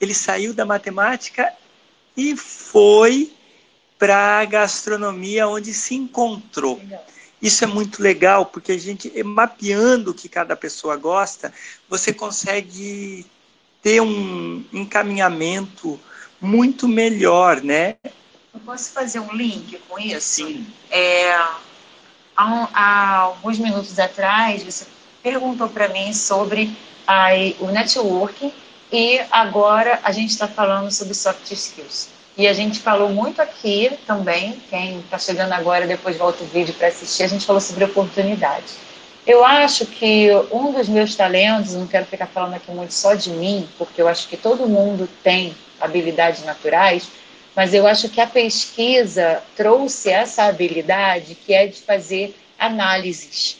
Ele 0.00 0.12
saiu 0.12 0.52
da 0.52 0.64
matemática 0.64 1.52
e 2.18 2.36
foi 2.36 3.32
para 3.96 4.40
a 4.40 4.44
gastronomia, 4.44 5.46
onde 5.46 5.72
se 5.72 5.94
encontrou. 5.94 6.78
Legal. 6.78 7.06
Isso 7.40 7.62
é 7.62 7.66
muito 7.68 8.02
legal, 8.02 8.46
porque 8.46 8.72
a 8.72 8.78
gente, 8.78 9.22
mapeando 9.22 10.10
o 10.10 10.14
que 10.14 10.28
cada 10.28 10.56
pessoa 10.56 10.96
gosta, 10.96 11.54
você 11.88 12.12
consegue 12.12 13.24
ter 13.80 14.02
um 14.02 14.64
encaminhamento 14.72 15.98
muito 16.40 16.88
melhor, 16.88 17.62
né? 17.62 17.94
Eu 18.52 18.60
posso 18.66 18.90
fazer 18.90 19.20
um 19.20 19.32
link 19.32 19.78
com 19.88 19.96
isso? 19.96 20.44
Sim. 20.44 20.66
É, 20.90 21.32
há, 22.36 22.68
há 22.72 23.16
alguns 23.18 23.60
minutos 23.60 23.96
atrás, 23.96 24.64
você 24.64 24.84
perguntou 25.22 25.68
para 25.68 25.88
mim 25.88 26.12
sobre 26.12 26.76
a, 27.06 27.28
o 27.60 27.70
networking 27.70 28.52
e 28.92 29.20
agora 29.30 30.00
a 30.02 30.12
gente 30.12 30.30
está 30.30 30.48
falando 30.48 30.90
sobre 30.90 31.14
soft 31.14 31.50
skills. 31.50 32.08
E 32.36 32.46
a 32.46 32.52
gente 32.52 32.78
falou 32.78 33.10
muito 33.10 33.42
aqui 33.42 33.90
também, 34.06 34.62
quem 34.70 35.00
está 35.00 35.18
chegando 35.18 35.52
agora, 35.52 35.86
depois 35.86 36.16
volta 36.16 36.44
o 36.44 36.46
vídeo 36.46 36.72
para 36.74 36.86
assistir, 36.86 37.24
a 37.24 37.28
gente 37.28 37.44
falou 37.44 37.60
sobre 37.60 37.84
oportunidade. 37.84 38.66
Eu 39.26 39.44
acho 39.44 39.84
que 39.84 40.30
um 40.50 40.72
dos 40.72 40.88
meus 40.88 41.14
talentos, 41.14 41.74
não 41.74 41.86
quero 41.86 42.06
ficar 42.06 42.26
falando 42.26 42.54
aqui 42.54 42.70
muito 42.70 42.94
só 42.94 43.14
de 43.14 43.30
mim, 43.30 43.68
porque 43.76 44.00
eu 44.00 44.08
acho 44.08 44.28
que 44.28 44.36
todo 44.36 44.68
mundo 44.68 45.08
tem 45.22 45.54
habilidades 45.80 46.44
naturais, 46.44 47.08
mas 47.54 47.74
eu 47.74 47.86
acho 47.86 48.08
que 48.08 48.20
a 48.20 48.26
pesquisa 48.26 49.42
trouxe 49.56 50.08
essa 50.08 50.44
habilidade 50.44 51.34
que 51.34 51.52
é 51.52 51.66
de 51.66 51.80
fazer 51.80 52.38
análises. 52.56 53.58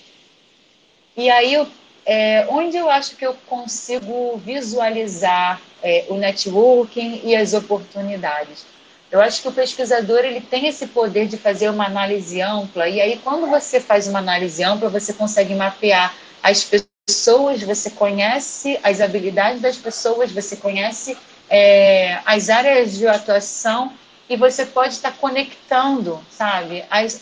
E 1.16 1.28
aí, 1.28 1.66
é, 2.08 2.46
onde 2.48 2.74
eu 2.74 2.88
acho 2.88 3.16
que 3.16 3.26
eu 3.26 3.36
consigo 3.46 4.38
visualizar 4.38 5.60
é, 5.82 6.06
o 6.08 6.16
networking 6.16 7.20
e 7.22 7.36
as 7.36 7.52
oportunidades. 7.52 8.64
Eu 9.12 9.20
acho 9.20 9.42
que 9.42 9.48
o 9.48 9.52
pesquisador 9.52 10.20
ele 10.20 10.40
tem 10.40 10.66
esse 10.66 10.86
poder 10.86 11.28
de 11.28 11.36
fazer 11.36 11.68
uma 11.68 11.84
análise 11.84 12.40
ampla 12.40 12.88
e 12.88 12.98
aí 12.98 13.20
quando 13.22 13.46
você 13.46 13.78
faz 13.78 14.08
uma 14.08 14.20
análise 14.20 14.64
ampla 14.64 14.88
você 14.88 15.12
consegue 15.12 15.54
mapear 15.54 16.14
as 16.42 16.66
pessoas, 17.06 17.62
você 17.62 17.90
conhece 17.90 18.80
as 18.82 19.02
habilidades 19.02 19.60
das 19.60 19.76
pessoas, 19.76 20.32
você 20.32 20.56
conhece 20.56 21.14
é, 21.50 22.20
as 22.24 22.48
áreas 22.48 22.96
de 22.96 23.06
atuação 23.06 23.92
e 24.30 24.36
você 24.36 24.64
pode 24.64 24.94
estar 24.94 25.12
conectando, 25.12 26.18
sabe, 26.30 26.84
as, 26.90 27.20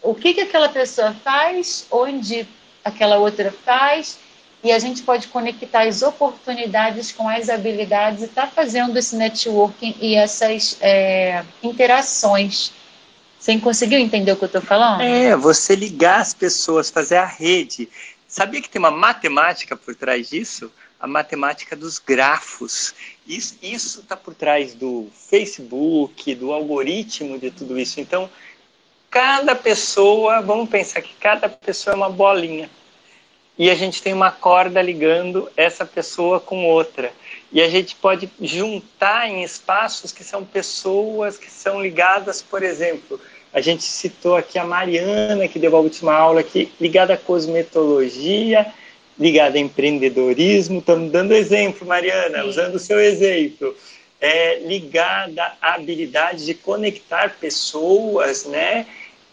o 0.00 0.14
que, 0.14 0.32
que 0.34 0.42
aquela 0.42 0.68
pessoa 0.68 1.12
faz, 1.24 1.86
onde 1.90 2.46
aquela 2.84 3.18
outra 3.18 3.52
faz 3.64 4.18
e 4.62 4.72
a 4.72 4.78
gente 4.78 5.02
pode 5.02 5.28
conectar 5.28 5.82
as 5.82 6.02
oportunidades 6.02 7.12
com 7.12 7.28
as 7.28 7.48
habilidades 7.48 8.22
e 8.22 8.24
estar 8.24 8.42
tá 8.42 8.48
fazendo 8.48 8.96
esse 8.96 9.14
networking 9.14 9.94
e 10.00 10.14
essas 10.14 10.76
é, 10.80 11.44
interações. 11.62 12.72
Você 13.38 13.56
conseguiu 13.58 13.98
entender 13.98 14.32
o 14.32 14.36
que 14.36 14.44
eu 14.44 14.46
estou 14.46 14.60
falando? 14.60 15.00
É, 15.02 15.36
você 15.36 15.76
ligar 15.76 16.20
as 16.20 16.34
pessoas, 16.34 16.90
fazer 16.90 17.16
a 17.16 17.24
rede. 17.24 17.88
Sabia 18.26 18.60
que 18.60 18.68
tem 18.68 18.80
uma 18.80 18.90
matemática 18.90 19.76
por 19.76 19.94
trás 19.94 20.28
disso? 20.28 20.72
A 20.98 21.06
matemática 21.06 21.76
dos 21.76 22.00
grafos. 22.00 22.94
Isso 23.26 24.00
está 24.00 24.16
por 24.16 24.34
trás 24.34 24.74
do 24.74 25.08
Facebook, 25.30 26.34
do 26.34 26.52
algoritmo 26.52 27.38
de 27.38 27.52
tudo 27.52 27.78
isso. 27.78 28.00
Então, 28.00 28.28
cada 29.08 29.54
pessoa, 29.54 30.42
vamos 30.42 30.68
pensar 30.68 31.00
que 31.00 31.14
cada 31.14 31.48
pessoa 31.48 31.94
é 31.94 31.96
uma 31.96 32.10
bolinha 32.10 32.68
e 33.58 33.70
a 33.70 33.74
gente 33.74 34.02
tem 34.02 34.12
uma 34.12 34.30
corda 34.30 34.80
ligando 34.80 35.50
essa 35.56 35.84
pessoa 35.84 36.38
com 36.38 36.64
outra. 36.64 37.12
E 37.50 37.60
a 37.60 37.68
gente 37.68 37.96
pode 37.96 38.30
juntar 38.40 39.28
em 39.28 39.42
espaços 39.42 40.12
que 40.12 40.22
são 40.22 40.44
pessoas 40.44 41.36
que 41.36 41.50
são 41.50 41.82
ligadas, 41.82 42.40
por 42.40 42.62
exemplo, 42.62 43.20
a 43.52 43.60
gente 43.60 43.82
citou 43.82 44.36
aqui 44.36 44.58
a 44.58 44.64
Mariana, 44.64 45.48
que 45.48 45.58
deu 45.58 45.74
a 45.74 45.80
última 45.80 46.12
aula 46.14 46.40
aqui, 46.40 46.70
ligada 46.80 47.14
à 47.14 47.16
cosmetologia, 47.16 48.66
ligada 49.18 49.56
a 49.56 49.60
empreendedorismo. 49.60 50.78
Estamos 50.78 51.10
dando 51.10 51.34
exemplo, 51.34 51.86
Mariana, 51.86 52.42
Sim. 52.42 52.48
usando 52.48 52.74
o 52.74 52.78
seu 52.78 53.00
exemplo. 53.00 53.74
É, 54.20 54.60
ligada 54.60 55.52
à 55.62 55.74
habilidade 55.74 56.44
de 56.44 56.52
conectar 56.52 57.36
pessoas, 57.40 58.44
né? 58.44 58.84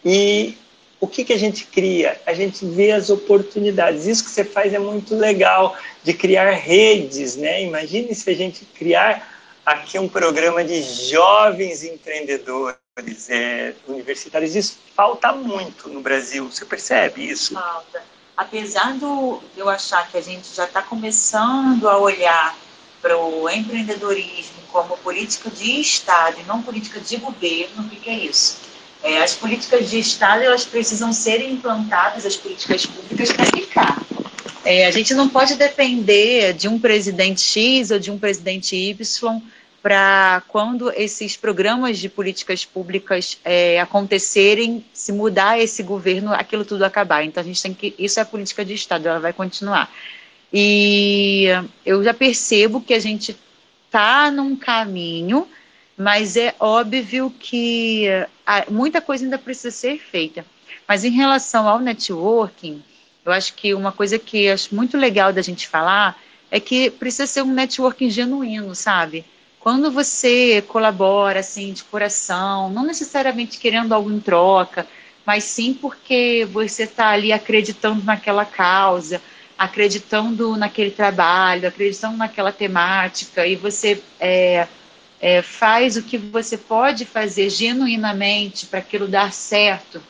E 0.04 0.56
o 0.98 1.06
que, 1.06 1.24
que 1.24 1.32
a 1.32 1.38
gente 1.38 1.66
cria? 1.66 2.20
A 2.24 2.32
gente 2.32 2.64
vê 2.64 2.92
as 2.92 3.10
oportunidades. 3.10 4.06
Isso 4.06 4.24
que 4.24 4.30
você 4.30 4.44
faz 4.44 4.72
é 4.72 4.78
muito 4.78 5.14
legal, 5.14 5.76
de 6.02 6.14
criar 6.14 6.50
redes, 6.52 7.36
né? 7.36 7.62
Imagine 7.62 8.14
se 8.14 8.30
a 8.30 8.34
gente 8.34 8.64
criar 8.64 9.36
aqui 9.64 9.98
um 9.98 10.08
programa 10.08 10.64
de 10.64 10.82
jovens 10.82 11.84
empreendedores 11.84 12.76
é, 13.28 13.74
universitários. 13.86 14.56
Isso 14.56 14.78
falta 14.94 15.32
muito 15.32 15.88
no 15.88 16.00
Brasil. 16.00 16.50
Você 16.50 16.64
percebe 16.64 17.28
isso? 17.28 17.54
Falta. 17.54 18.02
Apesar 18.36 18.94
do 18.94 19.42
eu 19.56 19.68
achar 19.68 20.08
que 20.10 20.16
a 20.16 20.20
gente 20.20 20.54
já 20.54 20.64
está 20.64 20.82
começando 20.82 21.88
a 21.88 21.98
olhar 21.98 22.56
para 23.00 23.16
o 23.18 23.48
empreendedorismo 23.48 24.60
como 24.70 24.96
política 24.98 25.50
de 25.50 25.80
Estado 25.80 26.40
e 26.40 26.44
não 26.44 26.62
política 26.62 27.00
de 27.00 27.16
governo, 27.16 27.82
o 27.82 27.88
que, 27.88 27.96
que 27.96 28.10
é 28.10 28.14
isso? 28.14 28.58
É, 29.02 29.22
as 29.22 29.34
políticas 29.34 29.90
de 29.90 29.98
Estado 29.98 30.42
elas 30.42 30.64
precisam 30.64 31.12
ser 31.12 31.40
implantadas, 31.40 32.26
as 32.26 32.36
políticas 32.36 32.86
públicas, 32.86 33.32
para 33.32 33.44
ficar. 33.46 34.02
É, 34.64 34.86
a 34.86 34.90
gente 34.90 35.14
não 35.14 35.28
pode 35.28 35.54
depender 35.54 36.52
de 36.52 36.66
um 36.66 36.78
presidente 36.78 37.40
X 37.40 37.90
ou 37.90 37.98
de 37.98 38.10
um 38.10 38.18
presidente 38.18 38.74
Y 38.74 39.40
para 39.80 40.42
quando 40.48 40.90
esses 40.90 41.36
programas 41.36 41.98
de 41.98 42.08
políticas 42.08 42.64
públicas 42.64 43.38
é, 43.44 43.80
acontecerem, 43.80 44.84
se 44.92 45.12
mudar 45.12 45.60
esse 45.60 45.84
governo, 45.84 46.32
aquilo 46.34 46.64
tudo 46.64 46.84
acabar. 46.84 47.22
Então 47.24 47.40
a 47.40 47.46
gente 47.46 47.62
tem 47.62 47.72
que, 47.72 47.94
isso 47.96 48.18
é 48.18 48.22
a 48.24 48.26
política 48.26 48.64
de 48.64 48.74
Estado, 48.74 49.06
ela 49.06 49.20
vai 49.20 49.32
continuar. 49.32 49.88
E 50.52 51.46
eu 51.84 52.02
já 52.02 52.12
percebo 52.12 52.80
que 52.80 52.94
a 52.94 52.98
gente 52.98 53.36
está 53.86 54.30
num 54.32 54.56
caminho 54.56 55.46
mas 55.96 56.36
é 56.36 56.54
óbvio 56.60 57.32
que 57.38 58.06
muita 58.70 59.00
coisa 59.00 59.24
ainda 59.24 59.38
precisa 59.38 59.70
ser 59.70 59.98
feita. 59.98 60.44
Mas 60.86 61.04
em 61.04 61.10
relação 61.10 61.68
ao 61.68 61.78
networking, 61.80 62.82
eu 63.24 63.32
acho 63.32 63.54
que 63.54 63.74
uma 63.74 63.92
coisa 63.92 64.18
que 64.18 64.48
acho 64.48 64.74
muito 64.74 64.96
legal 64.96 65.32
da 65.32 65.42
gente 65.42 65.66
falar 65.66 66.20
é 66.50 66.60
que 66.60 66.90
precisa 66.90 67.26
ser 67.26 67.42
um 67.42 67.52
networking 67.52 68.10
genuíno, 68.10 68.74
sabe? 68.74 69.24
quando 69.66 69.90
você 69.90 70.62
colabora 70.62 71.40
assim 71.40 71.72
de 71.72 71.82
coração, 71.82 72.70
não 72.70 72.84
necessariamente 72.84 73.58
querendo 73.58 73.92
algo 73.92 74.12
em 74.12 74.20
troca, 74.20 74.86
mas 75.24 75.42
sim 75.42 75.74
porque 75.74 76.46
você 76.52 76.84
está 76.84 77.08
ali 77.08 77.32
acreditando 77.32 78.00
naquela 78.04 78.44
causa, 78.44 79.20
acreditando 79.58 80.56
naquele 80.56 80.92
trabalho, 80.92 81.66
acreditando 81.66 82.16
naquela 82.16 82.52
temática, 82.52 83.44
e 83.44 83.56
você 83.56 84.00
é, 84.20 84.68
é, 85.20 85.42
faz 85.42 85.96
o 85.96 86.02
que 86.02 86.18
você 86.18 86.56
pode 86.56 87.04
fazer 87.04 87.50
genuinamente 87.50 88.66
para 88.66 88.80
aquilo 88.80 89.08
dar 89.08 89.32
certo. 89.32 90.02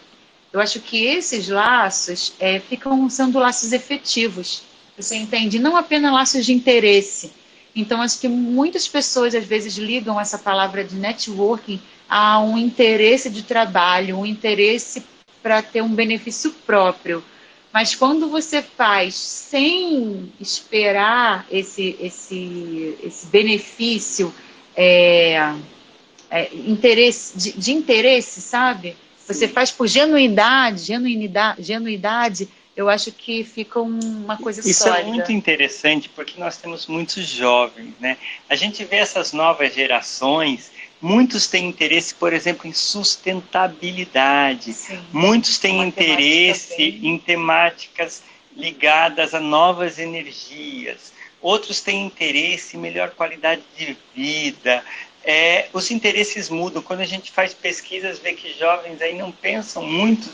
Eu 0.52 0.60
acho 0.60 0.80
que 0.80 1.04
esses 1.04 1.48
laços 1.48 2.32
é, 2.38 2.58
ficam 2.58 3.08
sendo 3.10 3.38
laços 3.38 3.72
efetivos. 3.72 4.62
Você 4.96 5.16
entende? 5.16 5.58
Não 5.58 5.76
apenas 5.76 6.12
laços 6.12 6.46
de 6.46 6.52
interesse. 6.52 7.32
Então, 7.74 8.00
acho 8.00 8.18
que 8.18 8.28
muitas 8.28 8.88
pessoas 8.88 9.34
às 9.34 9.44
vezes 9.44 9.76
ligam 9.76 10.18
essa 10.18 10.38
palavra 10.38 10.82
de 10.82 10.94
networking 10.94 11.80
a 12.08 12.40
um 12.40 12.56
interesse 12.56 13.28
de 13.28 13.42
trabalho, 13.42 14.18
um 14.18 14.24
interesse 14.24 15.04
para 15.42 15.60
ter 15.60 15.82
um 15.82 15.94
benefício 15.94 16.50
próprio. 16.64 17.22
Mas 17.72 17.94
quando 17.94 18.30
você 18.30 18.62
faz 18.62 19.14
sem 19.14 20.32
esperar 20.40 21.46
esse, 21.50 21.94
esse, 22.00 22.96
esse 23.02 23.26
benefício 23.26 24.32
é, 24.76 25.54
é, 26.30 26.54
interesse, 26.54 27.36
de, 27.36 27.52
de, 27.52 27.72
interesse, 27.72 28.40
sabe? 28.40 28.96
Você 29.26 29.48
faz 29.48 29.72
por 29.72 29.88
genuidade, 29.88 30.84
genuinidade, 30.84 31.62
genuidade, 31.62 32.48
eu 32.76 32.90
acho 32.90 33.10
que 33.10 33.42
fica 33.42 33.80
uma 33.80 34.36
coisa 34.36 34.60
Isso 34.60 34.84
sólida. 34.84 35.00
é 35.00 35.04
muito 35.04 35.32
interessante 35.32 36.10
porque 36.10 36.38
nós 36.38 36.58
temos 36.58 36.86
muitos 36.86 37.26
jovens, 37.26 37.94
né? 37.98 38.18
A 38.48 38.54
gente 38.54 38.84
vê 38.84 38.96
essas 38.96 39.32
novas 39.32 39.74
gerações, 39.74 40.70
muitos 41.00 41.46
têm 41.46 41.66
interesse, 41.66 42.14
por 42.14 42.34
exemplo, 42.34 42.68
em 42.68 42.74
sustentabilidade, 42.74 44.74
Sim. 44.74 45.02
muitos 45.10 45.58
têm 45.58 45.76
Uma 45.76 45.86
interesse 45.86 47.00
em 47.02 47.18
temáticas 47.18 48.22
ligadas 48.54 49.34
a 49.34 49.40
novas 49.40 49.98
energias, 49.98 51.14
outros 51.46 51.80
têm 51.80 52.04
interesse 52.04 52.76
melhor 52.76 53.10
qualidade 53.10 53.62
de 53.76 53.96
vida. 54.12 54.84
É, 55.22 55.68
os 55.72 55.92
interesses 55.92 56.48
mudam. 56.48 56.82
Quando 56.82 57.02
a 57.02 57.06
gente 57.06 57.30
faz 57.30 57.54
pesquisas, 57.54 58.18
vê 58.18 58.32
que 58.32 58.52
jovens 58.58 59.00
aí 59.00 59.16
não 59.16 59.30
pensam 59.30 59.86
muito 59.86 60.28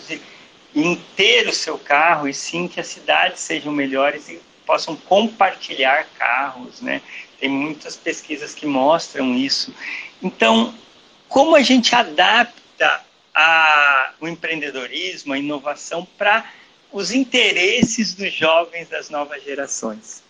em 0.75 0.97
ter 1.15 1.47
o 1.47 1.53
seu 1.53 1.79
carro, 1.79 2.27
e 2.27 2.33
sim 2.33 2.67
que 2.67 2.81
as 2.81 2.87
cidades 2.87 3.41
sejam 3.41 3.71
melhores 3.71 4.31
e 4.31 4.41
possam 4.65 4.97
compartilhar 4.97 6.07
carros, 6.19 6.81
né? 6.81 7.03
Tem 7.39 7.51
muitas 7.51 7.95
pesquisas 7.95 8.55
que 8.55 8.65
mostram 8.65 9.35
isso. 9.35 9.75
Então, 10.23 10.75
como 11.29 11.55
a 11.57 11.61
gente 11.61 11.95
adapta 11.95 13.05
a, 13.35 14.13
o 14.19 14.27
empreendedorismo, 14.27 15.35
a 15.35 15.39
inovação 15.39 16.09
para 16.17 16.51
os 16.91 17.13
interesses 17.13 18.15
dos 18.15 18.33
jovens 18.33 18.89
das 18.89 19.11
novas 19.11 19.45
gerações? 19.45 20.22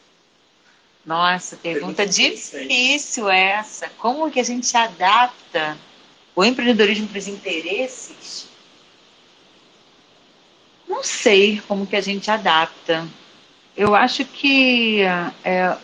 Nossa, 1.05 1.57
pergunta 1.57 2.07
difícil 2.07 3.29
essa. 3.29 3.89
Como 3.99 4.31
que 4.31 4.39
a 4.39 4.45
gente 4.45 4.77
adapta 4.77 5.77
o 6.35 6.45
empreendedorismo 6.45 7.09
para 7.09 7.19
os 7.19 7.27
interesses? 7.27 8.47
Não 10.89 11.03
sei 11.03 11.61
como 11.67 11.87
que 11.87 11.97
a 11.97 12.01
gente 12.01 12.31
adapta. 12.31 13.09
Eu 13.77 13.95
acho 13.95 14.25
que 14.25 15.03
é, 15.45 15.77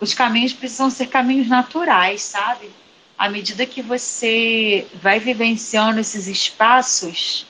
os 0.00 0.14
caminhos 0.14 0.52
precisam 0.52 0.90
ser 0.90 1.06
caminhos 1.06 1.46
naturais, 1.46 2.22
sabe? 2.22 2.70
À 3.16 3.28
medida 3.28 3.66
que 3.66 3.82
você 3.82 4.86
vai 4.94 5.20
vivenciando 5.20 6.00
esses 6.00 6.26
espaços, 6.26 7.46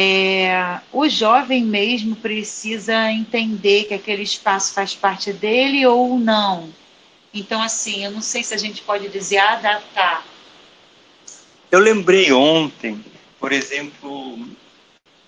é, 0.00 0.78
o 0.92 1.08
jovem 1.08 1.64
mesmo 1.64 2.14
precisa 2.14 3.10
entender 3.10 3.86
que 3.86 3.94
aquele 3.94 4.22
espaço 4.22 4.72
faz 4.72 4.94
parte 4.94 5.32
dele 5.32 5.84
ou 5.84 6.16
não. 6.20 6.72
Então, 7.34 7.60
assim, 7.60 8.04
eu 8.04 8.12
não 8.12 8.22
sei 8.22 8.44
se 8.44 8.54
a 8.54 8.56
gente 8.56 8.80
pode 8.82 9.08
dizer 9.08 9.38
adaptar. 9.38 10.24
Eu 11.68 11.80
lembrei 11.80 12.30
ontem, 12.30 13.04
por 13.40 13.50
exemplo, 13.50 14.38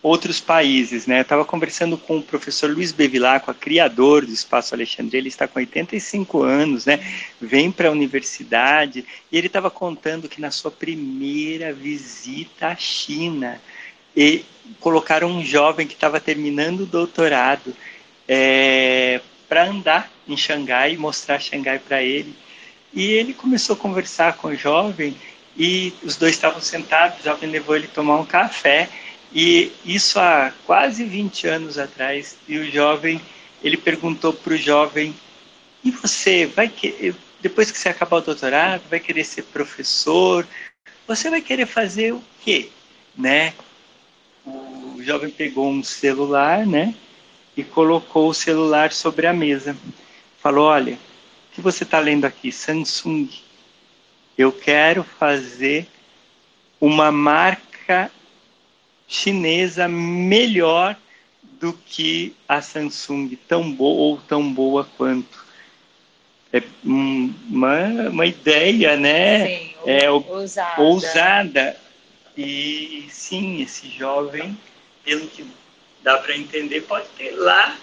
outros 0.01 0.39
países, 0.39 1.05
né? 1.05 1.19
Eu 1.19 1.23
estava 1.23 1.45
conversando 1.45 1.99
com 1.99 2.19
o 2.19 2.23
professor 2.23 2.71
Luiz 2.71 2.93
Bevilacqua, 2.93 3.53
criador 3.53 4.25
do 4.25 4.33
Espaço 4.33 4.73
Alexandre, 4.73 5.19
ele 5.19 5.29
está 5.29 5.49
com 5.49 5.59
85 5.59 6.45
anos, 6.45 6.87
né? 6.87 7.01
Vem 7.41 7.73
para 7.73 7.89
a 7.89 7.93
universidade 7.93 9.05
e 9.33 9.37
ele 9.37 9.49
estava 9.49 9.69
contando 9.69 10.29
que 10.29 10.41
na 10.41 10.53
sua 10.53 10.71
primeira 10.71 11.73
visita 11.73 12.69
à 12.69 12.77
China, 12.77 13.61
e 14.17 14.45
colocaram 14.79 15.29
um 15.29 15.45
jovem 15.45 15.87
que 15.87 15.95
estava 15.95 16.21
terminando 16.21 16.81
o 16.81 16.87
doutorado 16.87 17.75
é, 18.29 19.21
para 19.49 19.69
andar 19.69 20.11
em 20.29 20.37
Xangai, 20.37 20.97
mostrar 20.97 21.41
Xangai 21.41 21.79
para 21.79 22.03
ele. 22.03 22.35
E 22.93 23.13
ele 23.13 23.35
começou 23.35 23.75
a 23.75 23.79
conversar 23.79 24.37
com 24.37 24.49
o 24.49 24.57
jovem 24.57 25.17
e 25.57 25.93
os 26.03 26.17
dois 26.17 26.35
estavam 26.35 26.61
sentados, 26.61 27.21
o 27.21 27.25
jovem 27.25 27.51
levou 27.51 27.77
ele 27.77 27.89
tomar 27.89 28.17
um 28.17 28.25
café 28.25 28.89
e 29.33 29.73
isso 29.85 30.19
há 30.19 30.53
quase 30.65 31.05
20 31.05 31.47
anos 31.47 31.79
atrás. 31.79 32.37
E 32.49 32.59
o 32.59 32.71
jovem, 32.71 33.21
ele 33.63 33.77
perguntou 33.77 34.33
para 34.33 34.55
o 34.55 34.57
jovem: 34.57 35.15
e 35.85 35.91
você 35.91 36.47
vai 36.47 36.69
que 36.69 37.15
depois 37.41 37.71
que 37.71 37.79
você 37.79 37.89
acabar 37.89 38.19
o 38.19 38.21
doutorado, 38.21 38.83
vai 38.91 39.01
querer 39.01 39.25
ser 39.25 39.43
professor? 39.45 40.47
Você 41.07 41.31
vai 41.31 41.41
querer 41.41 41.67
fazer 41.67 42.13
o 42.13 42.23
quê, 42.45 42.69
né? 43.17 43.55
O 45.01 45.03
jovem 45.03 45.31
pegou 45.31 45.71
um 45.71 45.83
celular, 45.83 46.67
né? 46.67 46.95
E 47.57 47.65
colocou 47.65 48.29
o 48.29 48.35
celular 48.35 48.93
sobre 48.93 49.27
a 49.27 49.33
mesa. 49.33 49.75
Falou: 50.43 50.67
olha, 50.67 50.93
o 50.93 51.55
que 51.55 51.63
você 51.63 51.85
está 51.85 51.99
lendo 51.99 52.27
aqui? 52.27 52.53
Samsung. 52.53 53.31
Eu 54.37 54.53
quero 54.53 55.03
fazer 55.03 55.89
uma 56.79 57.11
marca 57.11 58.11
chinesa 59.09 59.89
melhor 59.89 60.95
do 61.59 61.73
que 61.73 62.37
a 62.47 62.61
Samsung, 62.61 63.39
tão 63.49 63.73
boa 63.73 64.03
ou 64.03 64.19
tão 64.19 64.53
boa 64.53 64.87
quanto. 64.99 65.47
É 66.53 66.63
uma, 66.85 68.11
uma 68.11 68.27
ideia, 68.27 68.99
né? 68.99 69.47
Sim, 69.47 69.71
é, 69.87 70.11
ousada. 70.11 70.83
ousada. 70.83 71.77
E 72.37 73.07
sim, 73.11 73.63
esse 73.63 73.89
jovem, 73.89 74.57
pelo 75.11 75.27
que 75.27 75.45
dá 76.05 76.19
para 76.19 76.37
entender, 76.37 76.83
pode 76.83 77.09
ter 77.19 77.33
lá, 77.33 77.77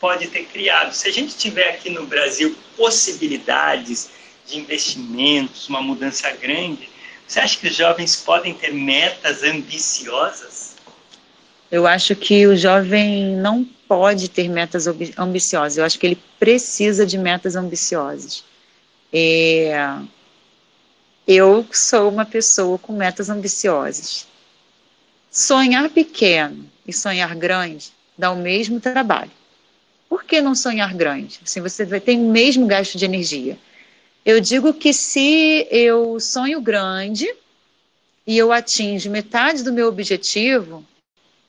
pode 0.00 0.28
ter 0.28 0.46
criado. 0.46 0.94
Se 0.94 1.06
a 1.06 1.12
gente 1.12 1.36
tiver 1.36 1.68
aqui 1.68 1.90
no 1.90 2.06
Brasil 2.06 2.56
possibilidades 2.74 4.08
de 4.46 4.58
investimentos, 4.58 5.68
uma 5.68 5.82
mudança 5.82 6.30
grande, 6.30 6.88
você 7.28 7.40
acha 7.40 7.58
que 7.58 7.68
os 7.68 7.76
jovens 7.76 8.16
podem 8.16 8.54
ter 8.54 8.72
metas 8.72 9.42
ambiciosas? 9.42 10.74
Eu 11.70 11.86
acho 11.86 12.16
que 12.16 12.46
o 12.46 12.56
jovem 12.56 13.36
não 13.36 13.62
pode 13.86 14.30
ter 14.30 14.48
metas 14.48 14.86
ambiciosas. 15.18 15.76
Eu 15.76 15.84
acho 15.84 15.98
que 15.98 16.06
ele 16.06 16.18
precisa 16.38 17.04
de 17.04 17.18
metas 17.18 17.56
ambiciosas. 17.56 18.42
É... 19.12 19.98
Eu 21.28 21.66
sou 21.70 22.08
uma 22.08 22.24
pessoa 22.24 22.78
com 22.78 22.94
metas 22.94 23.28
ambiciosas. 23.28 24.26
Sonhar 25.36 25.90
pequeno 25.90 26.64
e 26.86 26.92
sonhar 26.92 27.34
grande 27.34 27.92
dá 28.16 28.30
o 28.30 28.36
mesmo 28.36 28.78
trabalho. 28.78 29.32
Por 30.08 30.22
que 30.22 30.40
não 30.40 30.54
sonhar 30.54 30.94
grande? 30.94 31.40
Assim, 31.42 31.60
você 31.60 31.84
vai 31.84 31.98
ter 31.98 32.16
o 32.16 32.30
mesmo 32.30 32.68
gasto 32.68 32.96
de 32.96 33.04
energia. 33.04 33.58
Eu 34.24 34.40
digo 34.40 34.72
que 34.72 34.92
se 34.92 35.66
eu 35.72 36.20
sonho 36.20 36.60
grande 36.60 37.28
e 38.24 38.38
eu 38.38 38.52
atinjo 38.52 39.10
metade 39.10 39.64
do 39.64 39.72
meu 39.72 39.88
objetivo, 39.88 40.84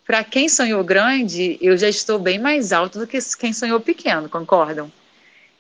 para 0.03 0.23
quem 0.23 0.49
sonhou 0.49 0.83
grande, 0.83 1.59
eu 1.61 1.77
já 1.77 1.88
estou 1.88 2.17
bem 2.17 2.39
mais 2.39 2.73
alto 2.73 2.97
do 2.97 3.05
que 3.05 3.19
quem 3.38 3.53
sonhou 3.53 3.79
pequeno, 3.79 4.27
concordam? 4.27 4.91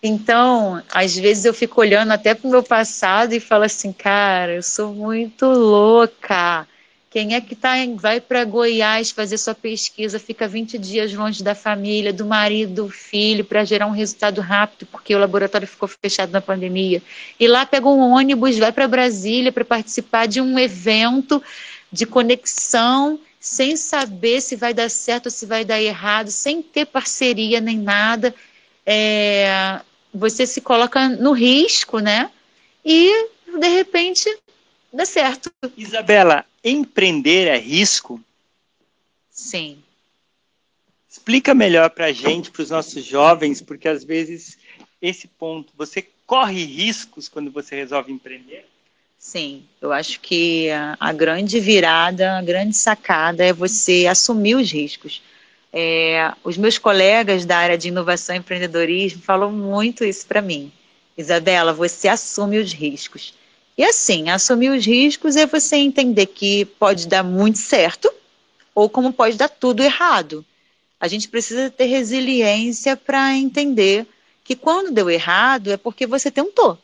Então, 0.01 0.81
às 0.91 1.15
vezes 1.15 1.45
eu 1.45 1.53
fico 1.53 1.79
olhando 1.79 2.11
até 2.11 2.33
para 2.33 2.47
o 2.47 2.51
meu 2.51 2.63
passado 2.63 3.33
e 3.33 3.39
falo 3.39 3.65
assim, 3.65 3.93
cara, 3.93 4.55
eu 4.55 4.63
sou 4.63 4.95
muito 4.95 5.45
louca. 5.45 6.67
Quem 7.15 7.33
é 7.33 7.39
que 7.39 7.55
tá, 7.55 7.75
vai 7.95 8.19
para 8.19 8.43
Goiás 8.43 9.09
fazer 9.09 9.37
sua 9.37 9.55
pesquisa, 9.55 10.19
fica 10.19 10.49
20 10.49 10.77
dias 10.77 11.13
longe 11.13 11.41
da 11.41 11.55
família, 11.55 12.11
do 12.11 12.25
marido, 12.25 12.83
do 12.83 12.89
filho, 12.89 13.45
para 13.45 13.63
gerar 13.63 13.87
um 13.87 13.91
resultado 13.91 14.41
rápido, 14.41 14.85
porque 14.87 15.15
o 15.15 15.17
laboratório 15.17 15.65
ficou 15.65 15.87
fechado 15.87 16.33
na 16.33 16.41
pandemia. 16.41 17.01
E 17.39 17.47
lá 17.47 17.65
pega 17.65 17.87
um 17.87 18.01
ônibus, 18.01 18.57
vai 18.57 18.69
para 18.69 18.85
Brasília 18.85 19.49
para 19.49 19.63
participar 19.63 20.25
de 20.25 20.41
um 20.41 20.59
evento 20.59 21.41
de 21.89 22.05
conexão, 22.05 23.17
sem 23.39 23.77
saber 23.77 24.41
se 24.41 24.57
vai 24.57 24.73
dar 24.73 24.89
certo 24.89 25.27
ou 25.27 25.31
se 25.31 25.45
vai 25.45 25.63
dar 25.63 25.81
errado, 25.81 26.29
sem 26.29 26.61
ter 26.61 26.85
parceria 26.85 27.61
nem 27.61 27.77
nada. 27.77 28.35
É, 28.85 29.79
você 30.13 30.45
se 30.45 30.59
coloca 30.59 31.07
no 31.07 31.31
risco, 31.31 31.99
né? 31.99 32.29
E 32.83 33.29
de 33.57 33.69
repente 33.69 34.29
dá 34.95 35.05
certo. 35.05 35.51
Isabela, 35.77 36.45
empreender 36.63 37.47
é 37.47 37.57
risco? 37.57 38.21
Sim. 39.29 39.83
Explica 41.09 41.53
melhor 41.53 41.89
para 41.89 42.05
a 42.05 42.11
gente, 42.11 42.51
para 42.51 42.61
os 42.61 42.69
nossos 42.69 43.03
jovens, 43.03 43.61
porque 43.61 43.87
às 43.87 44.03
vezes 44.03 44.57
esse 45.01 45.27
ponto, 45.27 45.73
você 45.77 46.05
corre 46.25 46.63
riscos 46.65 47.29
quando 47.29 47.51
você 47.51 47.75
resolve 47.75 48.11
empreender? 48.11 48.65
Sim, 49.17 49.65
eu 49.81 49.91
acho 49.91 50.19
que 50.19 50.69
a, 50.69 50.97
a 50.99 51.11
grande 51.11 51.59
virada, 51.59 52.37
a 52.37 52.41
grande 52.41 52.75
sacada 52.75 53.43
é 53.43 53.53
você 53.53 54.07
assumir 54.07 54.55
os 54.55 54.71
riscos. 54.71 55.21
É, 55.71 56.31
os 56.43 56.57
meus 56.57 56.77
colegas 56.77 57.45
da 57.45 57.57
área 57.57 57.77
de 57.77 57.89
inovação 57.89 58.35
e 58.35 58.39
empreendedorismo 58.39 59.21
falam 59.21 59.51
muito 59.51 60.03
isso 60.05 60.25
para 60.25 60.41
mim. 60.41 60.71
Isabela, 61.17 61.73
você 61.73 62.07
assume 62.07 62.59
os 62.59 62.71
riscos. 62.71 63.33
E 63.77 63.83
assim, 63.83 64.29
assumir 64.29 64.69
os 64.69 64.85
riscos 64.85 65.35
é 65.35 65.45
você 65.45 65.75
entender 65.75 66.27
que 66.27 66.65
pode 66.65 67.07
dar 67.07 67.23
muito 67.23 67.57
certo 67.57 68.11
ou 68.73 68.89
como 68.89 69.11
pode 69.11 69.37
dar 69.37 69.49
tudo 69.49 69.83
errado. 69.83 70.45
A 70.99 71.07
gente 71.07 71.27
precisa 71.27 71.69
ter 71.69 71.85
resiliência 71.85 72.95
para 72.95 73.33
entender 73.33 74.07
que 74.43 74.55
quando 74.55 74.93
deu 74.93 75.09
errado 75.09 75.71
é 75.71 75.77
porque 75.77 76.05
você 76.05 76.31
tentou. 76.31 76.77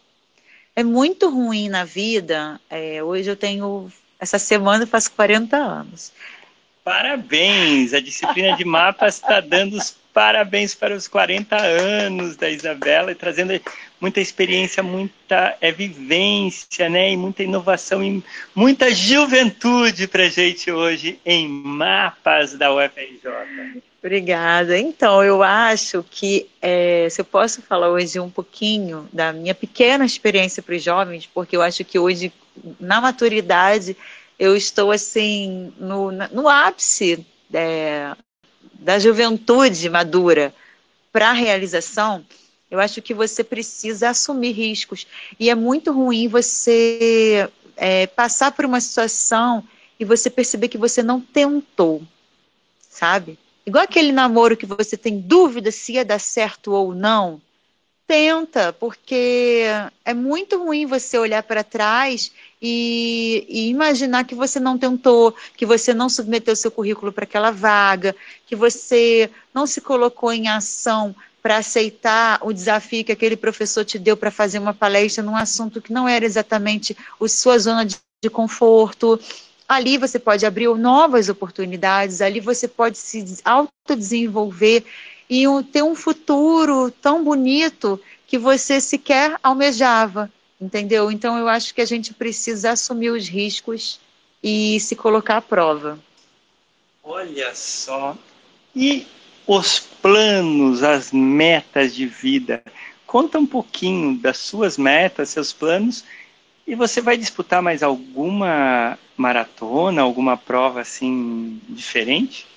É 0.75 0.83
muito 0.83 1.29
ruim 1.29 1.69
na 1.69 1.83
vida. 1.83 2.59
É, 2.69 3.03
hoje 3.03 3.29
eu 3.29 3.35
tenho, 3.35 3.91
essa 4.19 4.37
semana 4.39 4.83
eu 4.83 4.87
faço 4.87 5.11
40 5.11 5.55
anos. 5.55 6.11
Parabéns! 6.83 7.93
A 7.93 8.01
disciplina 8.01 8.55
de 8.57 8.65
mapas 8.65 9.15
está 9.15 9.39
dando 9.39 9.77
os 9.77 9.95
parabéns 10.13 10.75
para 10.75 10.93
os 10.93 11.07
40 11.07 11.55
anos 11.55 12.35
da 12.35 12.49
Isabela 12.49 13.11
e 13.11 13.15
trazendo 13.15 13.59
muita 14.01 14.19
experiência, 14.19 14.81
muita 14.81 15.55
é, 15.61 15.71
vivência, 15.71 16.89
né? 16.89 17.11
E 17.11 17.17
muita 17.17 17.43
inovação 17.43 18.03
e 18.03 18.23
muita 18.55 18.93
juventude 18.93 20.07
para 20.07 20.27
gente 20.27 20.71
hoje 20.71 21.19
em 21.23 21.47
mapas 21.47 22.55
da 22.55 22.73
UFRJ. 22.73 23.83
Obrigada. 24.03 24.79
Então, 24.79 25.23
eu 25.23 25.43
acho 25.43 26.03
que 26.09 26.49
é, 26.59 27.07
se 27.11 27.21
eu 27.21 27.25
posso 27.25 27.61
falar 27.61 27.89
hoje 27.89 28.19
um 28.19 28.31
pouquinho 28.31 29.07
da 29.13 29.31
minha 29.31 29.53
pequena 29.53 30.03
experiência 30.03 30.63
para 30.63 30.75
os 30.75 30.83
jovens, 30.83 31.29
porque 31.31 31.55
eu 31.55 31.61
acho 31.61 31.85
que 31.85 31.99
hoje, 31.99 32.33
na 32.79 32.99
maturidade, 32.99 33.95
eu 34.39 34.55
estou 34.55 34.91
assim 34.91 35.71
no, 35.77 36.11
no 36.11 36.49
ápice 36.49 37.23
é, 37.53 38.15
da 38.73 38.97
juventude 38.97 39.87
madura 39.87 40.51
para 41.11 41.29
a 41.29 41.33
realização. 41.33 42.25
Eu 42.71 42.79
acho 42.79 43.01
que 43.01 43.13
você 43.13 43.43
precisa 43.43 44.09
assumir 44.09 44.53
riscos. 44.53 45.05
E 45.37 45.49
é 45.49 45.55
muito 45.55 45.91
ruim 45.91 46.29
você 46.29 47.49
é, 47.75 48.07
passar 48.07 48.53
por 48.53 48.63
uma 48.63 48.79
situação 48.79 49.61
e 49.99 50.05
você 50.05 50.29
perceber 50.29 50.69
que 50.69 50.77
você 50.77 51.03
não 51.03 51.19
tentou, 51.19 52.01
sabe? 52.89 53.37
Igual 53.65 53.83
aquele 53.83 54.13
namoro 54.13 54.55
que 54.55 54.65
você 54.65 54.95
tem 54.95 55.19
dúvida 55.19 55.69
se 55.69 55.93
ia 55.93 56.05
dar 56.05 56.19
certo 56.19 56.71
ou 56.71 56.95
não. 56.95 57.41
Tenta, 58.07 58.73
porque 58.73 59.63
é 60.03 60.13
muito 60.13 60.57
ruim 60.61 60.85
você 60.85 61.17
olhar 61.17 61.43
para 61.43 61.63
trás 61.63 62.31
e, 62.61 63.45
e, 63.47 63.69
imaginar 63.69 64.25
que 64.25 64.35
você 64.35 64.59
não 64.59 64.77
tentou, 64.77 65.33
que 65.55 65.65
você 65.65 65.93
não 65.93 66.09
submeteu 66.09 66.55
seu 66.55 66.71
currículo 66.71 67.11
para 67.11 67.23
aquela 67.23 67.51
vaga, 67.51 68.15
que 68.45 68.55
você 68.55 69.29
não 69.53 69.65
se 69.65 69.79
colocou 69.79 70.33
em 70.33 70.49
ação 70.49 71.15
para 71.41 71.57
aceitar 71.57 72.39
o 72.43 72.53
desafio 72.53 73.03
que 73.03 73.11
aquele 73.11 73.35
professor 73.35 73.83
te 73.83 73.97
deu 73.97 74.15
para 74.15 74.29
fazer 74.29 74.59
uma 74.59 74.73
palestra 74.73 75.23
num 75.23 75.35
assunto 75.35 75.81
que 75.81 75.91
não 75.91 76.07
era 76.07 76.23
exatamente 76.23 76.95
a 77.19 77.27
sua 77.27 77.57
zona 77.57 77.85
de, 77.85 77.97
de 78.23 78.29
conforto. 78.29 79.19
Ali 79.67 79.97
você 79.97 80.19
pode 80.19 80.45
abrir 80.45 80.67
novas 80.75 81.29
oportunidades, 81.29 82.21
ali 82.21 82.39
você 82.39 82.67
pode 82.67 82.97
se 82.97 83.39
autodesenvolver 83.43 84.83
e 85.29 85.45
ter 85.71 85.81
um 85.81 85.95
futuro 85.95 86.91
tão 86.91 87.23
bonito 87.23 87.99
que 88.27 88.37
você 88.37 88.79
sequer 88.79 89.37
almejava, 89.41 90.31
entendeu? 90.59 91.11
Então 91.11 91.37
eu 91.37 91.47
acho 91.47 91.73
que 91.73 91.81
a 91.81 91.85
gente 91.85 92.13
precisa 92.13 92.71
assumir 92.71 93.09
os 93.11 93.27
riscos 93.27 93.99
e 94.43 94.79
se 94.79 94.95
colocar 94.95 95.37
à 95.37 95.41
prova. 95.41 95.97
Olha 97.03 97.55
só. 97.55 98.15
E 98.75 99.07
os 99.47 99.79
planos, 99.79 100.83
as 100.83 101.11
metas 101.11 101.93
de 101.95 102.05
vida? 102.05 102.63
Conta 103.05 103.37
um 103.37 103.45
pouquinho 103.45 104.17
das 104.17 104.37
suas 104.37 104.77
metas, 104.77 105.29
seus 105.29 105.51
planos 105.51 106.03
e 106.65 106.75
você 106.75 107.01
vai 107.01 107.17
disputar 107.17 107.61
mais 107.61 107.83
alguma 107.83 108.97
maratona, 109.17 110.01
alguma 110.01 110.37
prova 110.37 110.81
assim 110.81 111.59
diferente? 111.67 112.47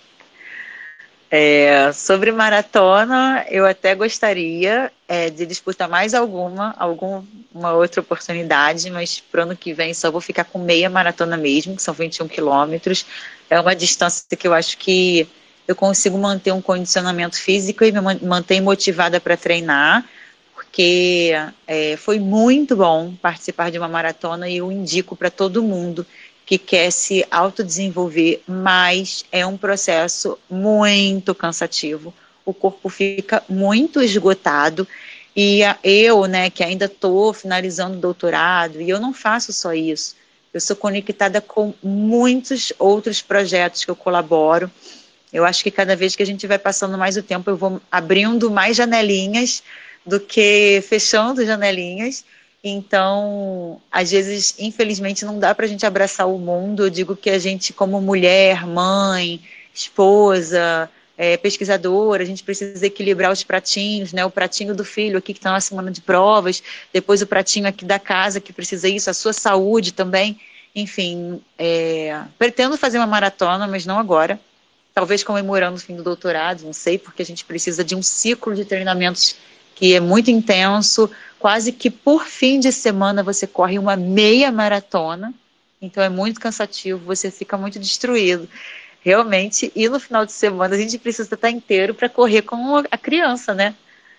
É, 1.30 1.91
sobre 1.93 2.30
maratona, 2.30 3.45
eu 3.51 3.66
até 3.66 3.93
gostaria 3.93 4.93
é, 5.09 5.30
de 5.30 5.45
disputar 5.45 5.89
mais 5.89 6.14
alguma, 6.14 6.72
alguma 6.78 7.72
outra 7.72 8.03
oportunidade, 8.03 8.89
mas 8.89 9.18
para 9.18 9.41
o 9.41 9.43
ano 9.43 9.57
que 9.57 9.72
vem 9.72 9.93
só 9.93 10.12
vou 10.12 10.20
ficar 10.20 10.45
com 10.45 10.61
meia 10.61 10.89
maratona 10.89 11.37
mesmo, 11.37 11.74
que 11.74 11.82
são 11.82 11.93
21 11.93 12.28
quilômetros. 12.28 13.05
É 13.51 13.59
uma 13.59 13.74
distância 13.74 14.24
que 14.39 14.47
eu 14.47 14.55
acho 14.55 14.78
que 14.78 15.26
eu 15.67 15.75
consigo 15.75 16.19
manter 16.19 16.53
um 16.53 16.61
condicionamento 16.61 17.41
físico 17.41 17.85
e 17.85 17.93
me 17.93 18.01
manter 18.01 18.61
motivada 18.61 19.21
para 19.21 19.37
treinar 19.37 20.05
porque 20.55 21.33
é, 21.67 21.97
foi 21.97 22.19
muito 22.19 22.75
bom 22.77 23.15
participar 23.21 23.71
de 23.71 23.79
uma 23.79 23.87
maratona 23.87 24.49
e 24.49 24.57
eu 24.57 24.73
indico 24.73 25.15
para 25.15 25.31
todo 25.31 25.62
mundo 25.62 26.07
que 26.47 26.59
quer 26.59 26.91
se 26.91 27.25
autodesenvolver, 27.31 28.43
mas 28.47 29.25
é 29.31 29.47
um 29.47 29.57
processo 29.57 30.39
muito 30.51 31.35
cansativo. 31.35 32.12
O 32.45 32.53
corpo 32.53 32.89
fica 32.89 33.43
muito 33.49 34.03
esgotado 34.03 34.87
e 35.35 35.61
eu, 35.83 36.27
né, 36.27 36.51
que 36.51 36.62
ainda 36.62 36.85
estou 36.87 37.33
finalizando 37.33 37.97
o 37.97 38.01
doutorado, 38.01 38.81
e 38.81 38.91
eu 38.91 39.01
não 39.01 39.12
faço 39.12 39.53
só 39.53 39.73
isso. 39.73 40.15
Eu 40.53 40.61
sou 40.61 40.77
conectada 40.77 41.41
com 41.41 41.73
muitos 41.83 42.73
outros 42.79 43.21
projetos 43.23 43.85
que 43.85 43.91
eu 43.91 43.97
colaboro. 43.97 44.71
Eu 45.35 45.45
acho 45.45 45.64
que 45.64 45.70
cada 45.72 45.97
vez 45.97 46.14
que 46.14 46.22
a 46.22 46.26
gente 46.26 46.47
vai 46.47 46.61
passando 46.61 46.97
mais 46.97 47.16
o 47.16 47.22
tempo, 47.22 47.51
eu 47.51 47.57
vou 47.57 47.82
abrindo 47.91 48.49
mais 48.53 48.76
janelinhas 48.76 49.64
do 50.07 50.20
que 50.20 50.80
fechando 50.89 51.45
janelinhas. 51.45 52.24
Então, 52.62 53.80
às 53.91 54.12
vezes, 54.12 54.55
infelizmente, 54.61 55.24
não 55.24 55.41
dá 55.41 55.53
para 55.53 55.66
a 55.66 55.68
gente 55.68 55.85
abraçar 55.85 56.28
o 56.28 56.39
mundo. 56.39 56.85
Eu 56.85 56.91
digo 56.91 57.16
que 57.16 57.28
a 57.28 57.39
gente, 57.39 57.72
como 57.72 58.01
mulher, 58.01 58.64
mãe, 58.64 59.41
esposa, 59.74 60.89
é, 61.18 61.37
pesquisadora, 61.37 62.22
a 62.22 62.26
gente 62.26 62.45
precisa 62.45 62.87
equilibrar 62.87 63.32
os 63.32 63.43
pratinhos, 63.43 64.12
né? 64.12 64.24
O 64.24 64.30
pratinho 64.30 64.72
do 64.72 64.85
filho 64.85 65.18
aqui 65.18 65.32
que 65.32 65.41
está 65.41 65.51
na 65.51 65.61
semana 65.61 65.91
de 65.91 66.01
provas, 66.01 66.62
depois 66.93 67.20
o 67.20 67.26
pratinho 67.26 67.66
aqui 67.66 67.85
da 67.85 67.99
casa 67.99 68.41
que 68.41 68.53
precisa 68.53 68.89
isso, 68.89 69.11
a 69.11 69.14
sua 69.14 69.32
saúde 69.32 69.93
também. 69.93 70.39
Enfim, 70.76 71.43
é, 71.59 72.22
pretendo 72.39 72.76
fazer 72.76 72.99
uma 72.99 73.07
maratona, 73.07 73.66
mas 73.66 73.85
não 73.85 73.99
agora. 73.99 74.39
Talvez 74.95 75.24
comemorando 75.24 75.76
o 75.76 75.80
fim 75.80 75.97
do 75.97 76.05
doutorado, 76.05 76.62
não 76.62 76.72
sei, 76.72 76.99
porque 76.99 77.20
a 77.20 77.26
gente 77.26 77.45
precisa 77.45 77.82
de 77.82 77.97
um 77.97 78.03
ciclo 78.03 78.55
de 78.55 78.64
treinamentos 78.64 79.36
que 79.74 79.92
é 79.92 79.99
muito 79.99 80.30
intenso, 80.30 81.11
quase 81.38 81.72
que 81.72 81.90
por 81.90 82.24
fim 82.26 82.61
de 82.61 82.70
semana 82.70 83.22
você 83.22 83.45
corre 83.45 83.76
uma 83.76 83.97
meia 83.97 84.53
maratona, 84.53 85.34
então 85.82 86.03
é 86.03 86.09
muito 86.09 86.40
cansativo, 86.40 87.01
você 87.05 87.28
fica 87.30 87.59
muito 87.59 87.78
destruído. 87.78 88.49
Realmente, 89.01 89.70
e 89.74 89.88
no 89.88 89.99
final 89.99 90.24
de 90.24 90.32
semana 90.32 90.76
a 90.76 90.78
gente 90.78 90.97
precisa 90.97 91.34
estar 91.34 91.51
inteiro 91.51 91.92
para 91.92 92.09
correr 92.09 92.42
com 92.42 92.76
a 92.90 92.97
criança, 92.97 93.53
né? 93.53 93.74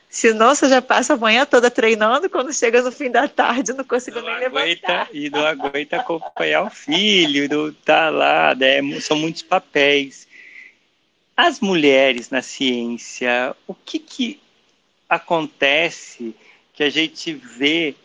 Senão 0.10 0.54
você 0.54 0.70
já 0.70 0.82
passa 0.82 1.14
a 1.14 1.18
manhã 1.18 1.46
toda 1.46 1.72
treinando, 1.72 2.30
quando 2.30 2.54
chega 2.54 2.82
no 2.82 2.92
fim 2.92 3.10
da 3.10 3.28
tarde 3.28 3.74
não 3.74 3.84
consigo 3.84 4.20
não 4.20 4.26
nem 4.26 4.46
aguenta, 4.46 4.58
levantar. 4.58 5.10
E 5.12 5.30
não 5.30 5.46
aguenta 5.46 5.98
acompanhar 5.98 6.64
o 6.64 6.70
filho, 6.70 7.50
não 7.50 7.74
tá 7.74 8.10
lá, 8.10 8.54
né? 8.54 8.82
são 9.00 9.18
muitos 9.18 9.42
papéis. 9.42 10.28
As 11.36 11.60
mulheres 11.60 12.30
na 12.30 12.42
ciência, 12.42 13.56
o 13.68 13.74
que, 13.74 14.00
que 14.00 14.40
acontece 15.10 16.34
que 16.74 16.84
a 16.84 16.90
gente 16.90 17.34
vê, 17.34 17.96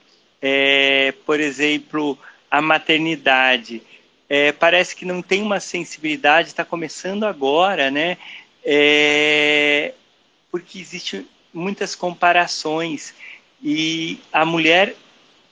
é, 0.42 1.12
por 1.24 1.38
exemplo, 1.40 2.18
a 2.50 2.60
maternidade. 2.60 3.82
É, 4.28 4.52
parece 4.52 4.94
que 4.94 5.04
não 5.04 5.22
tem 5.22 5.42
uma 5.42 5.60
sensibilidade, 5.60 6.48
está 6.48 6.64
começando 6.64 7.24
agora, 7.24 7.90
né? 7.90 8.16
É, 8.64 9.94
porque 10.50 10.78
existem 10.78 11.26
muitas 11.52 11.94
comparações 11.94 13.14
e 13.62 14.18
a 14.32 14.44
mulher, 14.44 14.94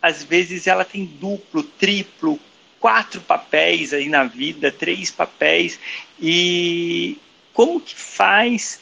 às 0.01 0.23
vezes, 0.23 0.67
ela 0.67 0.85
tem 0.85 1.05
duplo, 1.05 1.63
triplo, 1.63 2.39
quatro 2.81 3.21
papéis 3.21 3.93
aí 3.93 4.09
na 4.09 4.25
vida, 4.25 4.71
três 4.71 5.11
papéis 5.11 5.79
e 6.21 7.19
como 7.59 7.81
que 7.81 7.97
faz 7.97 8.79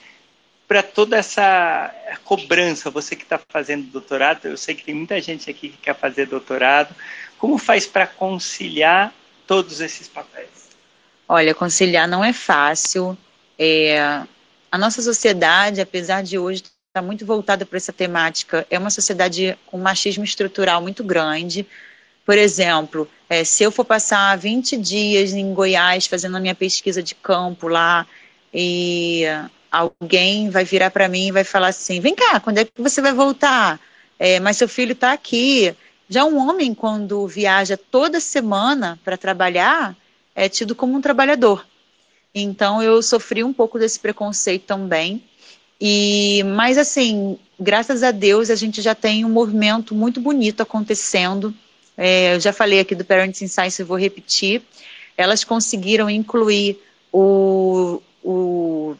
para 0.68 0.82
toda 0.82 1.16
essa 1.16 1.90
cobrança, 2.24 2.90
você 2.90 3.16
que 3.16 3.22
está 3.22 3.40
fazendo 3.48 3.84
doutorado, 3.84 4.44
eu 4.44 4.56
sei 4.58 4.74
que 4.74 4.84
tem 4.84 4.94
muita 4.94 5.18
gente 5.18 5.48
aqui 5.48 5.70
que 5.70 5.78
quer 5.78 5.94
fazer 5.94 6.26
doutorado, 6.26 6.94
como 7.38 7.56
faz 7.56 7.86
para 7.86 8.06
conciliar 8.06 9.14
todos 9.46 9.80
esses 9.80 10.08
papéis? 10.08 10.76
Olha, 11.26 11.54
conciliar 11.54 12.06
não 12.06 12.22
é 12.22 12.34
fácil. 12.34 13.16
É, 13.58 13.98
a 14.70 14.76
nossa 14.76 15.00
sociedade, 15.00 15.80
apesar 15.80 16.22
de 16.22 16.38
hoje 16.38 16.64
estar 16.88 17.00
muito 17.00 17.24
voltada 17.24 17.64
para 17.64 17.78
essa 17.78 17.94
temática, 17.94 18.66
é 18.68 18.78
uma 18.78 18.90
sociedade 18.90 19.58
com 19.64 19.78
machismo 19.78 20.22
estrutural 20.22 20.82
muito 20.82 21.02
grande. 21.02 21.66
Por 22.26 22.36
exemplo, 22.36 23.08
é, 23.26 23.42
se 23.42 23.64
eu 23.64 23.72
for 23.72 23.86
passar 23.86 24.36
20 24.36 24.76
dias 24.76 25.32
em 25.32 25.54
Goiás 25.54 26.06
fazendo 26.06 26.36
a 26.36 26.40
minha 26.40 26.54
pesquisa 26.54 27.02
de 27.02 27.14
campo 27.14 27.68
lá, 27.68 28.06
e 28.52 29.24
alguém 29.70 30.48
vai 30.50 30.64
virar 30.64 30.90
para 30.90 31.08
mim 31.08 31.28
e 31.28 31.32
vai 31.32 31.44
falar 31.44 31.68
assim: 31.68 32.00
vem 32.00 32.14
cá, 32.14 32.40
quando 32.40 32.58
é 32.58 32.64
que 32.64 32.80
você 32.80 33.00
vai 33.00 33.12
voltar? 33.12 33.80
É, 34.18 34.40
mas 34.40 34.56
seu 34.56 34.68
filho 34.68 34.92
está 34.92 35.12
aqui. 35.12 35.74
Já 36.08 36.24
um 36.24 36.38
homem, 36.38 36.72
quando 36.72 37.26
viaja 37.26 37.76
toda 37.76 38.20
semana 38.20 38.98
para 39.04 39.16
trabalhar, 39.16 39.96
é 40.34 40.48
tido 40.48 40.74
como 40.74 40.96
um 40.96 41.00
trabalhador. 41.00 41.66
Então, 42.34 42.82
eu 42.82 43.02
sofri 43.02 43.42
um 43.42 43.52
pouco 43.52 43.78
desse 43.78 43.98
preconceito 43.98 44.64
também. 44.64 45.22
E, 45.80 46.42
mas 46.44 46.78
assim, 46.78 47.38
graças 47.58 48.02
a 48.02 48.10
Deus, 48.10 48.50
a 48.50 48.54
gente 48.54 48.80
já 48.80 48.94
tem 48.94 49.24
um 49.24 49.28
movimento 49.28 49.94
muito 49.94 50.20
bonito 50.20 50.62
acontecendo. 50.62 51.54
É, 51.96 52.34
eu 52.34 52.40
já 52.40 52.52
falei 52.52 52.80
aqui 52.80 52.94
do 52.94 53.04
Parents 53.04 53.42
in 53.42 53.48
Science, 53.48 53.80
eu 53.80 53.86
vou 53.86 53.98
repetir. 53.98 54.62
Elas 55.16 55.44
conseguiram 55.44 56.08
incluir 56.08 56.78
o, 57.12 58.02
o 58.26 58.96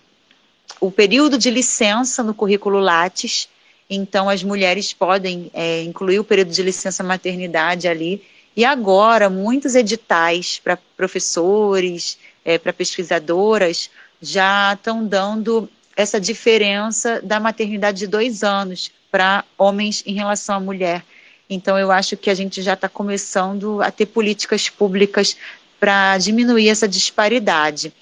o 0.81 0.91
período 0.91 1.39
de 1.39 1.51
licença 1.51 2.23
no 2.23 2.35
currículo 2.35 2.79
Lattes, 2.79 3.49
então 3.89 4.29
as 4.29 4.43
mulheres 4.43 4.93
podem 4.93 5.51
é, 5.55 5.83
incluir 5.83 6.19
o 6.19 6.25
período 6.25 6.51
de 6.51 6.63
licença 6.63 7.03
maternidade 7.03 7.89
ali. 7.89 8.23
E 8.57 8.65
agora, 8.65 9.31
muitos 9.31 9.75
editais 9.75 10.61
para 10.63 10.79
professores, 10.97 12.19
é, 12.45 12.59
para 12.59 12.73
pesquisadoras, 12.73 13.91
já 14.21 14.73
estão 14.73 15.07
dando 15.07 15.69
essa 15.95 16.21
diferença 16.21 17.21
da 17.23 17.39
maternidade 17.39 17.99
de 17.99 18.07
dois 18.07 18.43
anos 18.43 18.91
para 19.11 19.45
homens 19.57 20.03
em 20.07 20.15
relação 20.15 20.57
à 20.57 20.61
mulher. 20.61 21.05
Então, 21.49 21.79
eu 21.79 21.93
acho 21.93 22.17
que 22.17 22.29
a 22.29 22.35
gente 22.35 22.61
já 22.61 22.75
está 22.75 22.89
começando 22.89 23.81
a 23.81 23.91
ter 23.91 24.07
políticas 24.07 24.69
públicas 24.69 25.37
para 25.79 26.19
diminuir 26.19 26.69
essa 26.69 26.89
disparidade. 26.89 27.93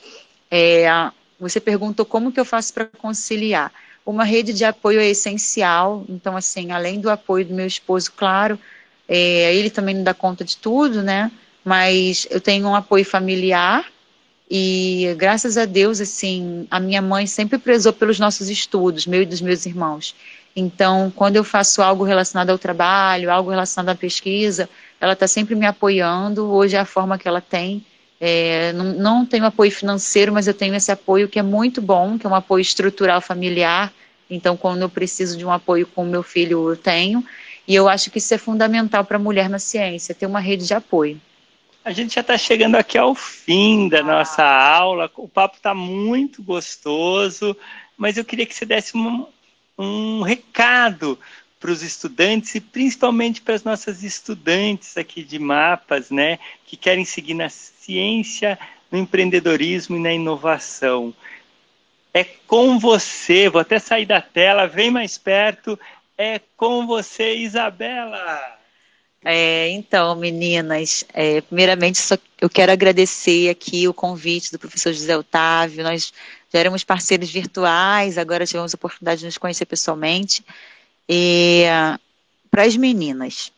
É, 0.56 1.10
você 1.40 1.58
perguntou 1.58 2.06
como 2.06 2.30
que 2.30 2.38
eu 2.38 2.44
faço 2.44 2.72
para 2.72 2.84
conciliar. 2.84 3.72
Uma 4.06 4.22
rede 4.22 4.52
de 4.52 4.64
apoio 4.64 5.00
é 5.00 5.08
essencial, 5.08 6.04
então, 6.08 6.36
assim, 6.36 6.70
além 6.70 7.00
do 7.00 7.10
apoio 7.10 7.44
do 7.44 7.52
meu 7.52 7.66
esposo, 7.66 8.12
claro, 8.12 8.56
é, 9.08 9.52
ele 9.52 9.68
também 9.68 9.96
não 9.96 10.04
dá 10.04 10.14
conta 10.14 10.44
de 10.44 10.56
tudo, 10.56 11.02
né? 11.02 11.32
Mas 11.64 12.24
eu 12.30 12.40
tenho 12.40 12.68
um 12.68 12.74
apoio 12.76 13.04
familiar 13.04 13.84
e, 14.48 15.12
graças 15.18 15.56
a 15.58 15.64
Deus, 15.64 16.00
assim, 16.00 16.68
a 16.70 16.78
minha 16.78 17.02
mãe 17.02 17.26
sempre 17.26 17.58
prezou 17.58 17.92
pelos 17.92 18.20
nossos 18.20 18.48
estudos, 18.48 19.08
meu 19.08 19.22
e 19.22 19.26
dos 19.26 19.40
meus 19.40 19.66
irmãos. 19.66 20.14
Então, 20.54 21.12
quando 21.16 21.34
eu 21.34 21.42
faço 21.42 21.82
algo 21.82 22.04
relacionado 22.04 22.50
ao 22.50 22.58
trabalho, 22.58 23.28
algo 23.28 23.50
relacionado 23.50 23.88
à 23.88 23.98
pesquisa, 23.98 24.68
ela 25.00 25.14
está 25.14 25.26
sempre 25.26 25.56
me 25.56 25.66
apoiando. 25.66 26.48
Hoje 26.52 26.76
é 26.76 26.78
a 26.78 26.84
forma 26.84 27.18
que 27.18 27.26
ela 27.26 27.40
tem 27.40 27.84
é, 28.26 28.72
não, 28.72 28.84
não 28.94 29.26
tenho 29.26 29.44
apoio 29.44 29.70
financeiro, 29.70 30.32
mas 30.32 30.46
eu 30.46 30.54
tenho 30.54 30.74
esse 30.74 30.90
apoio 30.90 31.28
que 31.28 31.38
é 31.38 31.42
muito 31.42 31.82
bom, 31.82 32.18
que 32.18 32.26
é 32.26 32.30
um 32.30 32.34
apoio 32.34 32.62
estrutural 32.62 33.20
familiar. 33.20 33.92
Então, 34.30 34.56
quando 34.56 34.80
eu 34.80 34.88
preciso 34.88 35.36
de 35.36 35.44
um 35.44 35.50
apoio 35.50 35.86
com 35.86 36.04
o 36.04 36.06
meu 36.06 36.22
filho, 36.22 36.70
eu 36.70 36.74
tenho. 36.74 37.22
E 37.68 37.74
eu 37.74 37.86
acho 37.86 38.10
que 38.10 38.16
isso 38.16 38.32
é 38.32 38.38
fundamental 38.38 39.04
para 39.04 39.18
a 39.18 39.20
mulher 39.20 39.50
na 39.50 39.58
ciência, 39.58 40.14
ter 40.14 40.24
uma 40.24 40.40
rede 40.40 40.66
de 40.66 40.72
apoio. 40.72 41.20
A 41.84 41.92
gente 41.92 42.14
já 42.14 42.22
está 42.22 42.38
chegando 42.38 42.76
aqui 42.76 42.96
ao 42.96 43.14
fim 43.14 43.90
da 43.90 44.02
nossa 44.02 44.42
aula. 44.42 45.10
O 45.16 45.28
papo 45.28 45.56
está 45.56 45.74
muito 45.74 46.42
gostoso, 46.42 47.54
mas 47.94 48.16
eu 48.16 48.24
queria 48.24 48.46
que 48.46 48.54
você 48.54 48.64
desse 48.64 48.96
um, 48.96 49.26
um 49.78 50.22
recado 50.22 51.18
para 51.64 51.72
os 51.72 51.82
estudantes 51.82 52.54
e 52.54 52.60
principalmente 52.60 53.40
para 53.40 53.54
as 53.54 53.64
nossas 53.64 54.02
estudantes 54.02 54.98
aqui 54.98 55.24
de 55.24 55.38
mapas, 55.38 56.10
né, 56.10 56.38
que 56.66 56.76
querem 56.76 57.06
seguir 57.06 57.32
na 57.32 57.48
ciência, 57.48 58.58
no 58.92 58.98
empreendedorismo 58.98 59.96
e 59.96 59.98
na 59.98 60.12
inovação. 60.12 61.14
É 62.12 62.22
com 62.22 62.78
você, 62.78 63.48
vou 63.48 63.62
até 63.62 63.78
sair 63.78 64.04
da 64.04 64.20
tela, 64.20 64.66
vem 64.66 64.90
mais 64.90 65.16
perto. 65.16 65.80
É 66.18 66.38
com 66.54 66.86
você, 66.86 67.34
Isabela. 67.34 68.42
É, 69.24 69.70
então, 69.70 70.14
meninas, 70.16 71.06
é, 71.14 71.40
primeiramente 71.40 71.96
só, 71.96 72.18
eu 72.42 72.50
quero 72.50 72.72
agradecer 72.72 73.48
aqui 73.48 73.88
o 73.88 73.94
convite 73.94 74.52
do 74.52 74.58
professor 74.58 74.92
José 74.92 75.16
Otávio. 75.16 75.82
Nós 75.82 76.12
já 76.52 76.58
éramos 76.58 76.84
parceiros 76.84 77.30
virtuais, 77.30 78.18
agora 78.18 78.46
tivemos 78.46 78.74
a 78.74 78.76
oportunidade 78.76 79.20
de 79.20 79.26
nos 79.26 79.38
conhecer 79.38 79.64
pessoalmente. 79.64 80.44
Para 82.50 82.64
as 82.64 82.76
meninas, 82.76 83.52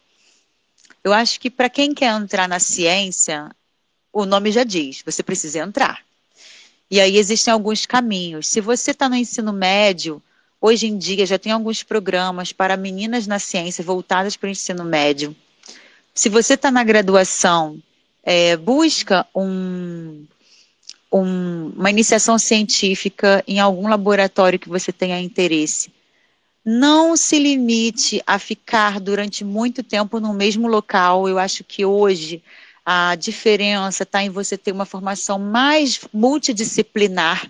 eu 1.04 1.12
acho 1.12 1.38
que 1.38 1.50
para 1.50 1.68
quem 1.68 1.94
quer 1.94 2.12
entrar 2.12 2.48
na 2.48 2.58
ciência, 2.58 3.50
o 4.12 4.24
nome 4.24 4.50
já 4.50 4.64
diz, 4.64 5.02
você 5.04 5.22
precisa 5.22 5.60
entrar. 5.60 6.04
E 6.90 7.00
aí 7.00 7.16
existem 7.16 7.52
alguns 7.52 7.84
caminhos. 7.84 8.48
Se 8.48 8.60
você 8.60 8.92
está 8.92 9.08
no 9.08 9.16
ensino 9.16 9.52
médio, 9.52 10.22
hoje 10.60 10.86
em 10.86 10.96
dia 10.96 11.26
já 11.26 11.38
tem 11.38 11.52
alguns 11.52 11.82
programas 11.82 12.52
para 12.52 12.76
meninas 12.76 13.26
na 13.26 13.38
ciência 13.38 13.84
voltadas 13.84 14.36
para 14.36 14.46
o 14.46 14.50
ensino 14.50 14.84
médio. 14.84 15.34
Se 16.14 16.28
você 16.28 16.54
está 16.54 16.70
na 16.70 16.82
graduação, 16.82 17.80
é, 18.22 18.56
busca 18.56 19.26
um, 19.34 20.24
um, 21.12 21.72
uma 21.76 21.90
iniciação 21.90 22.38
científica 22.38 23.44
em 23.46 23.60
algum 23.60 23.88
laboratório 23.88 24.58
que 24.58 24.68
você 24.68 24.92
tenha 24.92 25.20
interesse. 25.20 25.92
Não 26.68 27.16
se 27.16 27.38
limite 27.38 28.20
a 28.26 28.40
ficar 28.40 28.98
durante 28.98 29.44
muito 29.44 29.84
tempo 29.84 30.18
no 30.18 30.34
mesmo 30.34 30.66
local. 30.66 31.28
Eu 31.28 31.38
acho 31.38 31.62
que 31.62 31.84
hoje 31.84 32.42
a 32.84 33.14
diferença 33.14 34.02
está 34.02 34.20
em 34.20 34.30
você 34.30 34.58
ter 34.58 34.72
uma 34.72 34.84
formação 34.84 35.38
mais 35.38 36.00
multidisciplinar 36.12 37.48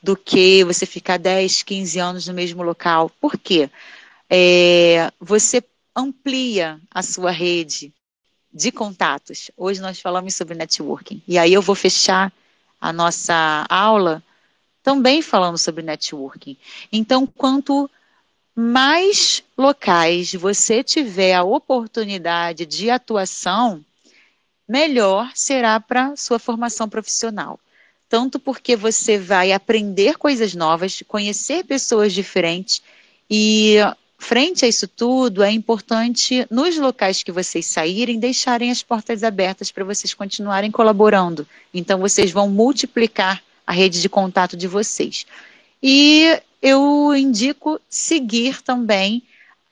do 0.00 0.16
que 0.16 0.62
você 0.62 0.86
ficar 0.86 1.16
10, 1.16 1.64
15 1.64 1.98
anos 1.98 2.28
no 2.28 2.32
mesmo 2.32 2.62
local. 2.62 3.10
Por 3.20 3.36
quê? 3.36 3.68
É, 4.30 5.10
você 5.18 5.60
amplia 5.96 6.80
a 6.92 7.02
sua 7.02 7.32
rede 7.32 7.92
de 8.54 8.70
contatos. 8.70 9.50
Hoje 9.56 9.80
nós 9.80 9.98
falamos 10.00 10.36
sobre 10.36 10.54
networking. 10.54 11.20
E 11.26 11.36
aí 11.36 11.52
eu 11.52 11.60
vou 11.60 11.74
fechar 11.74 12.32
a 12.80 12.92
nossa 12.92 13.66
aula 13.68 14.22
também 14.80 15.22
falando 15.22 15.58
sobre 15.58 15.82
networking. 15.82 16.56
Então, 16.92 17.26
quanto 17.26 17.90
mais 18.60 19.44
locais 19.56 20.32
você 20.32 20.82
tiver 20.82 21.32
a 21.32 21.44
oportunidade 21.44 22.66
de 22.66 22.90
atuação, 22.90 23.84
melhor 24.68 25.30
será 25.32 25.78
para 25.78 26.16
sua 26.16 26.40
formação 26.40 26.88
profissional. 26.88 27.60
Tanto 28.08 28.40
porque 28.40 28.74
você 28.74 29.16
vai 29.16 29.52
aprender 29.52 30.18
coisas 30.18 30.56
novas, 30.56 31.00
conhecer 31.06 31.62
pessoas 31.66 32.12
diferentes 32.12 32.82
e 33.30 33.76
frente 34.18 34.64
a 34.64 34.68
isso 34.68 34.88
tudo, 34.88 35.44
é 35.44 35.52
importante 35.52 36.44
nos 36.50 36.76
locais 36.76 37.22
que 37.22 37.30
vocês 37.30 37.64
saírem 37.64 38.18
deixarem 38.18 38.72
as 38.72 38.82
portas 38.82 39.22
abertas 39.22 39.70
para 39.70 39.84
vocês 39.84 40.12
continuarem 40.12 40.72
colaborando. 40.72 41.46
Então 41.72 42.00
vocês 42.00 42.32
vão 42.32 42.48
multiplicar 42.48 43.40
a 43.64 43.70
rede 43.70 44.02
de 44.02 44.08
contato 44.08 44.56
de 44.56 44.66
vocês. 44.66 45.24
E 45.80 46.42
eu 46.62 47.14
indico 47.14 47.80
seguir 47.88 48.62
também 48.62 49.22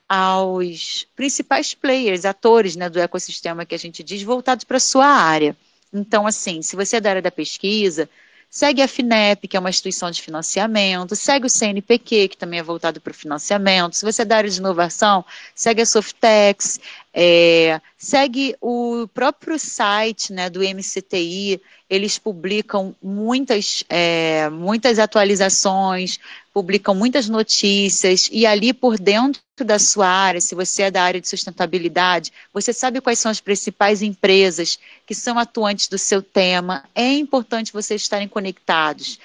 aos 0.07 1.05
principais 1.15 1.73
players, 1.73 2.25
atores 2.25 2.75
né, 2.75 2.89
do 2.89 2.99
ecossistema 2.99 3.65
que 3.65 3.75
a 3.75 3.79
gente 3.79 4.03
diz, 4.03 4.23
voltados 4.23 4.63
para 4.63 4.77
a 4.77 4.79
sua 4.79 5.05
área. 5.05 5.55
Então, 5.93 6.25
assim, 6.25 6.61
se 6.61 6.75
você 6.75 6.97
é 6.97 7.01
da 7.01 7.09
área 7.09 7.21
da 7.21 7.31
pesquisa, 7.31 8.09
segue 8.49 8.81
a 8.81 8.87
FINEP, 8.87 9.47
que 9.47 9.57
é 9.57 9.59
uma 9.59 9.69
instituição 9.69 10.09
de 10.09 10.21
financiamento, 10.21 11.15
segue 11.15 11.45
o 11.45 11.49
CNPq, 11.49 12.29
que 12.29 12.37
também 12.37 12.59
é 12.59 12.63
voltado 12.63 13.01
para 13.01 13.11
o 13.11 13.13
financiamento. 13.13 13.95
Se 13.95 14.05
você 14.05 14.21
é 14.21 14.25
da 14.25 14.37
área 14.37 14.49
de 14.49 14.59
inovação, 14.59 15.25
segue 15.53 15.81
a 15.81 15.85
Softex, 15.85 16.79
é, 17.13 17.81
segue 17.97 18.55
o 18.61 19.07
próprio 19.13 19.57
site 19.57 20.31
né, 20.31 20.49
do 20.49 20.61
MCTI, 20.61 21.59
eles 21.89 22.17
publicam 22.17 22.95
muitas, 23.01 23.83
é, 23.89 24.49
muitas 24.49 24.99
atualizações, 24.99 26.19
publicam 26.53 26.93
muitas 26.93 27.29
notícias, 27.29 28.29
e 28.31 28.45
ali 28.45 28.73
por 28.73 28.99
dentro 28.99 29.41
da 29.59 29.79
sua 29.79 30.07
área, 30.07 30.41
se 30.41 30.53
você 30.53 30.83
é 30.83 30.91
da 30.91 31.01
área 31.01 31.21
de 31.21 31.27
sustentabilidade, 31.27 32.31
você 32.53 32.73
sabe 32.73 33.01
quais 33.01 33.19
são 33.19 33.31
as 33.31 33.39
principais 33.39 34.01
empresas 34.01 34.77
que 35.05 35.15
são 35.15 35.39
atuantes 35.39 35.87
do 35.87 35.97
seu 35.97 36.21
tema. 36.21 36.83
É 36.93 37.13
importante 37.13 37.73
vocês 37.73 38.01
estarem 38.01 38.27
conectados. 38.27 39.19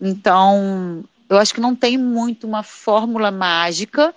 Então, 0.00 1.04
eu 1.28 1.38
acho 1.38 1.54
que 1.54 1.60
não 1.60 1.74
tem 1.74 1.96
muito 1.96 2.46
uma 2.46 2.62
fórmula 2.62 3.30
mágica. 3.30 4.14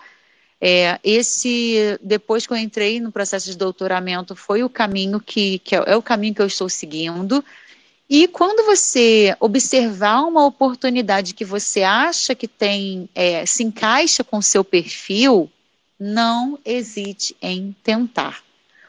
É, 0.60 1.00
esse, 1.04 2.00
depois 2.02 2.48
que 2.48 2.54
eu 2.54 2.58
entrei 2.58 3.00
no 3.00 3.12
processo 3.12 3.46
de 3.46 3.58
doutoramento, 3.58 4.36
foi 4.36 4.64
o 4.64 4.70
caminho 4.70 5.20
que, 5.20 5.60
que 5.60 5.76
é, 5.76 5.84
é 5.86 5.96
o 5.96 6.02
caminho 6.02 6.34
que 6.34 6.42
eu 6.42 6.48
estou 6.48 6.68
seguindo. 6.68 7.44
E 8.10 8.28
quando 8.28 8.66
você 8.66 9.36
observar 9.40 10.22
uma 10.22 10.46
oportunidade 10.46 11.34
que 11.34 11.44
você 11.44 11.84
acha 11.84 12.34
que 12.34 12.48
tem, 12.48 13.10
é, 13.14 13.46
se 13.46 13.64
encaixa 13.64 14.24
com 14.24 14.38
o 14.38 14.44
seu 14.44 14.64
perfil, 14.64 15.52
não 16.00 16.58
hesite 16.66 17.36
em 17.42 17.76
tentar. 17.84 18.42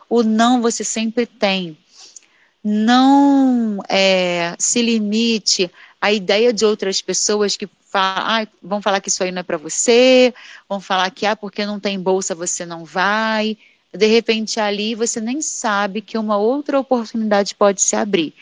O 0.08 0.22
não 0.22 0.62
você 0.62 0.84
sempre 0.84 1.26
tem. 1.26 1.76
Não 2.62 3.80
é, 3.88 4.54
se 4.58 4.80
limite 4.82 5.70
à 6.00 6.12
ideia 6.12 6.52
de 6.52 6.64
outras 6.64 7.00
pessoas 7.02 7.56
que 7.56 7.68
ah, 7.92 8.46
vão 8.62 8.82
falar 8.82 9.00
que 9.00 9.08
isso 9.08 9.22
aí 9.22 9.32
não 9.32 9.40
é 9.40 9.42
para 9.42 9.56
você, 9.56 10.32
vão 10.68 10.80
falar 10.80 11.10
que 11.10 11.26
ah, 11.26 11.34
porque 11.34 11.64
não 11.64 11.80
tem 11.80 11.98
bolsa 11.98 12.34
você 12.34 12.64
não 12.66 12.84
vai. 12.84 13.56
De 13.92 14.06
repente 14.06 14.60
ali 14.60 14.94
você 14.94 15.20
nem 15.20 15.40
sabe 15.40 16.00
que 16.00 16.18
uma 16.18 16.36
outra 16.36 16.78
oportunidade 16.78 17.54
pode 17.54 17.80
se 17.82 17.96
abrir. 17.96 18.34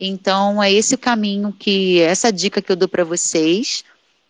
Então 0.00 0.62
é 0.62 0.72
esse 0.72 0.94
o 0.94 0.98
caminho 0.98 1.54
que 1.58 2.00
essa 2.00 2.32
dica 2.32 2.60
que 2.60 2.72
eu 2.72 2.76
dou 2.76 2.88
para 2.88 3.04
vocês 3.04 3.84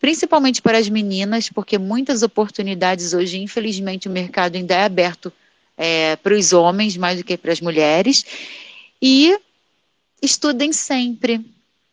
principalmente 0.05 0.61
para 0.61 0.77
as 0.77 0.87
meninas, 0.87 1.49
porque 1.49 1.79
muitas 1.79 2.23
oportunidades 2.23 3.15
hoje, 3.15 3.39
infelizmente, 3.39 4.07
o 4.07 4.11
mercado 4.11 4.55
ainda 4.55 4.75
é 4.75 4.85
aberto 4.85 5.33
é, 5.79 6.15
para 6.17 6.35
os 6.35 6.53
homens 6.53 6.95
mais 6.95 7.17
do 7.17 7.25
que 7.25 7.39
para 7.39 7.51
as 7.51 7.59
mulheres. 7.59 8.23
E 9.01 9.35
estudem 10.21 10.75
sempre, 10.75 11.41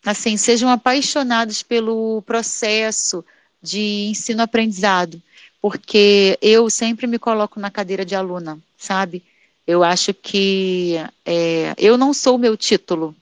assim, 0.05 0.37
sejam 0.37 0.69
apaixonados 0.69 1.61
pelo 1.63 2.21
processo 2.23 3.23
de 3.61 4.07
ensino-aprendizado, 4.09 5.21
porque 5.61 6.37
eu 6.41 6.69
sempre 6.69 7.05
me 7.05 7.19
coloco 7.19 7.59
na 7.59 7.69
cadeira 7.69 8.03
de 8.03 8.15
aluna, 8.15 8.59
sabe? 8.77 9.23
Eu 9.67 9.83
acho 9.83 10.13
que 10.13 10.95
é, 11.25 11.73
eu 11.77 11.97
não 11.97 12.13
sou 12.13 12.35
o 12.35 12.39
meu 12.39 12.57
título, 12.57 13.15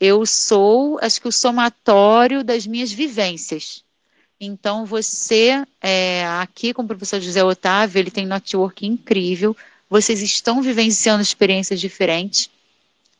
eu 0.00 0.26
sou, 0.26 0.98
acho 1.00 1.20
que 1.20 1.28
o 1.28 1.32
somatório 1.32 2.42
das 2.42 2.66
minhas 2.66 2.90
vivências. 2.90 3.84
Então, 4.40 4.84
você, 4.84 5.64
é, 5.80 6.26
aqui 6.40 6.74
com 6.74 6.82
o 6.82 6.86
professor 6.86 7.20
José 7.20 7.44
Otávio, 7.44 8.00
ele 8.00 8.10
tem 8.10 8.26
network 8.26 8.84
incrível, 8.84 9.56
vocês 9.88 10.20
estão 10.20 10.60
vivenciando 10.60 11.22
experiências 11.22 11.80
diferentes, 11.80 12.50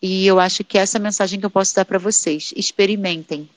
e 0.03 0.27
eu 0.27 0.41
acho 0.41 0.65
que 0.65 0.77
essa 0.77 0.99
é 0.99 1.01
a 1.01 1.03
mensagem 1.03 1.39
que 1.39 1.47
eu 1.47 1.51
posso 1.51 1.75
dar 1.75 1.85
para 1.85 1.99
vocês. 1.99 2.53
Experimentem. 2.57 3.49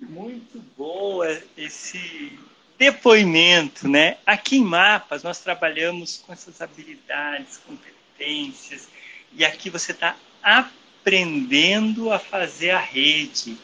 Muito 0.00 0.64
boa 0.76 1.38
esse 1.56 2.32
depoimento, 2.78 3.86
né? 3.86 4.16
Aqui 4.24 4.56
em 4.56 4.64
Mapas, 4.64 5.22
nós 5.22 5.40
trabalhamos 5.40 6.22
com 6.24 6.32
essas 6.32 6.62
habilidades, 6.62 7.58
competências, 7.58 8.88
e 9.34 9.44
aqui 9.44 9.68
você 9.68 9.92
está 9.92 10.16
aprendendo 10.42 12.12
a 12.12 12.18
fazer 12.18 12.70
a 12.70 12.78
rede. 12.78 13.58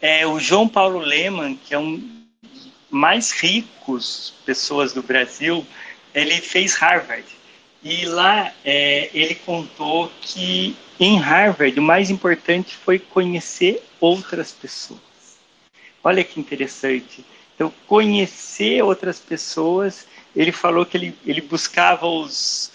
É, 0.00 0.26
o 0.26 0.38
João 0.38 0.68
Paulo 0.68 0.98
Leman, 0.98 1.56
que 1.56 1.74
é 1.74 1.78
um 1.78 2.26
mais 2.90 3.32
ricos 3.32 4.34
pessoas 4.46 4.92
do 4.92 5.02
Brasil, 5.02 5.66
ele 6.14 6.40
fez 6.40 6.74
Harvard. 6.74 7.26
E 7.82 8.04
lá 8.06 8.52
é, 8.64 9.10
ele 9.14 9.34
contou 9.34 10.10
que 10.20 10.76
em 10.98 11.18
Harvard 11.18 11.78
o 11.78 11.82
mais 11.82 12.10
importante 12.10 12.76
foi 12.76 12.98
conhecer 12.98 13.84
outras 14.00 14.50
pessoas. 14.50 15.00
Olha 16.02 16.24
que 16.24 16.40
interessante. 16.40 17.24
Então, 17.54 17.72
conhecer 17.86 18.82
outras 18.82 19.18
pessoas, 19.18 20.06
ele 20.34 20.52
falou 20.52 20.86
que 20.86 20.96
ele, 20.96 21.18
ele 21.24 21.40
buscava 21.40 22.06
os, 22.06 22.72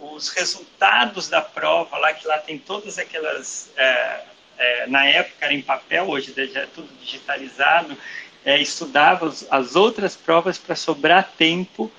os 0.00 0.28
resultados 0.30 1.28
da 1.28 1.40
prova, 1.40 1.96
lá 1.98 2.12
que 2.12 2.26
lá 2.26 2.38
tem 2.38 2.58
todas 2.58 2.98
aquelas. 2.98 3.70
É, 3.76 4.20
é, 4.58 4.86
na 4.88 5.06
época 5.06 5.46
era 5.46 5.54
em 5.54 5.62
papel, 5.62 6.08
hoje 6.08 6.34
já 6.52 6.60
é 6.60 6.66
tudo 6.66 6.88
digitalizado 7.00 7.96
é, 8.44 8.60
estudava 8.60 9.32
as 9.50 9.76
outras 9.76 10.16
provas 10.16 10.58
para 10.58 10.76
sobrar 10.76 11.30
tempo 11.36 11.90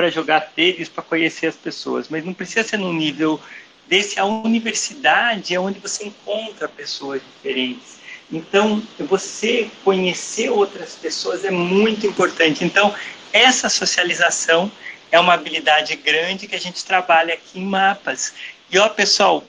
para 0.00 0.08
jogar 0.08 0.40
tênis, 0.56 0.88
para 0.88 1.02
conhecer 1.02 1.48
as 1.48 1.56
pessoas. 1.56 2.08
Mas 2.08 2.24
não 2.24 2.32
precisa 2.32 2.66
ser 2.66 2.78
no 2.78 2.90
nível 2.90 3.38
desse. 3.86 4.18
A 4.18 4.24
universidade 4.24 5.54
é 5.54 5.60
onde 5.60 5.78
você 5.78 6.06
encontra 6.06 6.66
pessoas 6.66 7.20
diferentes. 7.20 7.98
Então, 8.32 8.82
você 9.00 9.70
conhecer 9.84 10.48
outras 10.48 10.94
pessoas 10.94 11.44
é 11.44 11.50
muito 11.50 12.06
importante. 12.06 12.64
Então, 12.64 12.94
essa 13.30 13.68
socialização 13.68 14.72
é 15.12 15.20
uma 15.20 15.34
habilidade 15.34 15.94
grande 15.96 16.46
que 16.46 16.54
a 16.54 16.60
gente 16.60 16.82
trabalha 16.82 17.34
aqui 17.34 17.60
em 17.60 17.64
mapas. 17.66 18.32
E 18.70 18.78
ó, 18.78 18.88
pessoal, 18.88 19.44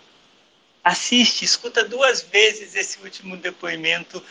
assiste, 0.84 1.46
escuta 1.46 1.86
duas 1.86 2.24
vezes 2.24 2.76
esse 2.76 3.00
último 3.02 3.38
depoimento 3.38 4.22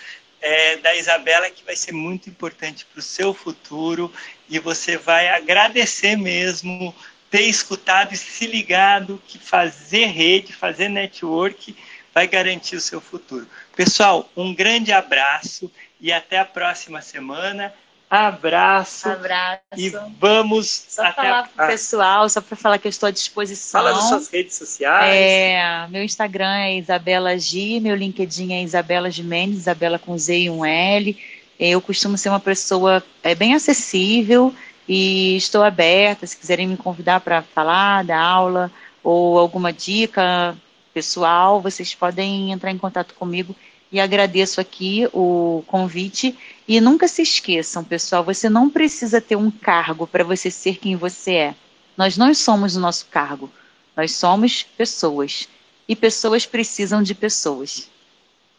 é, 0.40 0.76
da 0.76 0.94
Isabela 0.94 1.50
que 1.50 1.64
vai 1.64 1.76
ser 1.76 1.92
muito 1.92 2.28
importante 2.28 2.84
para 2.86 2.98
o 2.98 3.02
seu 3.02 3.34
futuro 3.34 4.12
e 4.48 4.58
você 4.58 4.96
vai 4.96 5.28
agradecer 5.28 6.16
mesmo 6.16 6.94
ter 7.30 7.42
escutado 7.42 8.12
e 8.12 8.16
se 8.16 8.46
ligado 8.46 9.22
que 9.26 9.38
fazer 9.38 10.06
rede, 10.06 10.52
fazer 10.52 10.88
network 10.88 11.76
vai 12.12 12.26
garantir 12.26 12.76
o 12.76 12.80
seu 12.80 13.00
futuro. 13.00 13.46
Pessoal, 13.76 14.28
um 14.36 14.54
grande 14.54 14.92
abraço 14.92 15.70
e 16.00 16.12
até 16.12 16.38
a 16.38 16.44
próxima 16.44 17.00
semana. 17.00 17.72
Abraço. 18.10 19.08
Abraço. 19.08 19.60
E 19.76 19.88
vamos. 20.18 20.86
Só 20.88 21.04
até 21.04 21.22
falar 21.22 21.48
para 21.54 21.64
o 21.64 21.68
pessoal, 21.68 22.28
só 22.28 22.40
para 22.40 22.56
falar 22.56 22.78
que 22.78 22.88
eu 22.88 22.90
estou 22.90 23.06
à 23.06 23.12
disposição. 23.12 23.80
Fala 23.80 23.94
das 23.94 24.08
suas 24.08 24.28
redes 24.28 24.56
sociais. 24.56 25.14
É, 25.14 25.86
meu 25.88 26.02
Instagram 26.02 26.52
é 26.56 26.76
Isabela 26.76 27.38
G, 27.38 27.78
meu 27.78 27.94
LinkedIn 27.94 28.52
é 28.52 28.62
Isabela 28.64 29.12
G 29.12 29.22
Mendes, 29.22 29.60
Isabela 29.60 29.96
com 29.96 30.18
Z 30.18 30.36
e 30.36 30.50
um 30.50 30.64
L. 30.64 31.16
Eu 31.58 31.80
costumo 31.80 32.18
ser 32.18 32.30
uma 32.30 32.40
pessoa 32.40 33.00
é, 33.22 33.32
bem 33.32 33.54
acessível 33.54 34.52
e 34.88 35.36
estou 35.36 35.62
aberta, 35.62 36.26
se 36.26 36.36
quiserem 36.36 36.66
me 36.66 36.76
convidar 36.76 37.20
para 37.20 37.42
falar, 37.42 38.02
dar 38.02 38.20
aula 38.20 38.72
ou 39.04 39.38
alguma 39.38 39.72
dica 39.72 40.56
pessoal, 40.92 41.60
vocês 41.60 41.94
podem 41.94 42.50
entrar 42.50 42.72
em 42.72 42.78
contato 42.78 43.14
comigo 43.14 43.54
e 43.92 44.00
agradeço 44.00 44.60
aqui 44.60 45.08
o 45.12 45.62
convite. 45.66 46.36
E 46.70 46.80
nunca 46.80 47.08
se 47.08 47.22
esqueçam, 47.22 47.82
pessoal, 47.82 48.22
você 48.22 48.48
não 48.48 48.70
precisa 48.70 49.20
ter 49.20 49.34
um 49.34 49.50
cargo 49.50 50.06
para 50.06 50.22
você 50.22 50.52
ser 50.52 50.76
quem 50.76 50.94
você 50.94 51.32
é. 51.32 51.54
Nós 51.96 52.16
não 52.16 52.32
somos 52.32 52.76
o 52.76 52.80
nosso 52.80 53.06
cargo, 53.06 53.50
nós 53.96 54.14
somos 54.14 54.62
pessoas. 54.62 55.48
E 55.88 55.96
pessoas 55.96 56.46
precisam 56.46 57.02
de 57.02 57.12
pessoas. 57.12 57.90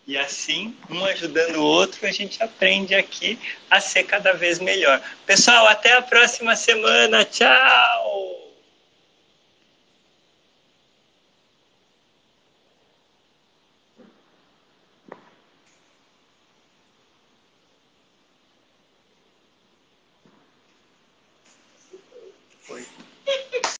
E 0.06 0.18
assim, 0.18 0.76
um 0.90 1.06
ajudando 1.06 1.56
o 1.56 1.64
outro, 1.64 2.06
a 2.06 2.12
gente 2.12 2.44
aprende 2.44 2.94
aqui 2.94 3.40
a 3.70 3.80
ser 3.80 4.04
cada 4.04 4.34
vez 4.34 4.60
melhor. 4.60 5.02
Pessoal, 5.26 5.66
até 5.68 5.94
a 5.94 6.02
próxima 6.02 6.54
semana. 6.58 7.24
Tchau! 7.24 8.41